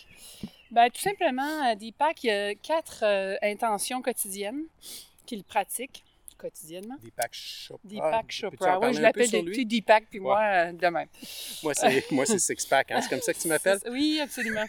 Ben, 0.71 0.89
tout 0.89 1.01
simplement, 1.01 1.67
euh, 1.67 1.75
Deepak, 1.75 2.23
il 2.23 2.27
y 2.27 2.31
a 2.31 2.55
quatre 2.55 3.03
euh, 3.03 3.35
intentions 3.41 4.01
quotidiennes 4.01 4.63
qu'il 5.25 5.43
pratique 5.43 6.04
quotidiennement. 6.37 6.95
Deepak 7.01 7.33
Chopra. 7.33 7.87
Deepak 7.87 8.31
Chopra. 8.31 8.79
Oui, 8.79 8.93
je 8.93 9.01
l'appelle 9.01 9.29
petits 9.29 9.65
Deepak, 9.65 10.05
puis 10.09 10.19
moi, 10.19 10.39
euh, 10.41 10.71
de 10.71 10.87
même. 10.87 11.07
Moi, 11.63 11.73
c'est, 11.73 12.03
moi, 12.11 12.25
c'est 12.25 12.39
Sixpack, 12.39 12.91
hein? 12.91 13.01
c'est 13.01 13.09
comme 13.09 13.21
ça 13.21 13.33
que 13.33 13.39
tu 13.39 13.47
m'appelles? 13.47 13.79
Oui, 13.89 14.19
absolument. 14.21 14.65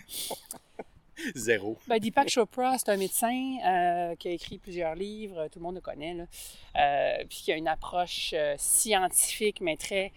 Zéro. 1.34 1.78
Ben, 1.86 1.98
Deepak 1.98 2.28
Chopra, 2.28 2.76
c'est 2.78 2.90
un 2.90 2.96
médecin 2.96 3.56
euh, 3.64 4.14
qui 4.16 4.28
a 4.28 4.30
écrit 4.32 4.58
plusieurs 4.58 4.94
livres, 4.94 5.48
tout 5.48 5.58
le 5.58 5.62
monde 5.64 5.76
le 5.76 5.80
connaît, 5.80 6.14
là, 6.14 6.24
euh, 6.76 7.24
puis 7.28 7.38
qui 7.44 7.52
a 7.52 7.56
une 7.56 7.68
approche 7.68 8.34
euh, 8.34 8.54
scientifique, 8.58 9.60
mais 9.60 9.76
très 9.76 10.12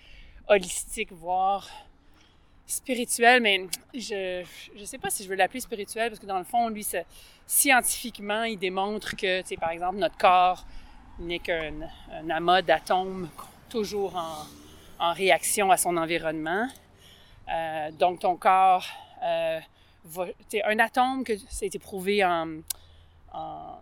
holistique, 0.47 1.11
voire 1.11 1.69
spirituelle, 2.65 3.41
mais 3.41 3.65
je 3.93 4.43
ne 4.77 4.85
sais 4.85 4.97
pas 4.97 5.09
si 5.09 5.23
je 5.23 5.29
veux 5.29 5.35
l'appeler 5.35 5.61
spirituelle, 5.61 6.09
parce 6.09 6.19
que 6.19 6.25
dans 6.25 6.37
le 6.37 6.43
fond, 6.43 6.69
lui, 6.69 6.85
scientifiquement, 7.47 8.43
il 8.43 8.59
démontre 8.59 9.15
que, 9.15 9.55
par 9.55 9.71
exemple, 9.71 9.97
notre 9.97 10.17
corps 10.17 10.65
n'est 11.19 11.39
qu'un 11.39 11.73
un 12.13 12.29
amas 12.29 12.61
d'atomes 12.61 13.29
toujours 13.69 14.15
en, 14.15 14.45
en 15.05 15.13
réaction 15.13 15.71
à 15.71 15.77
son 15.77 15.97
environnement. 15.97 16.67
Euh, 17.51 17.91
donc, 17.91 18.19
ton 18.19 18.35
corps 18.35 18.85
euh, 19.23 19.59
va- 20.05 20.27
tu 20.49 20.61
un 20.61 20.79
atome 20.79 21.23
que 21.23 21.37
ça 21.37 21.63
a 21.63 21.65
été 21.65 21.79
prouvé 21.79 22.23
en, 22.23 22.47
en, 23.33 23.77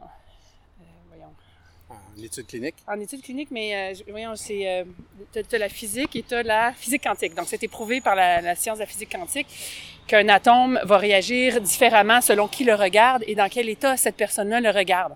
euh, 0.82 0.84
voyons, 1.10 1.34
En 1.90 2.24
études 2.24 2.48
cliniques? 2.48 2.76
en 2.88 3.00
études 3.00 3.22
cliniques, 3.22 3.52
mais 3.52 3.94
euh, 3.94 4.04
voyons, 4.10 4.36
c'est 4.36 4.68
euh, 4.68 4.84
t'as, 5.32 5.44
t'as 5.44 5.58
la 5.58 5.70
physique 5.70 6.16
et 6.16 6.24
t'as 6.24 6.44
la 6.44 6.74
physique 6.74 7.04
quantique. 7.04 7.36
Donc, 7.36 7.48
c'était 7.48 7.68
prouvé 7.68 8.02
par 8.02 8.16
la, 8.16 8.42
la 8.42 8.56
science 8.56 8.78
de 8.78 8.84
la 8.84 8.88
physique 8.88 9.12
quantique 9.12 9.48
qu'un 10.08 10.30
atome 10.30 10.80
va 10.84 10.98
réagir 10.98 11.60
différemment 11.62 12.22
selon 12.22 12.48
qui 12.48 12.64
le 12.64 12.74
regarde 12.76 13.24
et 13.28 13.36
dans 13.36 13.50
quel 13.50 13.68
état 13.70 13.98
cette 13.98 14.16
personne-là 14.16 14.62
le 14.62 14.70
regarde. 14.72 15.14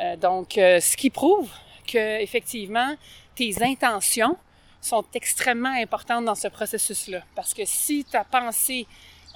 Euh, 0.00 0.16
donc, 0.16 0.58
euh, 0.58 0.80
ce 0.80 0.96
qui 0.96 1.10
prouve 1.10 1.50
que 1.86 2.20
effectivement 2.20 2.94
tes 3.34 3.62
intentions 3.62 4.36
sont 4.80 5.04
extrêmement 5.14 5.74
importantes 5.80 6.24
dans 6.24 6.34
ce 6.34 6.48
processus-là. 6.48 7.22
Parce 7.34 7.54
que 7.54 7.62
si 7.64 8.04
ta 8.04 8.24
pensée 8.24 8.86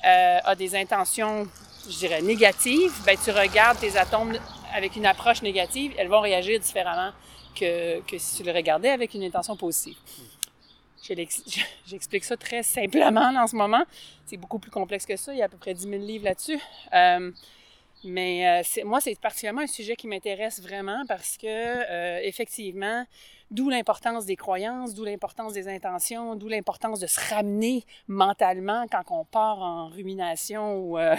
euh, 0.05 0.39
a 0.45 0.55
des 0.55 0.77
intentions, 0.77 1.49
je 1.89 1.99
dirais, 1.99 2.23
négatives, 2.23 2.93
ben, 3.05 3.17
tu 3.23 3.31
regardes 3.31 3.79
tes 3.79 3.97
atomes 3.97 4.39
avec 4.75 4.97
une 4.97 5.07
approche 5.07 5.43
négative, 5.43 5.93
elles 5.99 6.09
vont 6.09 6.21
réagir 6.21 6.61
différemment 6.61 7.11
que, 7.59 8.01
que 8.03 8.19
si 8.19 8.37
tu 8.37 8.43
le 8.45 8.53
regardais 8.53 8.91
avec 8.91 9.15
une 9.15 9.25
intention 9.25 9.57
positive. 9.57 9.97
J'explique 11.87 12.25
ça 12.25 12.37
très 12.37 12.63
simplement 12.63 13.33
en 13.37 13.47
ce 13.49 13.57
moment. 13.57 13.83
C'est 14.25 14.37
beaucoup 14.37 14.61
plus 14.61 14.71
complexe 14.71 15.05
que 15.05 15.17
ça. 15.17 15.33
Il 15.33 15.39
y 15.39 15.43
a 15.43 15.47
à 15.47 15.49
peu 15.49 15.57
près 15.57 15.75
10 15.75 15.83
000 15.83 16.03
livres 16.03 16.25
là-dessus. 16.25 16.61
Mais 18.05 18.63
euh, 18.63 18.85
moi, 18.85 19.01
c'est 19.01 19.19
particulièrement 19.21 19.63
un 19.63 19.67
sujet 19.67 19.97
qui 19.97 20.07
m'intéresse 20.09 20.61
vraiment 20.61 21.05
parce 21.07 21.37
que, 21.37 21.47
euh, 21.47 22.21
effectivement, 22.23 23.05
d'où 23.51 23.69
l'importance 23.71 24.27
des 24.27 24.37
croyances, 24.37 24.95
d'où 24.95 25.05
l'importance 25.05 25.53
des 25.53 25.69
intentions, 25.69 26.35
d'où 26.37 26.49
l'importance 26.49 27.01
de 27.01 27.07
se 27.07 27.21
ramener 27.35 27.85
mentalement 28.09 28.87
quand 28.91 29.03
on 29.11 29.25
part 29.25 29.59
en 29.61 29.89
rumination 29.89 30.77
ou, 30.79 30.99
euh, 30.99 31.15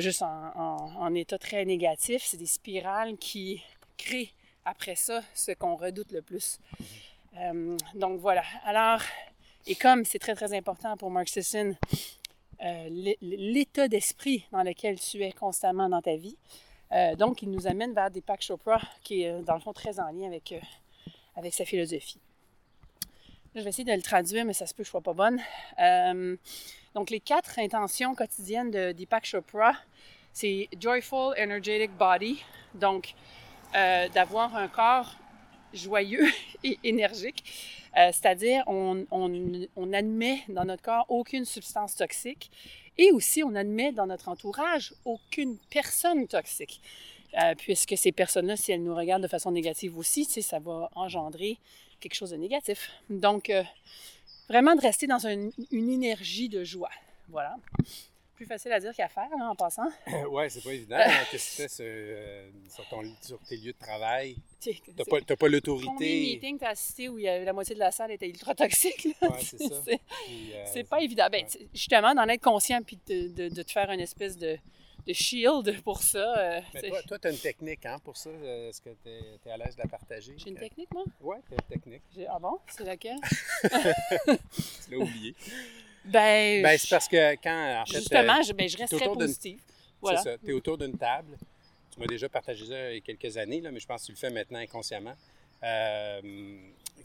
juste 0.00 0.22
en, 0.22 0.52
en- 0.56 1.14
état 1.14 1.38
très 1.38 1.64
négatif. 1.64 2.22
C'est 2.24 2.36
des 2.38 2.46
spirales 2.46 3.16
qui 3.16 3.62
créent 3.96 4.32
après 4.64 4.96
ça 4.96 5.22
ce 5.34 5.52
qu'on 5.52 5.76
redoute 5.76 6.12
le 6.12 6.22
plus. 6.22 6.58
Donc 7.94 8.20
voilà. 8.20 8.42
Alors, 8.64 9.00
et 9.66 9.74
comme 9.74 10.04
c'est 10.04 10.18
très 10.18 10.34
très 10.34 10.52
important 10.54 10.96
pour 10.96 11.10
Mark 11.10 11.28
Sisson, 11.28 11.74
euh, 12.62 12.88
l'é- 12.90 13.18
l'état 13.20 13.88
d'esprit 13.88 14.46
dans 14.52 14.62
lequel 14.62 14.98
tu 15.00 15.22
es 15.22 15.32
constamment 15.32 15.88
dans 15.88 16.00
ta 16.02 16.16
vie. 16.16 16.36
Euh, 16.92 17.16
donc, 17.16 17.42
il 17.42 17.50
nous 17.50 17.66
amène 17.66 17.92
vers 17.94 18.10
Deepak 18.10 18.42
Chopra, 18.42 18.80
qui 19.02 19.22
est 19.22 19.30
euh, 19.30 19.42
dans 19.42 19.54
le 19.54 19.60
fond 19.60 19.72
très 19.72 19.98
en 19.98 20.10
lien 20.10 20.26
avec, 20.28 20.54
avec 21.36 21.54
sa 21.54 21.64
philosophie. 21.64 22.20
Je 23.54 23.60
vais 23.60 23.68
essayer 23.70 23.84
de 23.84 23.92
le 23.92 24.02
traduire, 24.02 24.44
mais 24.44 24.52
ça 24.52 24.66
se 24.66 24.72
peut 24.74 24.82
que 24.82 24.86
je 24.86 24.90
sois 24.90 25.00
pas 25.02 25.12
bonne. 25.12 25.38
Donc, 26.94 27.10
les 27.10 27.20
quatre 27.20 27.58
intentions 27.58 28.14
quotidiennes 28.14 28.70
de 28.70 28.92
Deepak 28.92 29.26
Chopra, 29.26 29.74
c'est 30.32 30.68
Joyful 30.80 31.34
Energetic 31.38 31.90
Body, 31.98 32.42
donc 32.74 33.14
d'avoir 33.74 34.56
un 34.56 34.68
corps 34.68 35.14
joyeux 35.74 36.26
et 36.64 36.78
énergique. 36.84 37.44
Euh, 37.96 38.10
C'est-à-dire, 38.12 38.64
on, 38.66 39.04
on, 39.10 39.66
on 39.76 39.86
dans 39.86 40.64
notre 40.64 40.82
corps 40.82 41.06
aucune 41.08 41.44
substance 41.44 41.94
toxique 41.94 42.50
et 42.98 43.10
aussi 43.12 43.42
on 43.42 43.54
admet 43.54 43.92
dans 43.92 44.06
notre 44.06 44.28
entourage 44.28 44.94
aucune 45.04 45.58
personne 45.70 46.26
toxique. 46.26 46.80
Euh, 47.42 47.54
puisque 47.56 47.96
ces 47.96 48.12
personnes-là, 48.12 48.56
si 48.56 48.72
elles 48.72 48.82
nous 48.82 48.94
regardent 48.94 49.22
de 49.22 49.28
façon 49.28 49.52
négative 49.52 49.96
aussi, 49.96 50.24
ça 50.24 50.58
va 50.58 50.90
engendrer 50.94 51.58
quelque 51.98 52.14
chose 52.14 52.30
de 52.30 52.36
négatif. 52.36 52.90
Donc, 53.08 53.48
euh, 53.48 53.62
vraiment 54.48 54.74
de 54.74 54.82
rester 54.82 55.06
dans 55.06 55.26
une 55.26 55.52
énergie 55.70 56.50
de 56.50 56.62
joie. 56.62 56.90
Voilà. 57.30 57.56
Plus 58.42 58.48
facile 58.48 58.72
à 58.72 58.80
dire 58.80 58.92
qu'à 58.92 59.06
faire, 59.06 59.28
là, 59.38 59.50
en 59.50 59.54
passant. 59.54 59.88
ouais, 60.30 60.50
c'est 60.50 60.64
pas 60.64 60.72
évident. 60.72 60.96
hein, 60.98 61.24
Qu'est-ce 61.30 61.50
que 61.50 61.56
tu 61.56 61.62
fais 61.62 61.68
sur, 61.68 61.84
euh, 61.86 62.50
sur 62.68 62.88
ton- 62.88 63.14
sur 63.20 63.38
tes 63.38 63.56
lieux 63.56 63.72
de 63.72 63.78
travail? 63.78 64.36
T'as 64.96 65.04
pas, 65.04 65.20
t'as 65.20 65.36
pas 65.36 65.46
Combien 65.46 65.48
de 65.48 65.52
l'autorité. 65.52 66.20
meetings 66.20 66.58
t'as 66.58 66.70
assisté 66.70 67.08
où 67.08 67.20
il 67.20 67.22
y 67.24 67.44
la 67.44 67.52
moitié 67.52 67.76
de 67.76 67.80
la 67.80 67.92
salle 67.92 68.10
était 68.10 68.28
ultra 68.28 68.52
toxique? 68.56 69.06
Ouais, 69.22 69.28
c'est 69.42 69.58
ça. 69.58 69.80
C'est- 69.84 70.00
euh, 70.54 70.64
C'est 70.72 70.82
pas 70.88 71.00
évident. 71.00 71.28
Ben, 71.30 71.44
ouais. 71.44 71.68
justement, 71.72 72.16
d'en 72.16 72.26
être 72.26 72.42
conscient 72.42 72.82
puis 72.82 72.98
de, 73.06 73.28
de- 73.28 73.48
de 73.54 73.62
te 73.62 73.70
faire 73.70 73.88
une 73.92 74.00
espèce 74.00 74.36
de, 74.36 74.58
de 75.06 75.12
shield 75.12 75.80
pour 75.82 76.02
ça. 76.02 76.36
euh, 76.38 76.60
Mais 76.74 76.90
toi, 77.06 77.18
tu 77.20 77.28
as 77.28 77.30
une 77.30 77.38
technique 77.38 77.86
hein, 77.86 78.00
pour 78.02 78.16
ça. 78.16 78.28
euh, 78.30 78.70
Est-ce 78.70 78.80
que 78.80 78.90
tu 78.90 79.08
es, 79.48 79.52
à 79.52 79.56
l'aise 79.56 79.76
de 79.76 79.82
la 79.82 79.88
partager? 79.88 80.34
J'ai 80.36 80.48
une 80.50 80.56
technique, 80.58 80.92
moi? 80.92 81.04
Ouais, 81.20 81.36
tu 81.46 81.52
as 81.54 81.58
une 81.62 81.68
technique. 81.80 82.02
Ah 82.28 82.40
bon? 82.40 82.58
C'est 82.66 82.82
laquelle? 82.84 83.20
Tu 83.62 84.90
l'as 84.90 84.98
oublié. 84.98 85.36
Ben, 86.04 86.62
Ben, 86.62 86.78
c'est 86.78 86.90
parce 86.90 87.08
que 87.08 87.34
quand, 87.36 87.82
en 87.82 87.86
fait, 87.86 87.98
justement, 87.98 88.38
euh, 88.38 88.42
je, 88.42 88.52
ben, 88.52 88.68
je 88.68 89.14
positive. 89.14 89.60
Voilà. 90.00 90.20
c'est 90.22 90.32
ça, 90.32 90.38
tu 90.38 90.50
es 90.50 90.52
autour 90.52 90.78
d'une 90.78 90.96
table. 90.98 91.38
Tu 91.92 92.00
m'as 92.00 92.06
déjà 92.06 92.28
partagé 92.28 92.66
ça 92.66 92.90
il 92.90 92.94
y 92.94 92.98
a 92.98 93.00
quelques 93.00 93.36
années, 93.36 93.60
là, 93.60 93.70
mais 93.70 93.80
je 93.80 93.86
pense 93.86 94.02
que 94.02 94.06
tu 94.06 94.12
le 94.12 94.18
fais 94.18 94.30
maintenant 94.30 94.58
inconsciemment. 94.58 95.14
Euh, 95.62 96.20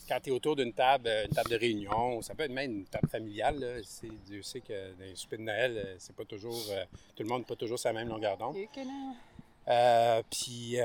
quand 0.08 0.20
tu 0.22 0.30
es 0.30 0.34
autour 0.34 0.56
d'une 0.56 0.74
table, 0.74 1.08
une 1.08 1.36
table 1.36 1.50
de 1.50 1.56
réunion, 1.58 2.22
ça 2.22 2.34
peut 2.34 2.44
être 2.44 2.52
même 2.52 2.72
une 2.72 2.86
table 2.86 3.08
familiale. 3.10 3.60
Là, 3.60 3.82
Dieu 4.26 4.42
sait 4.42 4.62
que 4.62 4.94
dans 4.94 5.06
les 5.06 5.16
soupers 5.16 5.40
de 5.40 5.44
Noël, 5.44 5.78
euh, 5.78 5.96
c'est 6.00 6.16
pas 6.16 6.26
toujours, 6.26 6.66
euh, 6.72 6.84
tout 7.16 7.24
le 7.24 7.30
monde 7.30 7.42
n'a 7.42 7.48
pas 7.48 7.56
toujours 7.56 7.80
sa 7.80 7.94
même 7.94 8.08
longueur 8.08 8.38
d'onde. 8.38 8.56
Euh, 9.68 10.22
puis, 10.32 10.78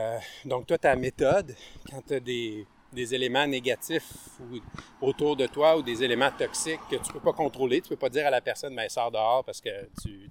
donc, 0.44 0.66
toi, 0.66 0.76
ta 0.76 0.96
méthode, 0.96 1.54
quand 1.88 2.02
tu 2.06 2.14
as 2.14 2.20
des, 2.20 2.66
des 2.92 3.14
éléments 3.14 3.46
négatifs 3.46 4.12
ou- 4.40 4.58
autour 5.06 5.36
de 5.36 5.46
toi 5.46 5.76
ou 5.76 5.82
des 5.82 6.02
éléments 6.02 6.30
toxiques 6.30 6.80
que 6.90 6.96
tu 6.96 7.12
peux 7.12 7.20
pas 7.20 7.32
contrôler, 7.32 7.80
tu 7.80 7.88
peux 7.88 7.96
pas 7.96 8.08
dire 8.10 8.26
à 8.26 8.30
la 8.30 8.40
personne, 8.40 8.74
ben, 8.76 8.88
sors 8.88 9.10
dehors 9.10 9.44
parce 9.44 9.60
que 9.60 9.88
tu 10.02 10.30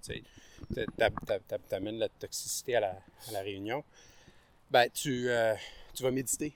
amènes 1.72 1.98
la 2.00 2.10
toxicité 2.10 2.76
à 2.76 2.80
la, 2.80 2.90
à 3.28 3.32
la 3.32 3.42
réunion, 3.42 3.84
ben, 4.70 4.88
tu, 4.94 5.30
euh, 5.30 5.54
tu 5.94 6.04
vas 6.04 6.12
méditer. 6.12 6.54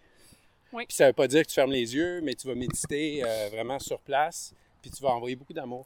Oui. 0.73 0.85
Puis 0.85 0.95
ça 0.95 1.07
veut 1.07 1.13
pas 1.13 1.27
dire 1.27 1.43
que 1.43 1.47
tu 1.47 1.53
fermes 1.53 1.71
les 1.71 1.95
yeux, 1.95 2.21
mais 2.21 2.33
tu 2.35 2.47
vas 2.47 2.55
méditer 2.55 3.23
euh, 3.25 3.49
vraiment 3.51 3.79
sur 3.79 3.99
place, 3.99 4.53
puis 4.81 4.91
tu 4.91 5.01
vas 5.01 5.09
envoyer 5.09 5.35
beaucoup 5.35 5.53
d'amour. 5.53 5.85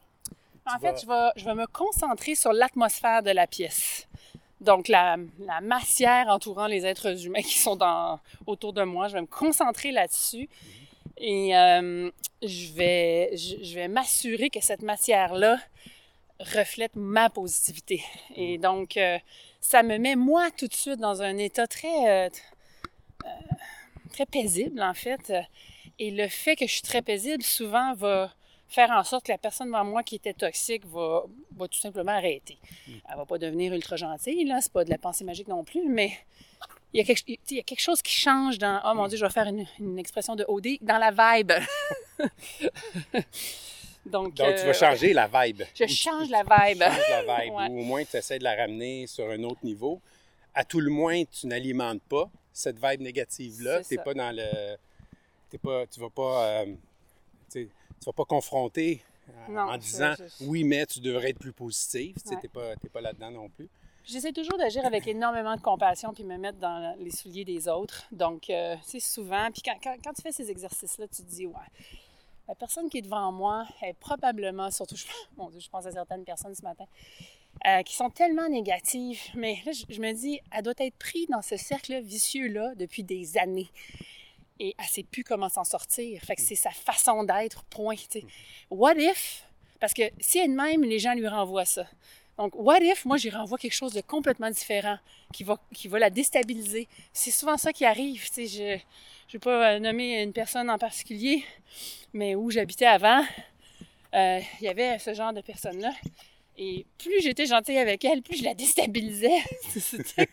En 0.65 0.73
Tu 0.75 0.79
fait, 0.81 0.91
vas- 0.91 0.97
je 0.97 1.05
vais, 1.07 1.41
je 1.41 1.45
vais 1.45 1.55
me 1.55 1.67
concentrer 1.67 2.35
sur 2.35 2.53
l'atmosphère 2.53 3.23
de 3.23 3.31
la 3.31 3.47
pièce. 3.47 4.07
Donc, 4.61 4.87
la, 4.87 5.17
la 5.39 5.61
massière 5.61 6.27
entourant 6.27 6.67
les 6.67 6.85
êtres 6.85 7.25
humains 7.25 7.41
qui 7.41 7.57
sont 7.57 7.75
dans, 7.75 8.19
autour 8.45 8.73
de 8.73 8.83
moi, 8.83 9.07
je 9.07 9.13
vais 9.13 9.21
me 9.21 9.27
concentrer 9.27 9.91
là-dessus. 9.91 10.49
Et 11.17 11.55
euh, 11.55 12.09
je 12.41 12.73
vais, 12.73 13.31
je, 13.35 13.63
je 13.63 13.75
vais 13.75 13.87
m'assurer 13.87 14.49
que 14.49 14.61
cette 14.61 14.81
matière-là 14.81 15.59
reflète 16.39 16.95
ma 16.95 17.29
positivité. 17.29 18.03
Et 18.35 18.57
donc, 18.57 18.95
euh, 18.97 19.17
ça 19.59 19.83
me 19.83 19.97
met, 19.97 20.15
moi, 20.15 20.49
tout 20.57 20.67
de 20.67 20.73
suite 20.73 20.99
dans 20.99 21.21
un 21.21 21.37
état 21.37 21.67
très, 21.67 22.27
euh, 22.27 22.29
euh, 23.25 23.29
très 24.11 24.25
paisible, 24.25 24.81
en 24.81 24.93
fait. 24.93 25.33
Et 25.99 26.11
le 26.11 26.27
fait 26.29 26.55
que 26.55 26.65
je 26.65 26.73
suis 26.73 26.81
très 26.81 27.01
paisible, 27.01 27.43
souvent, 27.43 27.93
va 27.93 28.31
faire 28.69 28.91
en 28.91 29.03
sorte 29.03 29.25
que 29.25 29.31
la 29.31 29.37
personne 29.37 29.67
devant 29.67 29.83
moi 29.83 30.03
qui 30.03 30.15
était 30.15 30.33
toxique 30.33 30.85
va, 30.85 31.23
va 31.57 31.67
tout 31.67 31.79
simplement 31.79 32.11
arrêter. 32.13 32.57
Elle 32.87 33.17
va 33.17 33.25
pas 33.25 33.37
devenir 33.37 33.73
ultra 33.73 33.95
gentille, 33.97 34.45
là, 34.45 34.59
c'est 34.61 34.71
pas 34.71 34.85
de 34.85 34.89
la 34.89 34.97
pensée 34.97 35.23
magique 35.25 35.47
non 35.47 35.63
plus, 35.65 35.89
mais 35.89 36.11
il 36.93 36.99
y 36.99 37.01
a 37.01 37.03
quelque, 37.03 37.23
tu 37.25 37.37
il 37.51 37.57
y 37.57 37.59
a 37.59 37.63
quelque 37.63 37.81
chose 37.81 38.01
qui 38.01 38.13
change 38.13 38.57
dans... 38.57 38.79
Oh 38.85 38.93
mon 38.95 39.07
Dieu, 39.07 39.17
je 39.17 39.25
vais 39.25 39.31
faire 39.31 39.47
une, 39.47 39.65
une 39.79 39.99
expression 39.99 40.35
de 40.35 40.45
OD, 40.47 40.77
dans 40.81 40.97
la 40.97 41.11
vibe. 41.11 41.51
Donc, 44.05 44.33
Donc, 44.33 44.55
tu 44.55 44.61
euh, 44.61 44.65
vas 44.65 44.73
changer 44.73 45.13
la 45.13 45.27
vibe. 45.27 45.63
Je 45.75 45.83
tu- 45.83 45.93
change 45.93 46.29
la 46.29 46.43
tu 46.43 46.49
vibe. 46.49 46.81
changes 46.83 47.25
la 47.27 47.43
vibe. 47.43 47.53
Ouais. 47.53 47.67
Ou 47.69 47.79
au 47.81 47.83
moins, 47.83 48.03
tu 48.05 48.17
essaies 48.17 48.39
de 48.39 48.43
la 48.43 48.55
ramener 48.55 49.05
sur 49.07 49.29
un 49.29 49.43
autre 49.43 49.59
niveau. 49.63 49.99
À 50.55 50.63
tout 50.63 50.79
le 50.79 50.89
moins, 50.89 51.23
tu 51.25 51.45
n'alimentes 51.47 52.01
pas 52.03 52.29
cette 52.51 52.77
vibe 52.83 53.01
négative-là. 53.01 53.83
Tu 53.83 53.97
pas 53.97 54.13
dans 54.13 54.35
le. 54.35 54.77
T'es 55.49 55.57
pas, 55.57 55.85
tu 55.87 55.99
vas 55.99 56.09
pas. 56.09 56.45
euh, 56.45 56.65
tu 57.99 58.05
vas 58.05 58.13
pas 58.13 58.25
confronter 58.25 59.01
euh, 59.29 59.51
Non, 59.51 59.61
en 59.61 59.77
disant 59.77 60.13
je- 60.17 60.45
oui, 60.45 60.63
mais 60.63 60.85
tu 60.85 60.99
devrais 60.99 61.29
être 61.31 61.39
plus 61.39 61.53
positif. 61.53 62.15
Tu 62.27 62.35
n'es 62.35 62.87
pas, 62.91 63.01
là-dedans 63.01 63.31
non 63.31 63.49
plus. 63.49 63.69
J'essaie 64.05 64.31
toujours 64.31 64.57
d'agir 64.57 64.83
avec 64.85 65.05
énormément 65.07 65.55
de 65.55 65.61
compassion 65.61 66.13
puis 66.13 66.23
me 66.23 66.37
mettre 66.37 66.57
dans 66.57 66.95
les 66.99 67.11
souliers 67.11 67.45
des 67.45 67.67
autres. 67.67 68.05
Donc, 68.11 68.49
euh, 68.49 68.75
c'est 68.83 68.99
souvent. 68.99 69.49
Puis 69.51 69.61
quand, 69.63 69.77
quand, 69.83 69.95
quand 70.03 70.13
tu 70.13 70.21
fais 70.23 70.31
ces 70.31 70.49
exercices-là, 70.49 71.07
tu 71.07 71.21
te 71.21 71.29
dis, 71.29 71.45
ouais, 71.45 71.53
la 72.47 72.55
personne 72.55 72.89
qui 72.89 72.97
est 72.97 73.01
devant 73.03 73.31
moi 73.31 73.67
est 73.83 73.93
probablement, 73.93 74.71
surtout, 74.71 74.95
je, 74.95 75.05
mon 75.37 75.49
Dieu, 75.49 75.59
je 75.59 75.69
pense 75.69 75.85
à 75.85 75.91
certaines 75.91 76.23
personnes 76.23 76.55
ce 76.55 76.63
matin, 76.63 76.85
euh, 77.67 77.83
qui 77.83 77.93
sont 77.95 78.09
tellement 78.09 78.49
négatives. 78.49 79.19
Mais 79.35 79.59
là, 79.65 79.73
je, 79.73 79.83
je 79.93 80.01
me 80.01 80.11
dis, 80.13 80.39
elle 80.51 80.63
doit 80.63 80.73
être 80.79 80.95
prise 80.95 81.27
dans 81.27 81.43
ce 81.43 81.57
cercle 81.57 81.99
vicieux-là 82.01 82.73
depuis 82.75 83.03
des 83.03 83.37
années. 83.37 83.69
Et 84.59 84.75
elle 84.77 84.85
sait 84.85 85.03
plus 85.03 85.23
comment 85.23 85.49
s'en 85.49 85.63
sortir. 85.63 86.21
Fait 86.21 86.35
que 86.35 86.41
c'est 86.41 86.55
sa 86.55 86.71
façon 86.71 87.23
d'être, 87.23 87.63
point. 87.65 87.95
sais. 88.09 88.25
What 88.69 88.95
if? 88.95 89.43
Parce 89.79 89.93
que 89.93 90.03
si 90.19 90.39
elle 90.39 90.45
est 90.45 90.47
de 90.49 90.53
même, 90.53 90.83
les 90.83 90.99
gens 90.99 91.13
lui 91.13 91.27
renvoient 91.27 91.65
ça. 91.65 91.85
Donc, 92.37 92.53
what 92.55 92.79
if, 92.81 93.03
moi, 93.03 93.17
j'y 93.17 93.29
renvoie 93.29 93.57
quelque 93.57 93.73
chose 93.73 93.93
de 93.93 93.99
complètement 93.99 94.49
différent 94.49 94.97
qui 95.33 95.43
va, 95.43 95.59
qui 95.73 95.89
va 95.89 95.99
la 95.99 96.09
déstabiliser. 96.09 96.87
C'est 97.11 97.31
souvent 97.31 97.57
ça 97.57 97.73
qui 97.73 97.83
arrive. 97.83 98.25
Tu 98.29 98.47
sais, 98.47 98.47
je 98.47 98.63
ne 98.63 98.79
vais 99.33 99.39
pas 99.39 99.73
euh, 99.73 99.79
nommer 99.79 100.23
une 100.23 100.31
personne 100.31 100.69
en 100.69 100.77
particulier, 100.77 101.43
mais 102.13 102.35
où 102.35 102.49
j'habitais 102.49 102.85
avant, 102.85 103.25
euh, 104.15 104.39
il 104.61 104.63
y 104.63 104.67
avait 104.69 104.99
ce 104.99 105.13
genre 105.13 105.33
de 105.33 105.41
personne-là. 105.41 105.91
Et 106.61 106.85
plus 106.97 107.21
j'étais 107.21 107.45
gentille 107.45 107.77
avec 107.77 108.03
elle, 108.03 108.21
plus 108.21 108.37
je 108.37 108.43
la 108.43 108.53
déstabilisais. 108.53 109.39
C'était 109.69 110.27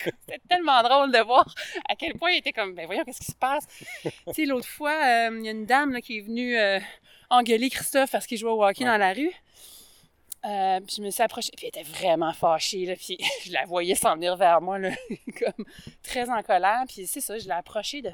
tellement 0.49 0.83
drôle 0.83 1.13
de 1.13 1.19
voir 1.25 1.47
à 1.89 1.95
quel 1.95 2.15
point 2.15 2.31
elle 2.33 2.39
était 2.39 2.53
comme, 2.53 2.75
ben 2.75 2.85
voyons, 2.87 3.05
qu'est-ce 3.05 3.21
qui 3.21 3.31
se 3.31 3.37
passe? 3.37 3.65
tu 4.03 4.11
sais, 4.35 4.45
l'autre 4.45 4.67
fois, 4.67 4.91
euh, 4.91 5.37
il 5.39 5.45
y 5.45 5.49
a 5.49 5.53
une 5.53 5.67
dame 5.67 5.93
là, 5.93 6.01
qui 6.01 6.19
est 6.19 6.23
venue 6.23 6.59
euh, 6.59 6.81
engueuler 7.31 7.71
Christophe 7.71 8.11
parce 8.11 8.27
qu'il 8.27 8.39
jouait 8.39 8.51
au 8.51 8.65
hockey 8.65 8.83
Ouais. 8.85 8.91
dans 8.91 8.97
la 8.99 9.13
rue. 9.13 9.31
Euh, 10.45 10.81
puis 10.81 10.97
je 10.99 11.03
me 11.03 11.11
suis 11.11 11.23
approchée, 11.23 11.51
puis 11.57 11.67
elle 11.67 11.81
était 11.81 11.89
vraiment 11.89 12.33
fâchée, 12.33 12.87
là, 12.87 12.95
puis 12.97 13.19
je 13.45 13.53
la 13.53 13.65
voyais 13.65 13.95
s'en 13.95 14.15
venir 14.15 14.37
vers 14.37 14.61
moi, 14.61 14.79
là, 14.81 14.91
comme 15.39 15.65
très 16.03 16.29
en 16.29 16.43
colère. 16.43 16.83
Puis 16.89 17.07
c'est 17.07 17.21
ça, 17.21 17.39
je 17.39 17.45
l'ai 17.45 17.53
approchée 17.53 18.03
de 18.03 18.11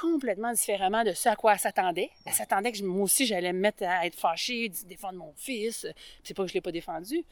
complètement 0.00 0.52
différemment 0.52 1.04
de 1.04 1.12
ce 1.12 1.28
à 1.28 1.36
quoi 1.36 1.54
elle 1.54 1.58
s'attendait. 1.58 2.10
Elle 2.24 2.32
s'attendait 2.32 2.72
que 2.72 2.82
moi 2.82 3.04
aussi, 3.04 3.26
j'allais 3.26 3.52
me 3.52 3.60
mettre 3.60 3.82
à 3.84 4.06
être 4.06 4.14
fâchée, 4.16 4.70
défendre 4.86 5.18
mon 5.18 5.32
fils. 5.36 5.80
Puis 5.82 6.22
c'est 6.24 6.34
pas 6.34 6.42
que 6.44 6.48
je 6.48 6.54
l'ai 6.54 6.60
pas 6.60 6.72
défendu, 6.72 7.24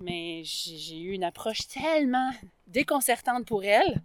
mais 0.00 0.42
j'ai 0.44 0.98
eu 1.00 1.12
une 1.12 1.24
approche 1.24 1.66
tellement 1.68 2.30
déconcertante 2.66 3.46
pour 3.46 3.64
elle 3.64 4.00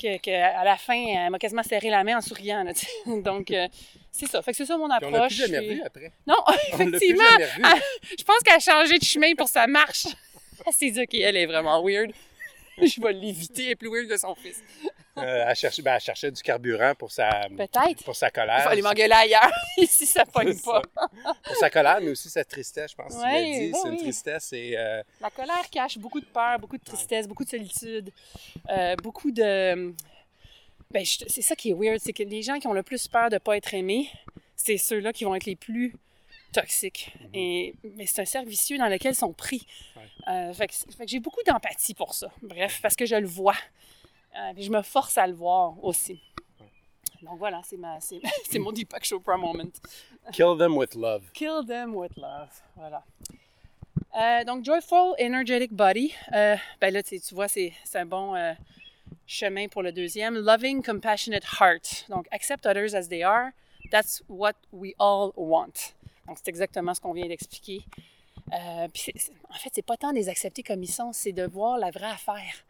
que, 0.00 0.18
que 0.18 0.30
à 0.30 0.64
la 0.64 0.76
fin, 0.76 0.94
elle 0.94 1.30
m'a 1.30 1.38
quasiment 1.38 1.62
serré 1.62 1.90
la 1.90 2.04
main 2.04 2.16
en 2.16 2.20
souriant. 2.20 2.62
là. 2.64 2.72
Donc, 3.22 3.50
euh, 3.50 3.68
c'est 4.10 4.26
ça. 4.26 4.40
Fait 4.42 4.52
que 4.52 4.56
c'est 4.56 4.66
ça 4.66 4.76
mon 4.78 4.88
Puis 4.88 4.96
on 5.06 5.10
l'a 5.10 5.16
approche. 5.18 5.36
plus 5.36 5.46
jamais 5.46 5.58
revu 5.58 5.82
après. 5.84 6.12
Non, 6.26 6.36
effectivement. 6.72 7.22
je 8.18 8.24
pense 8.24 8.38
qu'elle 8.44 8.54
a 8.54 8.58
changé 8.60 8.98
de 8.98 9.04
chemin 9.04 9.34
pour 9.34 9.48
sa 9.48 9.66
marche. 9.66 10.06
Elle 10.66 10.72
s'est 10.72 10.90
dit, 10.90 11.00
OK, 11.02 11.14
elle 11.14 11.36
est 11.36 11.46
vraiment 11.46 11.84
weird. 11.84 12.10
Je 12.78 13.00
vais 13.00 13.12
l'éviter, 13.12 13.66
elle 13.66 13.70
est 13.72 13.76
plus 13.76 13.90
weird 13.90 14.08
que 14.08 14.16
son 14.16 14.34
fils. 14.34 14.62
Euh, 15.18 15.44
elle, 15.48 15.56
cherchait, 15.56 15.82
ben, 15.82 15.94
elle 15.94 16.00
cherchait 16.00 16.30
du 16.30 16.42
carburant 16.42 16.94
pour 16.94 17.10
sa, 17.10 17.48
pour 18.04 18.14
sa 18.16 18.28
Il 18.28 18.32
colère. 18.32 18.62
faut 18.64 18.68
aller 18.68 18.82
m'engueuler 18.82 19.12
ailleurs. 19.14 19.50
Ici, 19.78 20.04
ça 20.06 20.24
pogne 20.26 20.58
pas. 20.60 20.82
Pour 21.44 21.56
sa 21.56 21.70
colère, 21.70 21.98
mais 22.02 22.10
aussi 22.10 22.28
sa 22.28 22.44
tristesse, 22.44 22.90
je 22.90 22.96
pense. 22.96 23.14
que 23.14 23.18
tu 23.18 23.24
Ouais, 23.24 23.42
l'as 23.42 23.58
dit. 23.60 23.70
ben 23.72 23.78
c'est 23.82 23.88
une 23.88 23.96
tristesse 23.96 24.52
et 24.52 24.74
euh, 24.76 25.02
La 25.20 25.30
colère 25.30 25.70
cache 25.70 25.96
beaucoup 25.98 26.20
de 26.20 26.26
peur, 26.26 26.58
beaucoup 26.58 26.76
de 26.76 26.84
tristesse, 26.84 27.26
beaucoup 27.26 27.44
de 27.44 27.48
solitude, 27.50 28.10
euh, 28.68 28.94
beaucoup 28.96 29.30
de. 29.30 29.94
Ben, 30.90 31.04
je- 31.04 31.24
c'est 31.28 31.42
ça 31.42 31.56
qui 31.56 31.70
est 31.70 31.74
weird, 31.74 31.98
c'est 31.98 32.12
que 32.12 32.22
les 32.22 32.42
gens 32.42 32.58
qui 32.58 32.66
ont 32.66 32.72
le 32.74 32.82
plus 32.82 33.08
peur 33.08 33.28
de 33.30 33.34
ne 33.34 33.38
pas 33.38 33.56
être 33.56 33.72
aimés, 33.74 34.10
c'est 34.54 34.76
ceux-là 34.76 35.12
qui 35.12 35.24
vont 35.24 35.34
être 35.34 35.46
les 35.46 35.56
plus 35.56 35.94
toxiques. 36.52 37.12
Et, 37.34 37.74
mais 37.96 38.06
c'est 38.06 38.22
un 38.22 38.24
cercle 38.24 38.48
vicieux 38.48 38.78
dans 38.78 38.86
lequel 38.88 39.12
ils 39.12 39.16
sont 39.16 39.32
pris. 39.32 39.66
Euh, 40.28 40.52
fait 40.54 40.68
que, 40.68 40.74
fait 40.74 41.04
que 41.04 41.10
j'ai 41.10 41.20
beaucoup 41.20 41.42
d'empathie 41.46 41.94
pour 41.94 42.14
ça. 42.14 42.30
Bref, 42.42 42.78
parce 42.82 42.94
que 42.96 43.04
je 43.06 43.16
le 43.16 43.26
vois. 43.26 43.56
Euh, 44.38 44.54
puis 44.54 44.64
je 44.64 44.70
me 44.70 44.82
force 44.82 45.16
à 45.18 45.26
le 45.26 45.34
voir 45.34 45.82
aussi. 45.82 46.20
Donc 47.22 47.38
voilà, 47.38 47.60
c'est 47.64 47.76
ma, 47.76 48.00
c'est, 48.00 48.20
c'est 48.48 48.58
mon 48.58 48.72
Deepak 48.72 49.04
Chopra 49.04 49.36
moment. 49.36 49.64
kill 50.32 50.56
them 50.58 50.76
with 50.76 50.94
love. 50.94 51.22
Kill 51.32 51.64
them 51.66 51.94
with 51.94 52.16
love. 52.16 52.50
Voilà. 52.76 53.02
Euh, 54.16 54.44
donc, 54.44 54.64
Joyful 54.64 55.14
Energetic 55.20 55.72
Body. 55.72 56.14
Euh, 56.32 56.56
ben 56.80 56.92
là, 56.92 57.02
tu 57.02 57.18
vois, 57.32 57.48
c'est 57.48 57.72
c'est 57.84 57.98
un 57.98 58.06
bon 58.06 58.34
euh, 58.34 58.54
chemin 59.26 59.68
pour 59.68 59.82
le 59.82 59.92
deuxième. 59.92 60.36
Loving 60.36 60.82
Compassionate 60.82 61.44
Heart. 61.60 62.06
Donc, 62.08 62.26
accept 62.30 62.64
others 62.66 62.94
as 62.94 63.08
they 63.08 63.22
are. 63.22 63.50
That's 63.90 64.22
what 64.28 64.54
we 64.72 64.94
all 64.98 65.32
want. 65.36 65.94
Donc, 66.26 66.38
c'est 66.38 66.48
exactement 66.48 66.94
ce 66.94 67.00
qu'on 67.00 67.12
vient 67.12 67.26
d'expliquer. 67.26 67.84
Puis 68.94 69.12
en 69.50 69.54
fait, 69.54 69.70
c'est 69.72 69.84
pas 69.84 69.96
tant 69.96 70.10
de 70.10 70.16
les 70.16 70.28
accepter 70.28 70.62
comme 70.62 70.82
ils 70.82 70.90
sont, 70.90 71.12
c'est 71.12 71.32
de 71.32 71.44
voir 71.44 71.78
la 71.78 71.90
vraie 71.90 72.10
affaire. 72.10 72.64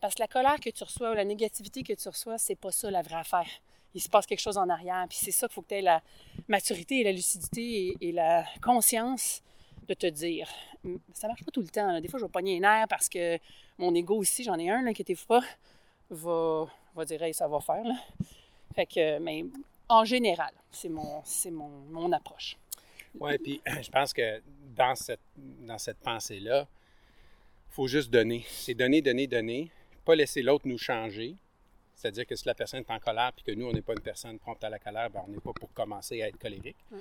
Parce 0.00 0.14
que 0.14 0.20
la 0.20 0.28
colère 0.28 0.60
que 0.60 0.70
tu 0.70 0.84
reçois 0.84 1.10
ou 1.10 1.14
la 1.14 1.24
négativité 1.24 1.82
que 1.82 1.92
tu 1.92 2.08
reçois, 2.08 2.38
c'est 2.38 2.54
pas 2.54 2.70
ça 2.70 2.90
la 2.90 3.02
vraie 3.02 3.16
affaire. 3.16 3.48
Il 3.94 4.00
se 4.00 4.08
passe 4.08 4.26
quelque 4.26 4.40
chose 4.40 4.58
en 4.58 4.68
arrière. 4.68 5.06
Puis 5.08 5.18
c'est 5.20 5.30
ça 5.30 5.48
qu'il 5.48 5.54
faut 5.54 5.62
que 5.62 5.68
tu 5.68 5.74
aies 5.74 5.82
la 5.82 6.02
maturité 6.46 7.00
et 7.00 7.04
la 7.04 7.12
lucidité 7.12 7.96
et, 8.00 8.12
la 8.12 8.44
conscience 8.62 9.42
de 9.88 9.94
te 9.94 10.06
dire. 10.06 10.48
Ça 11.14 11.26
marche 11.26 11.44
pas 11.44 11.50
tout 11.50 11.62
le 11.62 11.68
temps. 11.68 12.00
Des 12.00 12.08
fois, 12.08 12.18
je 12.18 12.24
vais 12.24 12.30
pogner 12.30 12.62
un 12.62 12.80
air 12.80 12.86
parce 12.88 13.08
que 13.08 13.38
mon 13.78 13.94
ego 13.94 14.16
aussi, 14.16 14.44
j'en 14.44 14.58
ai 14.58 14.70
un, 14.70 14.86
inquiétez-vous 14.86 15.26
pas, 15.26 15.42
va, 16.10 16.66
va 16.94 17.04
dire 17.04 17.20
ça 17.34 17.48
va 17.48 17.60
faire. 17.60 17.84
Fait 18.74 18.86
que, 18.86 19.18
mais 19.18 19.44
en 19.88 20.04
général, 20.04 20.52
c'est 20.70 20.88
mon, 20.88 21.22
mon, 21.50 21.68
mon 21.90 22.12
approche. 22.12 22.56
Oui, 23.18 23.36
puis 23.38 23.60
je 23.82 23.90
pense 23.90 24.12
que 24.12 24.40
dans 24.76 24.94
cette, 24.94 25.20
dans 25.36 25.78
cette 25.78 25.98
pensée-là, 25.98 26.66
il 27.70 27.74
faut 27.74 27.86
juste 27.86 28.10
donner. 28.10 28.44
C'est 28.48 28.74
donner, 28.74 29.02
donner, 29.02 29.26
donner. 29.26 29.70
Pas 30.08 30.16
laisser 30.16 30.40
l'autre 30.40 30.66
nous 30.66 30.78
changer. 30.78 31.36
C'est-à-dire 31.94 32.26
que 32.26 32.34
si 32.34 32.46
la 32.46 32.54
personne 32.54 32.80
est 32.80 32.90
en 32.90 32.98
colère 32.98 33.30
puis 33.34 33.44
que 33.44 33.50
nous, 33.50 33.66
on 33.66 33.72
n'est 33.74 33.82
pas 33.82 33.92
une 33.92 34.00
personne 34.00 34.38
prompte 34.38 34.64
à 34.64 34.70
la 34.70 34.78
colère, 34.78 35.10
ben, 35.10 35.22
on 35.28 35.30
n'est 35.30 35.38
pas 35.38 35.52
pour 35.52 35.70
commencer 35.74 36.22
à 36.22 36.28
être 36.28 36.38
colérique. 36.38 36.78
Mm. 36.90 36.96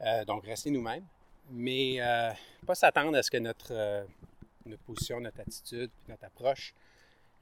Euh, 0.00 0.24
donc, 0.24 0.46
rester 0.46 0.70
nous-mêmes. 0.70 1.04
Mais 1.50 1.96
euh, 2.00 2.30
pas 2.66 2.74
s'attendre 2.74 3.14
à 3.18 3.22
ce 3.22 3.30
que 3.30 3.36
notre, 3.36 3.72
euh, 3.72 4.04
notre 4.64 4.82
position, 4.84 5.20
notre 5.20 5.38
attitude, 5.40 5.90
notre 6.08 6.24
approche 6.24 6.72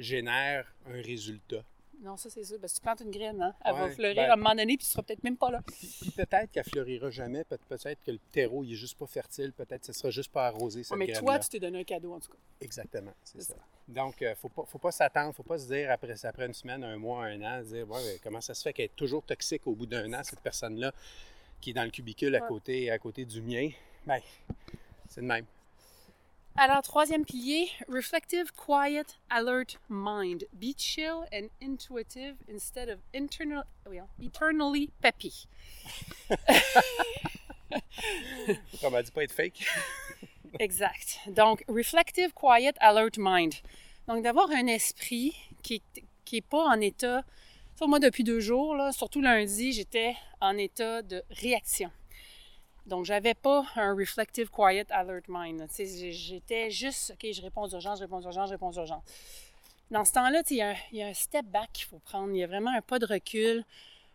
génère 0.01 0.75
un 0.89 1.01
résultat. 1.01 1.63
Non, 2.03 2.17
ça 2.17 2.29
c'est 2.29 2.43
sûr. 2.43 2.59
Parce 2.61 2.73
que 2.73 2.79
tu 2.79 2.83
plantes 2.83 3.01
une 3.03 3.13
graine, 3.13 3.41
hein? 3.41 3.55
elle 3.65 3.75
va 3.75 3.89
fleurir 3.89 4.17
ben- 4.17 4.31
à 4.31 4.33
un 4.33 4.37
moment 4.37 4.57
donné, 4.57 4.77
puis 4.77 4.79
tu 4.79 4.87
seras 4.87 5.03
peut-être 5.03 5.23
même 5.23 5.37
pas 5.37 5.53
là. 5.53 5.61
Puis, 5.65 5.95
puis 6.01 6.11
peut-être 6.11 6.51
qu'elle 6.51 6.65
fleurira 6.65 7.11
jamais, 7.11 7.45
peut- 7.45 7.59
peut-être 7.69 8.03
que 8.03 8.11
le 8.11 8.19
terreau 8.33 8.65
il 8.65 8.73
est 8.73 8.77
juste 8.77 8.99
pas 8.99 9.07
fertile, 9.07 9.53
peut-être 9.53 9.83
que 9.83 9.87
ce 9.87 9.93
sera 9.93 10.11
juste 10.11 10.33
pas 10.33 10.49
arrosé 10.49 10.83
cette 10.83 10.99
Ouais, 10.99 11.07
mais 11.07 11.13
toi, 11.13 11.39
tu 11.39 11.51
t'es 11.51 11.61
donné 11.61 11.79
un 11.79 11.85
cadeau, 11.85 12.13
en 12.13 12.19
tout 12.19 12.33
cas. 12.33 12.39
Exactement, 12.61 13.13
c'est 13.23 13.41
C'est 13.41 13.53
ça. 13.53 13.59
Donc, 13.89 14.17
il 14.21 14.29
ne 14.29 14.35
faut 14.35 14.49
pas, 14.49 14.65
faut 14.65 14.79
pas 14.79 14.93
s'attendre, 14.93 15.35
faut 15.35 15.43
pas 15.43 15.59
se 15.59 15.67
dire 15.67 15.91
après, 15.91 16.25
après 16.25 16.47
une 16.47 16.55
semaine, 16.55 16.83
un 16.85 16.97
mois, 16.97 17.25
un 17.27 17.43
an, 17.43 17.63
dire 17.63 17.89
ouais, 17.91 18.19
comment 18.23 18.41
ça 18.41 18.55
se 18.55 18.63
fait 18.63 18.73
qu'elle 18.73 18.87
est 18.87 18.97
toujours 18.97 19.23
toxique 19.25 19.67
au 19.67 19.75
bout 19.75 19.87
d'un 19.87 20.13
an, 20.15 20.23
cette 20.23 20.41
personne-là 20.41 20.93
qui 21.61 21.71
est 21.71 21.75
dans 21.75 21.85
le 21.85 21.91
cubicule 21.91 22.35
à 22.37 22.43
Ouais. 22.43 22.49
côté, 22.49 22.91
à 22.91 22.99
côté 22.99 23.25
du 23.25 23.41
mien? 23.43 23.69
Ben, 24.07 24.21
c'est 25.09 25.21
de 25.21 25.27
même. 25.27 25.45
Alors, 26.57 26.83
troisième 26.83 27.25
pilier, 27.25 27.71
reflective, 27.89 28.53
quiet, 28.53 29.07
alert 29.31 29.79
mind. 29.89 30.45
Be 30.53 30.77
chill 30.77 31.25
and 31.33 31.49
intuitive 31.63 32.37
instead 32.53 32.91
of 32.91 32.99
internal, 33.15 33.65
well, 33.87 34.07
eternally 34.21 34.91
peppy. 35.01 35.47
Comme 38.81 38.95
elle 38.97 39.05
dit 39.05 39.11
pas 39.13 39.25
être 39.25 39.33
fake. 39.33 39.65
Exact. 40.59 41.21
Donc, 41.29 41.65
reflective, 41.69 42.33
quiet, 42.33 42.75
alert 42.81 43.17
mind. 43.19 43.55
Donc, 44.07 44.23
d'avoir 44.23 44.51
un 44.51 44.67
esprit 44.67 45.35
qui 45.63 45.75
est, 45.75 46.05
qui 46.25 46.41
pas 46.41 46.65
en 46.65 46.81
état. 46.81 47.25
Moi, 47.85 47.99
depuis 47.99 48.23
deux 48.23 48.39
jours, 48.39 48.77
là, 48.77 48.93
surtout 48.93 49.21
lundi, 49.21 49.73
j'étais 49.73 50.15
en 50.41 50.57
état 50.57 51.03
de 51.03 51.25
réaction. 51.31 51.91
Donc, 52.87 53.05
j'avais 53.05 53.35
pas 53.35 53.65
un 53.75 53.93
reflective, 53.95 54.51
quiet, 54.51 54.87
alert 54.91 55.25
mind. 55.29 55.67
J'étais 55.77 56.71
juste, 56.71 57.13
OK, 57.13 57.27
je 57.33 57.43
réponds 57.43 57.67
d'urgence, 57.67 57.99
je 57.99 58.05
réponds 58.05 58.21
d'urgence, 58.21 58.49
je 58.49 58.55
réponds 58.55 58.71
d'urgence. 58.71 59.03
Dans 59.91 60.05
ce 60.05 60.13
temps-là, 60.13 60.43
il 60.51 60.57
y, 60.93 60.97
y 60.97 61.03
a 61.03 61.07
un 61.09 61.15
step 61.15 61.47
back 61.47 61.71
qu'il 61.73 61.87
faut 61.87 61.99
prendre. 61.99 62.33
Il 62.33 62.39
y 62.39 62.45
a 62.45 62.47
vraiment 62.47 62.71
un 62.71 62.83
pas 62.83 63.01
de 63.01 63.07
recul 63.07 63.65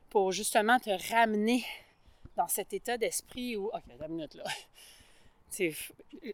pour 0.09 0.31
justement 0.31 0.79
te 0.79 0.89
ramener 1.13 1.65
dans 2.37 2.47
cet 2.47 2.73
état 2.73 2.97
d'esprit 2.97 3.57
où, 3.57 3.65
OK, 3.67 3.83
deux 3.99 4.07
minutes 4.07 4.35
là. 4.35 4.43
Il 5.59 5.73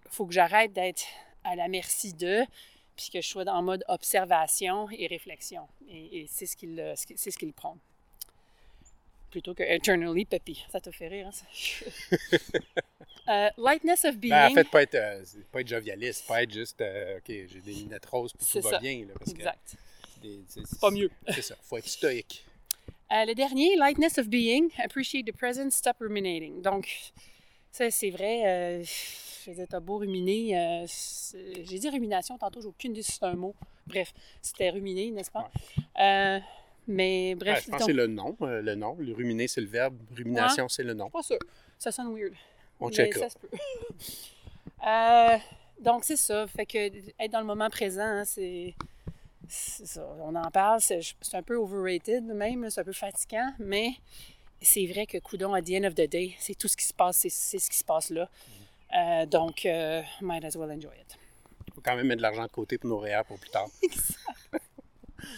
faut 0.10 0.26
que 0.26 0.34
j'arrête 0.34 0.74
d'être 0.74 1.06
à 1.44 1.56
la 1.56 1.68
merci 1.68 2.14
d'eux, 2.14 2.44
puis 2.96 3.10
que 3.12 3.22
je 3.22 3.28
sois 3.28 3.46
en 3.46 3.62
mode 3.62 3.84
observation 3.88 4.88
et 4.92 5.08
réflexion. 5.08 5.68
Et, 5.90 6.22
et 6.22 6.28
c'est 6.30 6.46
ce 6.46 6.56
qu'il 6.56 6.80
euh, 6.80 6.94
c'est 6.96 7.32
ce 7.32 7.38
qu'il 7.38 7.54
prend. 7.54 7.78
Plutôt 9.32 9.56
que 9.56 9.64
eternally 9.64 10.26
peppy. 10.26 10.64
Ça 10.72 10.80
te 10.80 10.92
fait 10.92 11.08
rire, 11.08 11.28
hein, 11.28 11.32
ça? 11.32 12.18
Euh, 13.30 13.50
lightness 13.58 14.04
of 14.04 14.18
being. 14.18 14.32
Ben, 14.32 14.52
en 14.52 14.54
fait, 14.54 14.70
pas 14.70 14.82
être, 14.84 14.96
euh, 14.96 15.24
pas 15.52 15.62
être 15.62 15.68
jovialiste, 15.68 16.28
pas 16.28 16.44
être 16.44 16.52
juste, 16.52 16.82
euh, 16.82 17.18
OK, 17.18 17.28
j'ai 17.28 17.62
des 17.62 17.74
lunettes 17.74 18.06
roses 18.06 18.34
puis 18.34 18.46
tout 18.46 18.68
va 18.68 18.80
bien. 18.80 19.06
Là, 19.08 19.14
parce 19.18 19.32
exact. 19.32 19.76
c'est 20.48 20.80
pas 20.80 20.92
mieux. 20.92 21.10
C'est 21.30 21.42
ça, 21.42 21.56
faut 21.62 21.78
être 21.78 21.88
stoïque. 21.88 22.44
Le 23.10 23.34
dernier, 23.34 23.76
lightness 23.78 24.18
of 24.18 24.28
being, 24.28 24.72
appreciate 24.84 25.26
the 25.26 25.32
present, 25.32 25.72
stop 25.72 25.98
ruminating. 26.02 26.62
Donc, 26.62 26.90
ça, 27.74 27.90
c'est 27.92 28.12
vrai. 28.12 28.44
euh, 28.46 28.84
je 29.44 29.50
veux 29.50 29.56
dire, 29.58 29.66
t'as 29.70 29.80
beau 29.82 29.98
ruminer. 29.98 30.58
euh, 30.58 30.86
J'ai 31.64 31.80
dit 31.80 31.90
rumination 31.90 32.38
tantôt, 32.38 32.62
j'ai 32.62 32.68
aucune 32.68 32.92
idée 32.92 33.02
si 33.02 33.14
c'est 33.14 33.24
un 33.26 33.34
mot. 33.36 33.54
Bref, 33.88 34.14
c'était 34.42 34.70
ruminer, 34.70 35.12
n'est-ce 35.12 35.32
pas? 35.32 35.50
Euh, 36.00 36.40
mais 36.88 37.36
bref, 37.36 37.64
je 37.66 37.72
pense 37.72 37.80
que 37.80 37.86
c'est 37.88 37.94
le 37.94 38.08
nom, 38.08 38.36
le 38.40 38.76
nom. 38.76 38.96
Le 39.00 39.14
ruminer, 39.14 39.48
c'est 39.48 39.62
le 39.62 39.68
verbe. 39.68 39.98
Rumination, 40.16 40.70
c'est 40.70 40.84
le 40.84 40.94
nom. 40.94 41.10
pas 41.10 41.24
sûr. 41.24 41.40
Ça 41.78 41.92
sonne 41.92 42.14
weird. 42.16 42.34
On 42.80 42.88
mais 42.88 42.94
checkera. 42.94 43.28
ça 43.28 43.30
se 43.30 43.38
peut. 43.38 43.50
Donc, 45.84 46.04
c'est 46.06 46.16
ça. 46.18 46.48
Fait 46.48 46.66
que 46.66 46.78
être 46.78 47.32
dans 47.32 47.40
le 47.42 47.46
moment 47.46 47.70
présent, 47.70 48.04
hein, 48.04 48.24
c'est. 48.26 48.74
ça. 49.50 50.08
On 50.22 50.36
en 50.36 50.52
parle, 50.52 50.80
c'est 50.80 51.02
un 51.34 51.44
peu 51.44 51.56
overrated 51.56 52.24
même, 52.24 52.70
c'est 52.70 52.82
un 52.82 52.86
peu 52.86 52.94
fatigant, 52.94 53.52
mais 53.60 53.90
c'est 54.64 54.86
vrai 54.88 55.06
que 55.06 55.18
Coudon, 55.20 55.54
at 55.54 55.62
the 55.62 55.72
end 55.72 55.84
of 55.84 55.94
the 55.96 56.08
day, 56.10 56.36
c'est 56.40 56.56
tout 56.58 56.68
ce 56.68 56.76
qui 56.78 56.86
se 56.86 56.94
passe, 56.94 57.18
c'est 57.30 57.60
ce 57.60 57.70
qui 57.70 57.78
se 57.78 57.84
passe 57.84 58.10
là. 58.10 58.30
Euh, 58.96 59.26
donc, 59.26 59.66
euh, 59.66 60.02
might 60.22 60.44
as 60.46 60.56
well 60.56 60.72
enjoy 60.72 60.92
it. 61.00 61.18
faut 61.74 61.82
quand 61.82 61.96
même 61.96 62.08
mettre 62.08 62.18
de 62.18 62.22
l'argent 62.24 62.44
de 62.44 62.52
côté 62.52 62.78
pour 62.78 62.90
nos 62.90 63.00
REER 63.00 63.22
pour 63.28 63.38
plus 63.40 63.50
tard. 63.50 63.68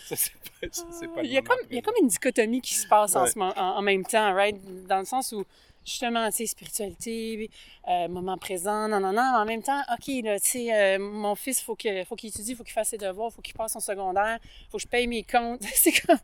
ça, 0.07 0.15
c'est 0.15 0.31
pas, 0.33 0.67
ça, 0.71 0.83
c'est 0.99 1.07
pas 1.07 1.21
le 1.21 1.27
Il 1.27 1.33
y, 1.33 1.37
a 1.37 1.41
comme, 1.41 1.57
il 1.69 1.75
y 1.75 1.77
a 1.77 1.81
présent. 1.81 1.93
comme 1.93 2.03
une 2.03 2.07
dichotomie 2.09 2.61
qui 2.61 2.73
se 2.73 2.87
passe 2.87 3.15
en, 3.15 3.23
Ouais. 3.23 3.29
ce 3.29 3.37
moment- 3.39 3.53
en, 3.57 3.77
en 3.77 3.81
même 3.81 4.03
temps, 4.05 4.33
right? 4.33 4.57
Dans 4.87 4.99
le 4.99 5.05
sens 5.05 5.31
où, 5.31 5.45
justement, 5.85 6.27
tu 6.31 6.37
sais, 6.37 6.45
spiritualité, 6.47 7.49
euh, 7.87 8.07
moment 8.07 8.37
présent, 8.37 8.87
non, 8.87 8.99
non, 8.99 9.13
non, 9.13 9.31
mais 9.31 9.37
en 9.39 9.45
même 9.45 9.63
temps, 9.63 9.81
OK, 9.93 10.07
là, 10.23 10.39
tu 10.39 10.47
sais, 10.49 10.73
euh, 10.73 10.99
mon 10.99 11.35
fils, 11.35 11.61
faut 11.61 11.75
que, 11.75 12.03
faut 12.03 12.15
qu'il 12.15 12.29
étudie, 12.29 12.55
faut 12.55 12.63
qu'il 12.63 12.73
fasse 12.73 12.89
ses 12.89 12.97
devoirs, 12.97 13.31
faut 13.31 13.41
qu'il 13.41 13.53
passe 13.55 13.73
son 13.73 13.79
secondaire, 13.79 14.39
faut 14.71 14.77
que 14.77 14.83
je 14.83 14.87
paye 14.87 15.07
mes 15.07 15.23
comptes. 15.23 15.61
c'est 15.75 15.91
comme... 16.01 16.17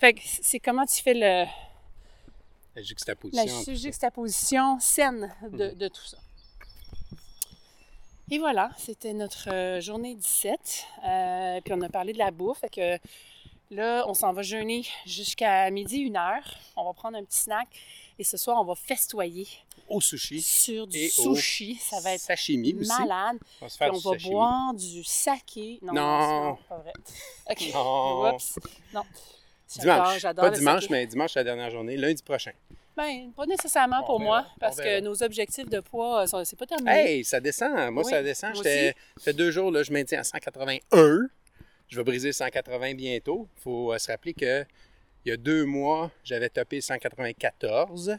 Fait 0.00 0.14
que 0.14 0.20
c'est 0.24 0.60
comment 0.60 0.86
tu 0.86 1.02
fais 1.02 1.14
le, 1.14 1.44
La 2.74 2.80
la 2.80 2.86
juxtaposition. 2.86 3.62
ça. 3.64 3.74
juxtaposition 3.74 4.80
saine 4.80 5.34
de, 5.50 5.68
Mhm. 5.70 5.74
de 5.74 5.88
tout 5.88 6.04
ça. 6.04 6.16
Et 8.30 8.38
voilà, 8.38 8.70
c'était 8.78 9.12
notre 9.12 9.50
euh, 9.52 9.80
journée 9.80 10.14
17. 10.14 10.86
Euh, 11.04 11.60
puis 11.62 11.74
on 11.74 11.80
a 11.82 11.88
parlé 11.90 12.12
de 12.14 12.18
la 12.18 12.30
bouffe. 12.30 12.60
Fait 12.60 12.70
que 12.70 12.98
là, 13.70 14.04
on 14.08 14.14
s'en 14.14 14.32
va 14.32 14.40
jeûner 14.42 14.86
jusqu'à 15.04 15.70
midi, 15.70 15.98
une 15.98 16.16
heure. 16.16 16.42
On 16.76 16.84
va 16.84 16.92
prendre 16.94 17.18
un 17.18 17.24
petit 17.24 17.40
snack. 17.40 17.68
Et 18.18 18.24
ce 18.24 18.36
soir, 18.38 18.58
on 18.60 18.64
va 18.64 18.74
festoyer 18.74 19.46
Au 19.88 20.00
sushi. 20.00 20.40
sur 20.40 20.86
du 20.86 20.96
Et 20.96 21.10
au 21.18 21.34
sushi. 21.34 21.74
Ça 21.76 22.00
va 22.00 22.14
être 22.14 22.20
Sashimi 22.20 22.72
aussi. 22.74 22.88
malade. 22.88 23.38
On 23.60 23.64
va 23.66 23.68
se 23.68 23.76
Puis 23.76 23.84
faire 23.84 23.92
on 23.94 23.98
du 23.98 24.04
va 24.04 24.10
sashimi. 24.12 24.30
boire 24.32 24.74
du 24.74 25.04
saké. 25.04 25.78
Non, 25.82 25.92
Non. 25.92 26.56
c'est 26.58 26.68
pas 26.68 26.78
vrai. 26.78 26.92
OK. 27.50 27.74
Non. 27.74 28.34
Oups. 28.34 28.58
Non. 28.94 29.02
Dimanche. 29.80 30.18
j'adore 30.20 30.44
Pas 30.44 30.50
dimanche, 30.50 30.90
mais 30.90 31.06
dimanche, 31.06 31.34
la 31.34 31.44
dernière 31.44 31.70
journée. 31.70 31.96
Lundi 31.96 32.22
prochain. 32.22 32.52
Ben, 32.96 33.30
pas 33.34 33.46
nécessairement 33.46 34.02
pour 34.04 34.20
moi, 34.20 34.46
parce 34.60 34.76
que 34.76 35.00
nos 35.00 35.22
objectifs 35.22 35.68
de 35.68 35.80
poids, 35.80 36.22
euh, 36.22 36.26
sont- 36.26 36.44
c'est 36.44 36.58
pas 36.58 36.66
terminé. 36.66 36.90
Hey, 36.90 37.24
ça 37.24 37.40
descend. 37.40 37.72
Moi, 37.90 38.02
Oui, 38.04 38.10
ça 38.10 38.22
descend. 38.22 38.50
moi 38.54 38.62
J'étais- 38.62 38.94
Ça 39.16 39.22
fait 39.24 39.32
deux 39.32 39.50
jours, 39.50 39.70
là, 39.70 39.82
je 39.82 39.92
maintiens 39.92 40.20
à 40.20 40.24
181. 40.24 41.28
Je 41.88 41.96
vais 41.96 42.04
briser 42.04 42.32
180 42.32 42.94
bientôt. 42.94 43.48
Il 43.58 43.62
faut 43.62 43.92
euh, 43.94 43.98
se 43.98 44.10
rappeler 44.10 44.34
que 44.34 44.64
il 45.24 45.30
y 45.30 45.32
a 45.32 45.36
deux 45.38 45.64
mois, 45.64 46.10
j'avais 46.24 46.50
topé 46.50 46.80
194. 46.82 48.18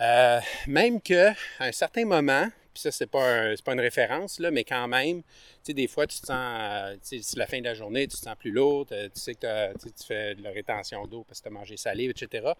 Euh, 0.00 0.40
même 0.68 1.00
que 1.00 1.30
à 1.58 1.64
un 1.64 1.72
certain 1.72 2.04
moment, 2.04 2.46
puis 2.78 2.82
ça, 2.82 2.92
c'est 2.92 3.06
pas, 3.08 3.24
un- 3.50 3.54
pas 3.64 3.72
une 3.72 3.80
référence, 3.80 4.38
là, 4.38 4.50
mais 4.52 4.62
quand 4.62 4.86
même, 4.86 5.22
tu 5.22 5.28
sais, 5.64 5.74
des 5.74 5.88
fois, 5.88 6.06
tu 6.06 6.20
te 6.20 6.26
sens, 6.26 6.36
euh, 6.60 6.94
tu 6.94 7.00
sais, 7.02 7.20
c'est 7.22 7.36
la 7.38 7.46
fin 7.48 7.58
de 7.58 7.64
la 7.64 7.74
journée, 7.74 8.06
tu 8.06 8.16
te 8.16 8.22
sens 8.22 8.36
plus 8.38 8.52
lourd, 8.52 8.86
tu 8.86 8.94
tu 8.94 9.20
sais 9.20 9.34
que 9.34 9.72
tu 9.78 10.06
fais 10.06 10.34
de 10.36 10.42
la 10.42 10.50
rétention 10.50 11.04
d'eau 11.06 11.24
parce 11.24 11.40
que 11.40 11.48
tu 11.48 11.54
as 11.54 11.58
mangé 11.58 11.76
salé, 11.76 12.04
etc. 12.08 12.52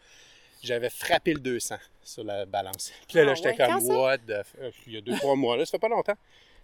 J'avais 0.62 0.90
frappé 0.90 1.34
le 1.34 1.40
200 1.40 1.76
sur 2.02 2.24
la 2.24 2.44
balance. 2.44 2.92
Puis 3.06 3.16
là, 3.18 3.24
là 3.24 3.30
Ah 3.30 3.34
j'étais 3.36 3.50
ouais, 3.62 3.68
comme, 3.68 3.86
what 3.96 4.18
the... 4.18 4.30
euh, 4.60 4.70
Il 4.88 4.94
y 4.94 4.96
a 4.96 5.00
deux, 5.00 5.16
trois 5.16 5.36
mois, 5.36 5.56
là, 5.56 5.64
ça 5.64 5.70
fait 5.70 5.78
pas 5.78 5.88
longtemps. 5.88 6.16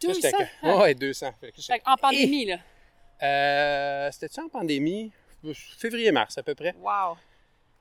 Là, 0.02 0.12
j'étais 0.12 0.32
200? 0.32 0.44
comme, 0.60 0.80
ouais, 0.80 0.94
200. 0.96 1.32
Fait 1.40 1.52
que 1.52 1.60
j'étais- 1.60 1.74
Fait 1.74 1.82
en 1.86 1.96
pandémie, 1.96 2.44
là. 2.46 2.58
Euh, 3.22 4.10
C'était-tu 4.10 4.40
en 4.40 4.48
pandémie? 4.48 5.12
Février-mars, 5.78 6.36
à 6.38 6.42
peu 6.42 6.54
près. 6.54 6.74
Wow. 6.80 7.16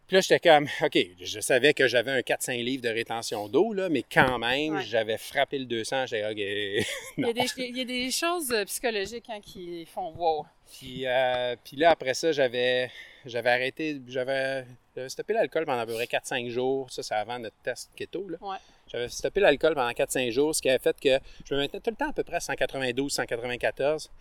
Puis 0.07 0.15
là, 0.15 0.21
j'étais 0.21 0.39
comme, 0.39 0.67
OK, 0.83 0.97
je 1.21 1.39
savais 1.39 1.73
que 1.73 1.87
j'avais 1.87 2.11
un 2.11 2.19
4-5 2.19 2.61
livres 2.63 2.83
de 2.83 2.89
rétention 2.89 3.47
d'eau, 3.47 3.73
là, 3.73 3.87
mais 3.89 4.03
quand 4.03 4.37
même, 4.37 4.75
Ouais. 4.75 4.83
j'avais 4.83 5.17
frappé 5.17 5.57
le 5.57 5.65
200. 5.65 6.07
J'étais, 6.07 6.25
OK. 6.25 6.37
Il 7.17 7.25
y, 7.25 7.29
a 7.29 7.33
des, 7.33 7.47
il 7.57 7.77
y 7.77 7.81
a 7.81 7.85
des 7.85 8.11
choses 8.11 8.51
euh, 8.51 8.65
psychologiques 8.65 9.29
hein, 9.29 9.39
qui 9.41 9.85
font 9.85 10.11
wow. 10.15 10.45
Puis, 10.77 11.05
euh, 11.05 11.55
puis 11.63 11.77
là, 11.77 11.91
après 11.91 12.13
ça, 12.15 12.31
j'avais, 12.31 12.89
j'avais 13.25 13.49
arrêté, 13.49 14.01
j'avais, 14.07 14.65
j'avais 14.95 15.09
stoppé 15.09 15.33
l'alcool 15.33 15.65
pendant 15.65 15.79
à 15.81 15.85
peu 15.85 15.93
près 15.93 16.05
4-5 16.05 16.49
jours. 16.49 16.91
Ça, 16.91 17.01
c'est 17.01 17.15
avant 17.15 17.39
notre 17.39 17.55
test 17.63 17.89
keto, 17.95 18.27
là. 18.27 18.37
Ouais. 18.41 18.57
J'avais 18.91 19.07
stoppé 19.07 19.39
l'alcool 19.39 19.73
pendant 19.73 19.91
4-5 19.91 20.29
jours, 20.31 20.53
ce 20.53 20.61
qui 20.61 20.69
avait 20.69 20.79
fait 20.79 20.99
que 20.99 21.17
je 21.45 21.53
me 21.55 21.59
maintenais 21.61 21.79
tout 21.79 21.89
le 21.91 21.95
temps 21.95 22.09
à 22.09 22.13
peu 22.13 22.23
près 22.23 22.35
à 22.35 22.39
192, 22.41 23.11
194. 23.11 24.11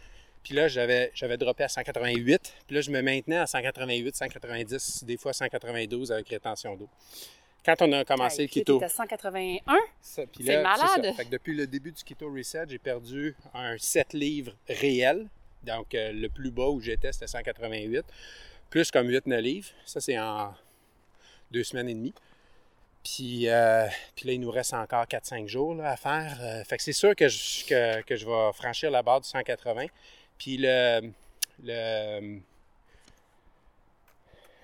Puis 0.43 0.55
là, 0.55 0.66
j'avais, 0.68 1.11
j'avais 1.14 1.36
droppé 1.36 1.64
à 1.64 1.68
188. 1.68 2.55
Puis 2.66 2.74
là, 2.74 2.80
je 2.82 2.90
me 2.90 3.01
maintenais 3.01 3.36
à 3.38 3.47
188, 3.47 4.16
190, 4.16 5.05
des 5.05 5.16
fois 5.16 5.32
192 5.32 6.11
avec 6.12 6.28
rétention 6.28 6.76
d'eau. 6.76 6.88
Quand 7.64 7.80
on 7.82 7.93
a 7.93 8.05
commencé 8.05 8.43
Hey, 8.43 8.49
le 8.49 8.53
keto. 8.53 8.78
t'es 8.80 8.86
à 8.86 8.88
181. 8.88 9.61
Ça, 10.01 10.22
puis 10.26 10.45
C'est 10.45 10.62
malade. 10.62 11.05
ça. 11.05 11.12
Fait 11.12 11.24
que 11.26 11.30
depuis 11.30 11.55
le 11.55 11.66
début 11.68 11.93
du 11.93 12.03
Keto 12.03 12.28
Reset, 12.32 12.64
j'ai 12.68 12.78
perdu 12.78 13.36
un 13.55 13.78
7 13.78 14.14
livres 14.14 14.53
réel. 14.68 15.28
Donc, 15.62 15.95
euh, 15.95 16.11
le 16.12 16.28
plus 16.28 16.51
bas 16.51 16.66
où 16.68 16.80
j'étais, 16.80 17.12
c'était 17.12 17.28
188. 17.28 18.05
Plus 18.68 18.90
comme 18.90 19.09
8-9 19.09 19.38
livres. 19.40 19.68
Ça, 19.86 20.01
c'est 20.01 20.18
en 20.18 20.53
deux 21.53 21.62
semaines 21.62 21.88
et 21.88 21.95
demie. 21.95 22.14
Puis, 23.05 23.49
euh, 23.49 23.86
puis 24.16 24.26
là, 24.26 24.32
il 24.32 24.40
nous 24.40 24.51
reste 24.51 24.74
encore 24.74 25.05
4-5 25.07 25.47
jours 25.47 25.74
là, 25.74 25.90
à 25.93 25.97
faire. 25.97 26.38
Euh, 26.40 26.64
fait 26.64 26.76
que 26.78 26.82
c'est 26.82 26.93
sûr 26.93 27.14
que 27.14 27.28
je, 27.28 27.64
que, 27.66 28.03
que 28.03 28.16
je 28.16 28.26
vais 28.26 28.53
franchir 28.55 28.90
la 28.90 29.03
barre 29.05 29.20
du 29.20 29.28
180. 29.28 29.86
Puis 30.39 30.57
le, 30.59 31.11
le, 31.62 32.39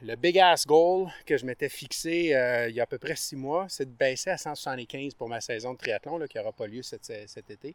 le 0.03 0.17
big 0.17 0.39
ass 0.39 0.67
goal 0.67 1.09
que 1.27 1.37
je 1.37 1.45
m'étais 1.45 1.69
fixé 1.69 2.35
euh, 2.35 2.69
il 2.69 2.75
y 2.75 2.81
a 2.81 2.85
à 2.85 2.87
peu 2.87 2.99
près 2.99 3.17
six 3.17 3.37
mois, 3.37 3.67
c'est 3.69 3.85
de 3.85 3.91
baisser 3.97 4.31
à 4.31 4.39
175 4.39 5.15
pour 5.15 5.29
ma 5.29 5.41
saison 5.41 5.73
de 5.73 5.79
triathlon 5.79 6.19
là, 6.19 6.29
qui 6.29 6.39
n'aura 6.39 6.53
pas 6.53 6.67
lieu 6.67 6.83
cet, 6.83 7.05
cet 7.27 7.51
été. 7.51 7.75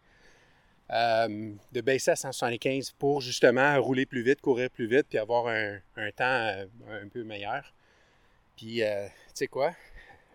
Euh, 0.92 1.54
de 1.72 1.82
baisser 1.82 2.12
à 2.12 2.16
175 2.16 2.92
pour 2.92 3.22
justement 3.22 3.82
rouler 3.82 4.06
plus 4.06 4.22
vite, 4.22 4.42
courir 4.42 4.70
plus 4.70 4.86
vite, 4.86 5.08
puis 5.10 5.18
avoir 5.18 5.48
un, 5.48 5.80
un 5.96 6.12
temps 6.12 6.26
euh, 6.26 6.66
un 6.90 7.08
peu 7.08 7.24
meilleur. 7.24 7.74
Puis, 8.58 8.84
euh, 8.84 9.08
tu 9.08 9.12
sais 9.34 9.48
quoi? 9.48 9.74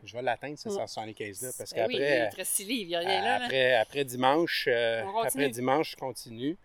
Je 0.04 0.12
vais 0.14 0.22
l'atteindre, 0.22 0.58
ce 0.58 0.68
Ouais. 0.70 0.84
175-là, 0.84 1.50
parce 1.58 1.74
Ben 1.74 1.86
oui, 1.86 1.94
il 1.96 1.98
qu'après, 2.00 2.28
reste 2.30 2.52
six 2.52 2.64
livres, 2.64 2.82
il 2.82 2.88
n'y 2.88 2.96
a 2.96 2.98
rien 3.00 3.22
là. 3.22 3.38
là. 3.38 3.44
après, 3.44 3.74
après 3.74 4.04
dimanche, 4.04 4.68
après 5.24 5.50
dimanche, 5.50 5.90
je 5.92 5.96
continue. 5.96 6.56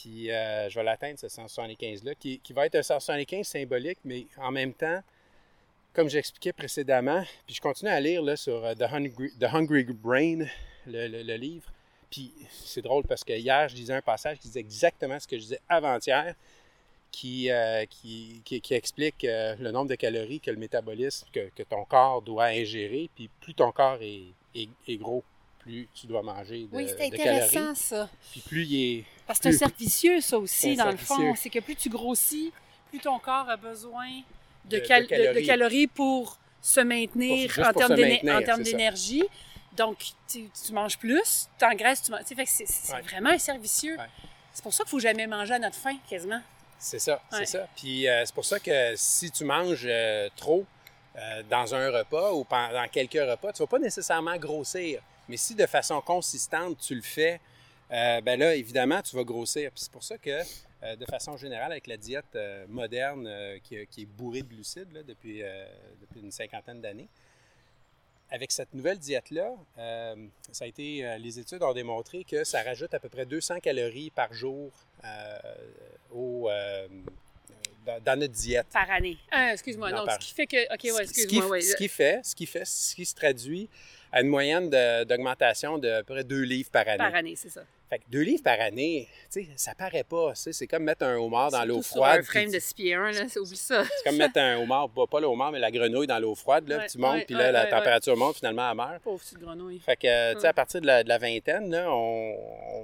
Puis 0.00 0.30
euh, 0.30 0.68
je 0.68 0.74
vais 0.78 0.84
l'atteindre, 0.84 1.18
ce 1.18 1.26
175-là, 1.26 2.14
qui, 2.14 2.40
va 2.50 2.66
être 2.66 2.74
un 2.74 2.82
175 2.82 3.46
symbolique, 3.46 3.98
mais 4.04 4.26
en 4.38 4.50
même 4.50 4.72
temps, 4.72 5.00
comme 5.92 6.08
j'expliquais 6.08 6.52
précédemment, 6.52 7.22
puis 7.46 7.54
je 7.54 7.60
continue 7.60 7.90
à 7.90 8.00
lire 8.00 8.22
là, 8.22 8.36
sur 8.36 8.64
euh, 8.64 8.74
The, 8.74 8.82
Hungry, 8.92 9.84
Brain, 9.84 10.46
le, 10.86 11.36
livre. 11.36 11.70
Puis 12.10 12.32
c'est 12.50 12.82
drôle 12.82 13.04
parce 13.04 13.24
que 13.24 13.32
hier, 13.32 13.68
je 13.68 13.74
disais 13.74 13.94
un 13.94 14.02
passage 14.02 14.38
qui 14.38 14.48
disait 14.48 14.60
exactement 14.60 15.18
ce 15.20 15.28
que 15.28 15.36
je 15.36 15.42
disais 15.42 15.60
avant-hier, 15.68 16.34
qui, 17.10 17.50
euh, 17.50 17.84
explique 18.70 19.22
le 19.22 19.70
nombre 19.70 19.88
de 19.88 19.94
calories 19.94 20.40
que 20.40 20.50
le 20.50 20.56
métabolisme, 20.56 21.28
que, 21.32 21.62
ton 21.62 21.84
corps 21.84 22.22
doit 22.22 22.46
ingérer. 22.46 23.08
Puis 23.14 23.30
plus 23.40 23.54
ton 23.54 23.70
corps 23.70 23.98
est 24.02 24.96
gros, 24.96 25.22
plus 25.64 25.88
tu 25.94 26.06
dois 26.06 26.22
manger 26.22 26.66
de, 26.70 26.76
Oui, 26.76 26.86
c'est 26.86 27.10
de 27.10 27.16
calories. 27.16 27.38
intéressant, 27.38 27.74
ça. 27.74 28.08
Puis 28.32 28.40
plus 28.40 28.64
il 28.66 28.98
est... 28.98 29.04
Parce 29.26 29.38
que 29.38 29.50
c'est 29.50 29.56
un 29.56 29.58
cercle 29.58 29.76
vicieux, 29.78 30.20
ça 30.20 30.38
aussi, 30.38 30.76
dans 30.76 30.90
le 30.90 30.96
fond. 30.96 31.34
C'est 31.34 31.50
que 31.50 31.58
plus 31.60 31.74
tu 31.76 31.88
grossis, 31.88 32.52
plus 32.90 33.00
ton 33.00 33.18
corps 33.18 33.48
a 33.48 33.56
besoin 33.56 34.08
de, 34.66 34.76
De- 34.76 34.82
de 34.82 34.86
cal- 34.86 35.06
de- 35.06 35.40
de 35.40 35.46
calories. 35.46 35.86
pour 35.86 36.38
se 36.60 36.80
maintenir 36.80 37.52
Pour- 37.52 37.66
en 37.66 37.72
termes 38.42 38.62
d'énergie. 38.62 39.24
Donc, 39.76 39.98
tu, 40.28 40.48
tu 40.64 40.72
manges 40.72 40.96
plus, 40.98 41.48
tu 41.58 41.64
engraisses, 41.64 42.02
tu 42.02 42.10
manges. 42.12 42.20
c'est 42.26 42.66
c'est 42.66 42.92
Ouais. 42.94 43.00
vraiment 43.02 43.30
un 43.30 43.38
cercle 43.38 43.60
vicieux. 43.60 43.96
Ouais. 43.98 44.06
C'est 44.52 44.62
pour 44.62 44.72
ça 44.72 44.84
qu'il 44.84 44.88
ne 44.88 44.90
faut 44.90 45.00
jamais 45.00 45.26
manger 45.26 45.54
à 45.54 45.58
notre 45.58 45.74
faim, 45.76 45.96
quasiment. 46.08 46.40
C'est 46.78 46.98
ça, 47.00 47.14
Ouais. 47.32 47.38
c'est 47.38 47.46
ça. 47.58 47.66
Puis 47.76 48.06
euh, 48.06 48.22
c'est 48.24 48.34
pour 48.34 48.44
ça 48.44 48.60
que 48.60 48.92
si 48.94 49.30
tu 49.30 49.44
manges 49.44 49.84
euh, 49.86 50.28
trop 50.36 50.64
euh, 51.16 51.42
dans 51.50 51.74
un 51.74 51.90
repas 51.90 52.32
ou 52.32 52.44
pendant 52.44 52.86
quelques 52.88 53.14
repas, 53.14 53.52
tu 53.52 53.62
ne 53.62 53.66
vas 53.66 53.70
pas 53.70 53.78
nécessairement 53.78 54.36
grossir. 54.36 55.00
Mais 55.28 55.36
si 55.36 55.54
de 55.54 55.66
façon 55.66 56.00
consistante 56.00 56.78
tu 56.78 56.94
le 56.94 57.02
fais, 57.02 57.40
euh, 57.90 58.20
ben 58.20 58.38
là, 58.38 58.54
évidemment, 58.54 59.00
tu 59.02 59.14
vas 59.16 59.24
grossir. 59.24 59.70
Puis 59.70 59.84
c'est 59.84 59.92
pour 59.92 60.02
ça 60.04 60.18
que, 60.18 60.40
euh, 60.82 60.96
de 60.96 61.04
façon 61.06 61.36
générale, 61.36 61.72
avec 61.72 61.86
la 61.86 61.96
diète 61.96 62.24
euh, 62.34 62.66
moderne 62.68 63.26
euh, 63.26 63.58
qui, 63.62 63.86
qui 63.86 64.02
est 64.02 64.06
bourrée 64.06 64.42
de 64.42 64.48
glucides 64.48 64.92
là, 64.92 65.02
depuis, 65.02 65.42
euh, 65.42 65.66
depuis 66.00 66.20
une 66.20 66.30
cinquantaine 66.30 66.80
d'années, 66.80 67.08
avec 68.30 68.50
cette 68.50 68.72
nouvelle 68.74 68.98
diète-là, 68.98 69.52
euh, 69.78 70.26
ça 70.50 70.64
a 70.64 70.68
été, 70.68 71.06
euh, 71.06 71.18
les 71.18 71.38
études 71.38 71.62
ont 71.62 71.74
démontré 71.74 72.24
que 72.24 72.42
ça 72.42 72.62
rajoute 72.62 72.92
à 72.94 72.98
peu 72.98 73.08
près 73.08 73.26
200 73.26 73.60
calories 73.60 74.10
par 74.10 74.32
jour 74.32 74.72
euh, 75.04 75.38
au, 76.10 76.48
euh, 76.50 76.88
dans, 77.86 78.02
dans 78.02 78.18
notre 78.18 78.32
diète. 78.32 78.66
Par 78.72 78.90
année. 78.90 79.18
Euh, 79.36 79.52
excuse-moi, 79.52 79.90
Non, 79.92 79.98
non, 79.98 80.06
par- 80.06 80.20
ce 80.20 80.26
qui 80.26 80.34
fait 80.34 80.46
que. 80.46 80.74
OK, 80.74 80.82
ouais, 80.96 81.06
Ce 81.06 81.12
qui- 81.12 81.20
excuse-moi. 81.20 81.48
ouais. 81.48 81.60
Ce 81.60 81.76
qui 81.76 81.86
fait, 81.88 82.20
ce 82.24 82.34
qui 82.34 82.46
fait, 82.46 82.64
ce 82.64 82.94
qui 82.96 83.04
se 83.04 83.14
traduit 83.14 83.68
à 84.16 84.20
une 84.20 84.28
moyenne 84.28 84.70
de- 84.70 85.02
d'augmentation 85.04 85.76
de, 85.78 85.88
à 85.88 86.02
peu 86.04 86.14
près 86.14 86.22
2 86.24 86.40
livres 86.42 86.70
par 86.70 86.86
année. 86.86 86.98
Par 86.98 87.14
année, 87.14 87.34
c'est 87.36 87.48
ça. 87.48 87.62
Fait 87.90 87.98
que 87.98 88.04
2 88.10 88.20
livres 88.20 88.42
par 88.44 88.60
année, 88.60 89.08
tu 89.32 89.42
sais, 89.44 89.48
ça 89.56 89.74
paraît 89.74 90.04
pas. 90.04 90.32
C'est 90.34 90.66
comme 90.68 90.84
mettre 90.84 91.04
un 91.04 91.16
homard 91.16 91.50
dans 91.50 91.64
l'eau 91.64 91.82
froide. 91.82 92.12
Sur 92.12 92.20
un 92.20 92.22
frame 92.42 92.52
de 92.52 92.58
6 92.60 92.74
pieds 92.74 92.94
1, 92.94 93.10
là, 93.10 93.28
c'est- 93.28 93.38
oublie 93.40 93.56
ça. 93.56 93.82
C'est 93.84 94.08
comme 94.08 94.16
mettre 94.18 94.38
un 94.38 94.58
homard, 94.58 94.88
pas, 94.90 95.18
le 95.20 95.26
homard, 95.26 95.50
mais 95.50 95.58
la 95.58 95.70
grenouille 95.72 96.06
dans 96.06 96.20
l'eau 96.20 96.34
froide. 96.36 96.68
Là, 96.68 96.78
Ouais, 96.78 96.86
tu 96.86 96.98
montes, 96.98 97.26
puis 97.26 97.34
là, 97.34 97.46
ouais, 97.46 97.52
la 97.52 97.64
ouais, 97.64 97.70
température 97.70 98.16
monte, 98.16 98.36
finalement, 98.36 98.70
elle 98.70 98.76
meurt. 98.76 99.02
Pauvre 99.02 99.20
petite 99.20 99.38
grenouille. 99.40 99.80
Fait 99.80 99.96
que, 99.96 100.34
tu 100.34 100.40
sais, 100.40 100.46
à 100.46 100.52
partir 100.52 100.80
de 100.80 100.86
la, 100.86 101.02
de 101.02 101.08
la 101.08 101.18
vingtaine, 101.18 101.70
là, 101.70 101.90
on, 101.92 102.34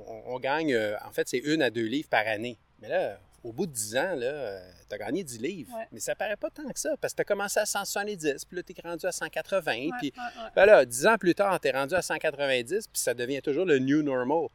on- 0.08 0.34
on 0.34 0.38
gagne, 0.40 0.74
euh, 0.74 0.96
en 1.06 1.12
fait, 1.12 1.28
c'est 1.28 1.38
une 1.38 1.62
à 1.62 1.70
deux 1.70 1.86
livres 1.86 2.08
par 2.08 2.26
année. 2.26 2.58
Mais 2.82 2.88
là, 2.88 3.18
au 3.42 3.52
bout 3.52 3.66
de 3.66 3.72
10 3.72 3.96
ans, 3.96 4.14
là, 4.16 4.60
tu 4.88 4.94
as 4.94 4.98
gagné 4.98 5.24
10 5.24 5.38
livres. 5.40 5.72
Ouais. 5.76 5.86
Mais 5.92 6.00
ça 6.00 6.14
paraît 6.14 6.36
pas 6.36 6.50
tant 6.50 6.68
que 6.68 6.78
ça, 6.78 6.96
parce 7.00 7.12
que 7.12 7.16
tu 7.16 7.22
as 7.22 7.24
commencé 7.24 7.58
à 7.60 7.66
170, 7.66 8.44
puis 8.44 8.56
là, 8.56 8.62
tu 8.62 8.74
es 8.76 8.82
rendu 8.82 9.06
à 9.06 9.12
180, 9.12 9.72
Ouais, 9.72 9.90
puis 9.98 10.12
ben 10.54 10.66
là, 10.66 10.84
10 10.84 11.06
ans 11.06 11.18
plus 11.18 11.34
tard, 11.34 11.58
tu 11.60 11.68
es 11.68 11.70
rendu 11.70 11.94
à 11.94 12.02
190, 12.02 12.88
puis 12.88 13.00
ça 13.00 13.14
devient 13.14 13.40
toujours 13.40 13.64
le 13.64 13.78
new 13.78 14.02
normal. 14.02 14.48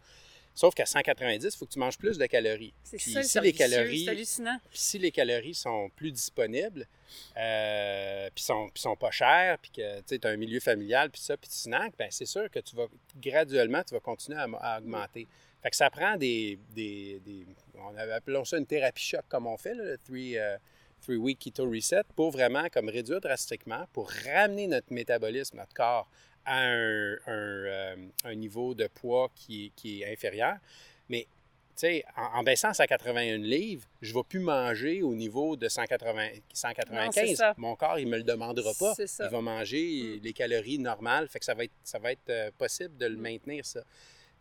Sauf 0.53 0.73
qu'à 0.73 0.85
190, 0.85 1.53
il 1.53 1.57
faut 1.57 1.65
que 1.65 1.73
tu 1.73 1.79
manges 1.79 1.97
plus 1.97 2.17
de 2.17 2.25
calories. 2.27 2.73
C'est 2.83 2.97
ça, 2.97 3.23
si 3.23 3.39
les 3.41 3.51
calories, 3.51 4.07
hallucinant. 4.07 4.57
puis 4.69 4.79
si 4.79 4.97
les 4.97 5.11
calories 5.11 5.53
sont 5.53 5.89
plus 5.97 6.13
disponibles, 6.13 6.87
euh, 7.35 8.29
puis 8.33 8.43
sont, 8.43 8.69
puis 8.73 8.81
sont 8.81 8.95
pas 8.95 9.11
chères, 9.11 9.57
puis 9.59 9.71
que 9.71 10.01
tu 10.01 10.25
as 10.25 10.29
un 10.29 10.37
milieu 10.37 10.61
familial, 10.61 11.09
puis 11.09 11.21
ça, 11.21 11.35
puis 11.35 11.49
tu 11.49 11.57
snacks, 11.57 11.93
ben 11.97 12.07
c'est 12.09 12.25
sûr 12.25 12.49
que 12.49 12.59
tu 12.59 12.73
vas 12.73 12.87
graduellement, 13.17 13.83
tu 13.83 13.93
vas 13.93 13.99
continuer 13.99 14.37
à, 14.37 14.47
à 14.61 14.77
augmenter. 14.79 15.27
Fait 15.65 15.71
que 15.71 15.75
ça 15.77 15.89
prend 15.89 16.15
des, 16.15 16.59
des, 16.75 17.19
des- 17.25 17.43
on 17.73 17.97
avait- 17.97 18.11
appelons 18.11 18.45
ça 18.45 18.59
une 18.59 18.67
thérapie 18.67 19.01
choc 19.03 19.23
comme 19.27 19.47
on 19.47 19.57
fait, 19.57 19.73
là, 19.73 19.83
le 19.83 19.97
three, 19.97 20.37
euh, 20.37 20.57
three 21.01 21.15
week 21.15 21.39
keto 21.39 21.67
reset, 21.67 22.03
pour 22.15 22.29
vraiment 22.29 22.67
comme 22.71 22.87
réduire 22.87 23.19
drastiquement, 23.19 23.87
pour 23.91 24.11
ramener 24.11 24.67
notre 24.67 24.93
métabolisme, 24.93 25.57
notre 25.57 25.73
corps 25.73 26.07
à 26.45 26.59
un, 26.59 27.13
un, 27.15 27.17
euh, 27.25 27.95
un 28.25 28.35
niveau 28.35 28.75
de 28.75 28.85
poids 28.85 29.31
qui, 29.35 29.65
est- 29.65 29.69
qui 29.75 30.03
est 30.03 30.13
inférieur. 30.13 30.57
Mais 31.09 31.23
tu 31.75 31.87
sais, 31.87 32.05
en, 32.15 32.41
en 32.41 32.43
baissant 32.43 32.69
à 32.69 32.73
181 32.75 33.37
livres, 33.39 33.87
je 34.03 34.11
ne 34.13 34.17
vais 34.19 34.23
plus 34.23 34.39
manger 34.41 35.01
au 35.01 35.15
niveau 35.15 35.55
de 35.55 35.67
180, 35.67 36.27
195. 36.53 37.05
Non, 37.05 37.11
c'est 37.11 37.35
ça. 37.35 37.55
Mon 37.57 37.75
corps, 37.75 37.97
il 37.97 38.05
ne 38.05 38.11
me 38.11 38.17
le 38.17 38.23
demandera 38.23 38.71
pas. 38.79 38.93
Il 38.99 39.29
va 39.31 39.41
manger 39.41 40.17
Mm. 40.19 40.23
les 40.23 40.33
calories 40.33 40.77
normales. 40.77 41.27
Fait 41.27 41.39
que 41.39 41.45
ça 41.45 41.55
va 41.55 41.63
être, 41.63 41.73
ça 41.83 41.97
va 41.97 42.11
être 42.11 42.29
euh, 42.29 42.51
possible 42.55 42.95
de 42.97 43.07
le 43.07 43.17
Mm. 43.17 43.21
maintenir, 43.21 43.65
ça. 43.65 43.81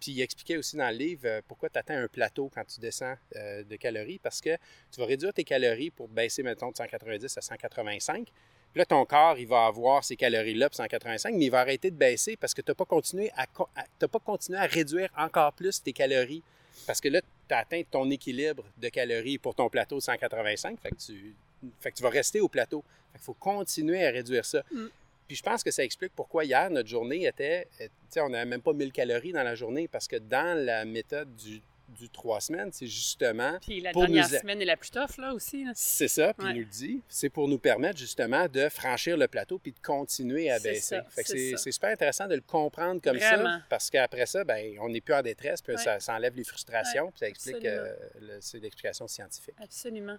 Puis 0.05 0.13
il 0.13 0.21
expliquait 0.21 0.59
aussi 0.59 0.77
dans 0.77 0.91
le 0.91 0.97
livre 0.97 1.23
euh, 1.25 1.41
pourquoi 1.49 1.71
tu 1.71 1.79
atteins 1.79 2.03
un 2.03 2.09
plateau 2.09 2.51
quand 2.55 2.65
tu 2.67 2.79
descends 2.79 3.15
euh, 3.37 3.65
de 3.65 3.77
calories, 3.77 4.19
parce 4.19 4.43
que 4.43 4.55
tu 4.93 5.01
vas 5.01 5.07
réduire 5.07 5.33
tes 5.33 5.45
calories 5.45 5.89
pour 5.89 6.09
baisser, 6.09 6.43
mettons, 6.43 6.71
de 6.71 6.77
190 6.77 7.39
à 7.39 7.41
185. 7.41 8.27
Puis 8.27 8.33
là, 8.75 8.85
ton 8.85 9.07
corps, 9.07 9.39
il 9.39 9.47
va 9.47 9.65
avoir 9.65 10.05
ces 10.05 10.15
calories-là 10.17 10.69
pour 10.69 10.77
185, 10.77 11.35
mais 11.35 11.47
il 11.47 11.51
va 11.51 11.61
arrêter 11.61 11.91
de 11.91 11.97
baisser 11.97 12.37
parce 12.37 12.53
que 12.53 12.61
tu 12.61 12.71
n'as 12.71 12.75
pas, 12.75 12.85
continué 12.85 13.31
à, 13.35 13.47
pas 13.47 14.19
continué 14.19 14.59
à 14.59 14.67
réduire 14.67 15.09
encore 15.17 15.55
plus 15.55 15.83
tes 15.83 15.95
calories. 15.95 16.43
Parce 16.87 17.01
que 17.01 17.09
là, 17.09 17.23
tu 17.23 17.55
as 17.55 17.59
atteint 17.59 17.81
ton 17.91 18.11
équilibre 18.11 18.63
de 18.77 18.89
calories 18.91 19.39
pour 19.39 19.55
ton 19.55 19.71
plateau 19.71 19.97
de 19.97 20.03
185. 20.03 20.81
Fait 20.83 20.91
que 20.91 21.97
tu, 21.97 22.03
vas 22.03 22.11
rester 22.11 22.43
au 22.43 22.49
plateau. 22.49 22.85
Fait 23.13 23.19
qu'il 23.19 23.25
faut 23.25 23.35
continuer 23.35 24.05
à 24.05 24.11
réduire 24.11 24.45
ça. 24.45 24.63
Mm. 24.71 24.87
Puis 25.27 25.37
je 25.37 25.43
pense 25.43 25.63
que 25.63 25.71
ça 25.71 25.83
explique 25.85 26.13
pourquoi 26.15 26.45
hier, 26.45 26.71
notre 26.71 26.89
journée 26.89 27.27
était. 27.27 27.67
euh, 27.81 27.85
Tu 27.87 27.91
sais, 28.11 28.21
on 28.21 28.29
n'avait 28.29 28.45
même 28.45 28.63
pas 28.63 28.73
1000 28.73 28.93
calories 28.93 29.33
dans 29.33 29.43
la 29.43 29.55
journée 29.55 29.89
parce 29.89 30.07
que 30.09 30.17
dans 30.17 30.57
la 30.65 30.85
méthode 30.85 31.35
du, 31.37 31.63
du 32.01 32.09
trois 32.09 32.41
semaines, 32.41 32.71
c'est 32.73 32.87
justement. 32.89 33.57
Puis 33.61 33.81
la 33.81 33.93
pour 33.93 34.03
dernière 34.03 34.29
nous 34.29 34.39
semaine 34.39 34.61
est 34.61 34.65
la 34.65 34.77
plus 34.77 34.91
tough, 34.91 35.17
là, 35.19 35.33
aussi. 35.35 35.65
C'est 35.75 36.09
ça, 36.09 36.33
puis 36.35 36.45
Ouais. 36.47 36.53
il 36.53 36.57
nous 36.57 36.63
le 36.63 36.69
dit. 36.71 37.01
C'est 37.09 37.29
pour 37.29 37.47
nous 37.47 37.59
permettre 37.59 37.99
justement 37.99 38.49
de 38.49 38.69
franchir 38.69 39.17
le 39.17 39.29
plateau 39.29 39.59
puis 39.59 39.71
de 39.71 39.79
continuer 39.81 40.51
à 40.51 40.59
baisser. 40.59 40.81
ça, 40.97 41.03
Fait 41.11 41.23
que 41.23 41.57
c'est 41.57 41.71
super 41.73 41.91
intéressant 41.91 42.27
de 42.27 42.35
le 42.35 42.41
comprendre 42.41 43.01
comme 43.01 43.17
Vraiment. 43.17 43.59
ça 43.59 43.63
parce 43.69 43.91
qu'après 43.91 44.27
ça, 44.27 44.43
ben, 44.45 44.77
on 44.81 44.89
n'est 44.89 45.01
plus 45.03 45.15
en 45.15 45.23
détresse, 45.23 45.63
puis 45.63 45.75
Ouais. 45.77 45.83
ça, 45.83 46.01
ça 46.01 46.15
enlève 46.15 46.35
les 46.37 46.45
frustrations, 46.45 47.05
Ouais, 47.05 47.11
puis 47.11 47.19
ça 47.21 47.29
explique, 47.29 47.65
euh, 47.65 47.95
le- 48.21 48.39
c'est 48.41 48.59
l'explication 48.59 49.07
scientifique. 49.07 49.55
Absolument. 49.63 50.17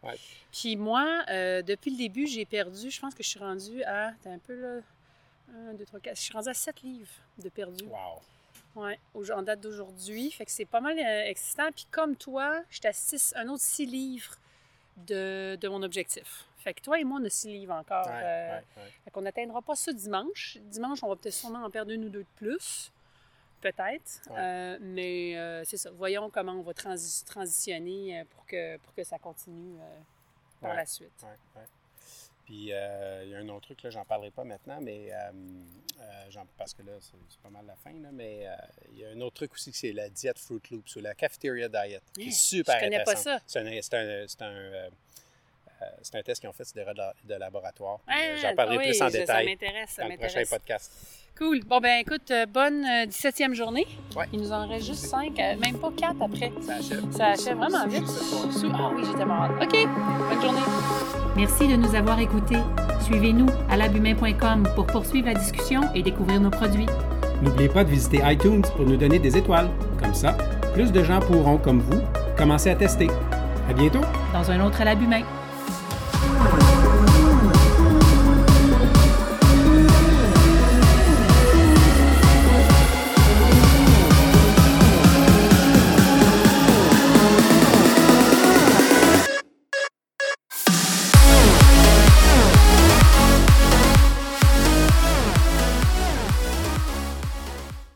Puis 0.54 0.76
moi, 0.78 1.26
euh, 1.30 1.62
depuis 1.62 1.92
le 1.92 1.98
début, 1.98 2.28
j'ai 2.28 2.46
perdu, 2.46 2.90
je 2.90 3.02
pense 3.02 3.14
que 3.16 3.24
je 3.24 3.28
suis 3.30 3.40
rendue 3.40 3.84
à, 3.84 4.14
un 4.26 4.38
peu 4.40 4.54
là, 4.56 4.80
1, 5.54 5.74
2, 5.74 5.86
3, 5.86 6.00
4, 6.00 6.16
je 6.16 6.22
suis 6.22 6.34
rendue 6.34 6.50
à 6.50 6.54
7 6.54 6.82
livres 6.82 7.12
de 7.38 7.50
perdu. 7.50 7.86
Wow. 7.86 8.22
Ouais, 8.76 9.00
en 9.34 9.42
date 9.42 9.62
d'aujourd'hui. 9.62 10.32
Fait 10.32 10.46
que 10.46 10.52
c'est 10.52 10.66
pas 10.66 10.82
mal 10.82 10.98
euh, 11.00 11.24
excitant. 11.30 11.72
Puis 11.74 11.88
comme 11.92 12.16
toi, 12.16 12.62
j'étais 12.70 12.90
à 12.90 12.94
six, 12.94 13.34
un 13.38 13.48
autre 13.48 13.64
6 13.64 13.86
livres 13.86 14.36
de, 14.98 15.56
de 15.60 15.68
mon 15.68 15.82
objectif. 15.84 16.46
Fait 16.58 16.74
que 16.74 16.82
toi 16.82 17.00
et 17.00 17.04
moi, 17.04 17.20
on 17.22 17.26
a 17.26 17.30
6 17.30 17.48
livres 17.48 17.74
encore. 17.74 18.06
Ouais, 18.08 18.14
euh, 18.24 18.58
ouais, 18.58 18.64
ouais. 18.78 18.92
Fait 19.06 19.12
qu'on 19.12 19.22
n'atteindra 19.22 19.62
pas 19.62 19.76
ça 19.76 19.94
dimanche. 19.94 20.58
Dimanche, 20.64 21.04
on 21.04 21.08
va 21.10 21.16
peut-être 21.16 21.34
sûrement 21.36 21.64
en 21.64 21.70
perdre 21.70 21.92
une 21.92 22.06
ou 22.06 22.10
deux 22.10 22.24
de 22.24 22.28
plus. 22.36 22.92
Peut-être. 23.62 24.22
Euh, 24.32 24.78
mais 24.82 25.64
c'est 25.66 25.78
ça. 25.78 25.90
Voyons 25.92 26.30
comment 26.30 26.52
on 26.54 26.62
va 26.62 26.74
transi- 26.74 27.24
transitionner 27.26 28.24
pour 28.32 28.46
que, 28.46 28.78
pour 28.78 28.94
que 28.94 29.04
ça 29.04 29.18
continue 29.20 29.78
par 30.62 30.74
la 30.76 30.86
suite. 30.86 31.12
Ouais, 31.24 31.30
ouais. 31.62 31.68
Puis 32.46 32.72
euh, 32.72 33.24
il 33.26 33.32
y 33.32 33.36
a 33.36 33.40
un 33.40 33.50
autre 33.50 33.62
truc, 33.66 33.82
là, 33.84 33.90
j'en 33.90 34.06
parlerai 34.06 34.30
pas 34.32 34.44
maintenant, 34.44 34.80
mais 34.80 35.12
euh, 35.12 35.32
euh, 36.00 36.44
parce 36.58 36.74
que 36.76 36.84
là, 36.84 36.92
c'est 37.02 37.18
c'est 37.28 37.40
pas 37.42 37.50
mal 37.50 37.66
la 37.66 37.76
fin, 37.76 37.92
là, 38.00 38.10
mais 38.12 38.48
il 38.94 39.00
y 39.00 39.06
a 39.06 39.10
un 39.10 39.20
autre 39.22 39.36
truc 39.38 39.54
aussi, 39.54 39.74
c'est 39.74 39.92
la 39.94 40.10
diète 40.10 40.38
Fruit 40.38 40.62
Loops 40.70 40.96
ou 40.96 41.00
la 41.00 41.16
cafeteria 41.16 41.68
diet, 41.68 42.02
qui 42.14 42.28
est 42.28 42.32
super 42.32 42.76
je 42.80 42.84
connais 42.86 43.04
pas 43.04 43.16
ça. 43.16 43.40
C'est 43.48 43.60
un, 43.60 43.82
c'est 43.82 43.94
un, 43.96 44.26
c'est 44.28 44.42
un, 44.44 44.90
c'est 46.02 46.16
un 46.16 46.22
test 46.24 46.40
qu'ils 46.40 46.50
ont 46.50 46.54
fait 46.54 46.66
sur 46.66 46.76
des 46.76 46.86
de, 46.86 47.28
de 47.28 47.34
laboratoire. 47.36 48.00
Ah, 48.08 48.36
J'en 48.42 48.56
parlerai 48.56 48.78
oui, 48.78 48.84
plus 48.92 49.02
en 49.02 49.08
je- 49.08 49.12
Ça 49.14 49.20
détail 49.20 49.46
m'intéresse, 49.48 49.90
ça 49.90 50.04
dans 50.04 50.10
le 50.10 50.18
prochain 50.18 50.44
podcast. 50.48 50.92
Cool. 51.38 51.60
Bon, 51.68 51.80
ben 51.82 52.00
écoute, 52.00 52.32
euh, 52.32 52.46
bonne 52.46 52.86
euh, 52.86 53.06
17e 53.08 53.54
journée. 53.54 53.86
Ouais. 54.16 54.26
Il 54.32 54.40
nous 54.40 54.54
en 54.54 54.68
reste 54.68 54.86
juste 54.86 55.06
5, 55.06 55.36
même 55.60 55.78
pas 55.78 55.92
4 55.98 56.16
après. 56.22 56.54
Ça 56.62 56.76
achève. 56.76 57.04
Ça 57.12 57.26
achève 57.28 57.58
vraiment 57.58 57.86
vite. 57.88 58.04
Ah 58.74 58.92
oui, 58.96 59.04
j'étais 59.06 59.26
malade. 59.26 59.52
OK. 59.62 59.88
Bonne 60.30 60.42
journée. 60.42 60.62
Merci 61.36 61.68
de 61.68 61.76
nous 61.76 61.94
avoir 61.94 62.20
écoutés. 62.22 62.60
Suivez-nous 63.02 63.48
à 63.70 63.76
labumain.com 63.76 64.68
pour 64.76 64.88
poursuivre 64.88 65.28
la 65.28 65.34
discussion 65.34 65.82
et 65.94 66.02
découvrir 66.02 66.40
nos 66.40 66.52
produits. 66.52 66.86
N'oubliez 67.42 67.68
pas 67.68 67.84
de 67.84 67.90
visiter 67.90 68.22
iTunes 68.24 68.62
pour 68.76 68.86
nous 68.86 68.96
donner 68.96 69.20
des 69.20 69.36
étoiles. 69.36 69.70
Comme 70.02 70.14
ça, 70.14 70.38
plus 70.74 70.94
de 70.94 71.04
gens 71.04 71.20
pourront, 71.20 71.58
comme 71.58 71.82
vous, 71.82 72.02
commencer 72.38 72.70
à 72.70 72.76
tester. 72.76 73.10
À 73.70 73.74
bientôt! 73.74 74.02
Dans 74.32 74.50
un 74.50 74.66
autre 74.66 74.82
à 74.82 74.96
main. 74.96 75.24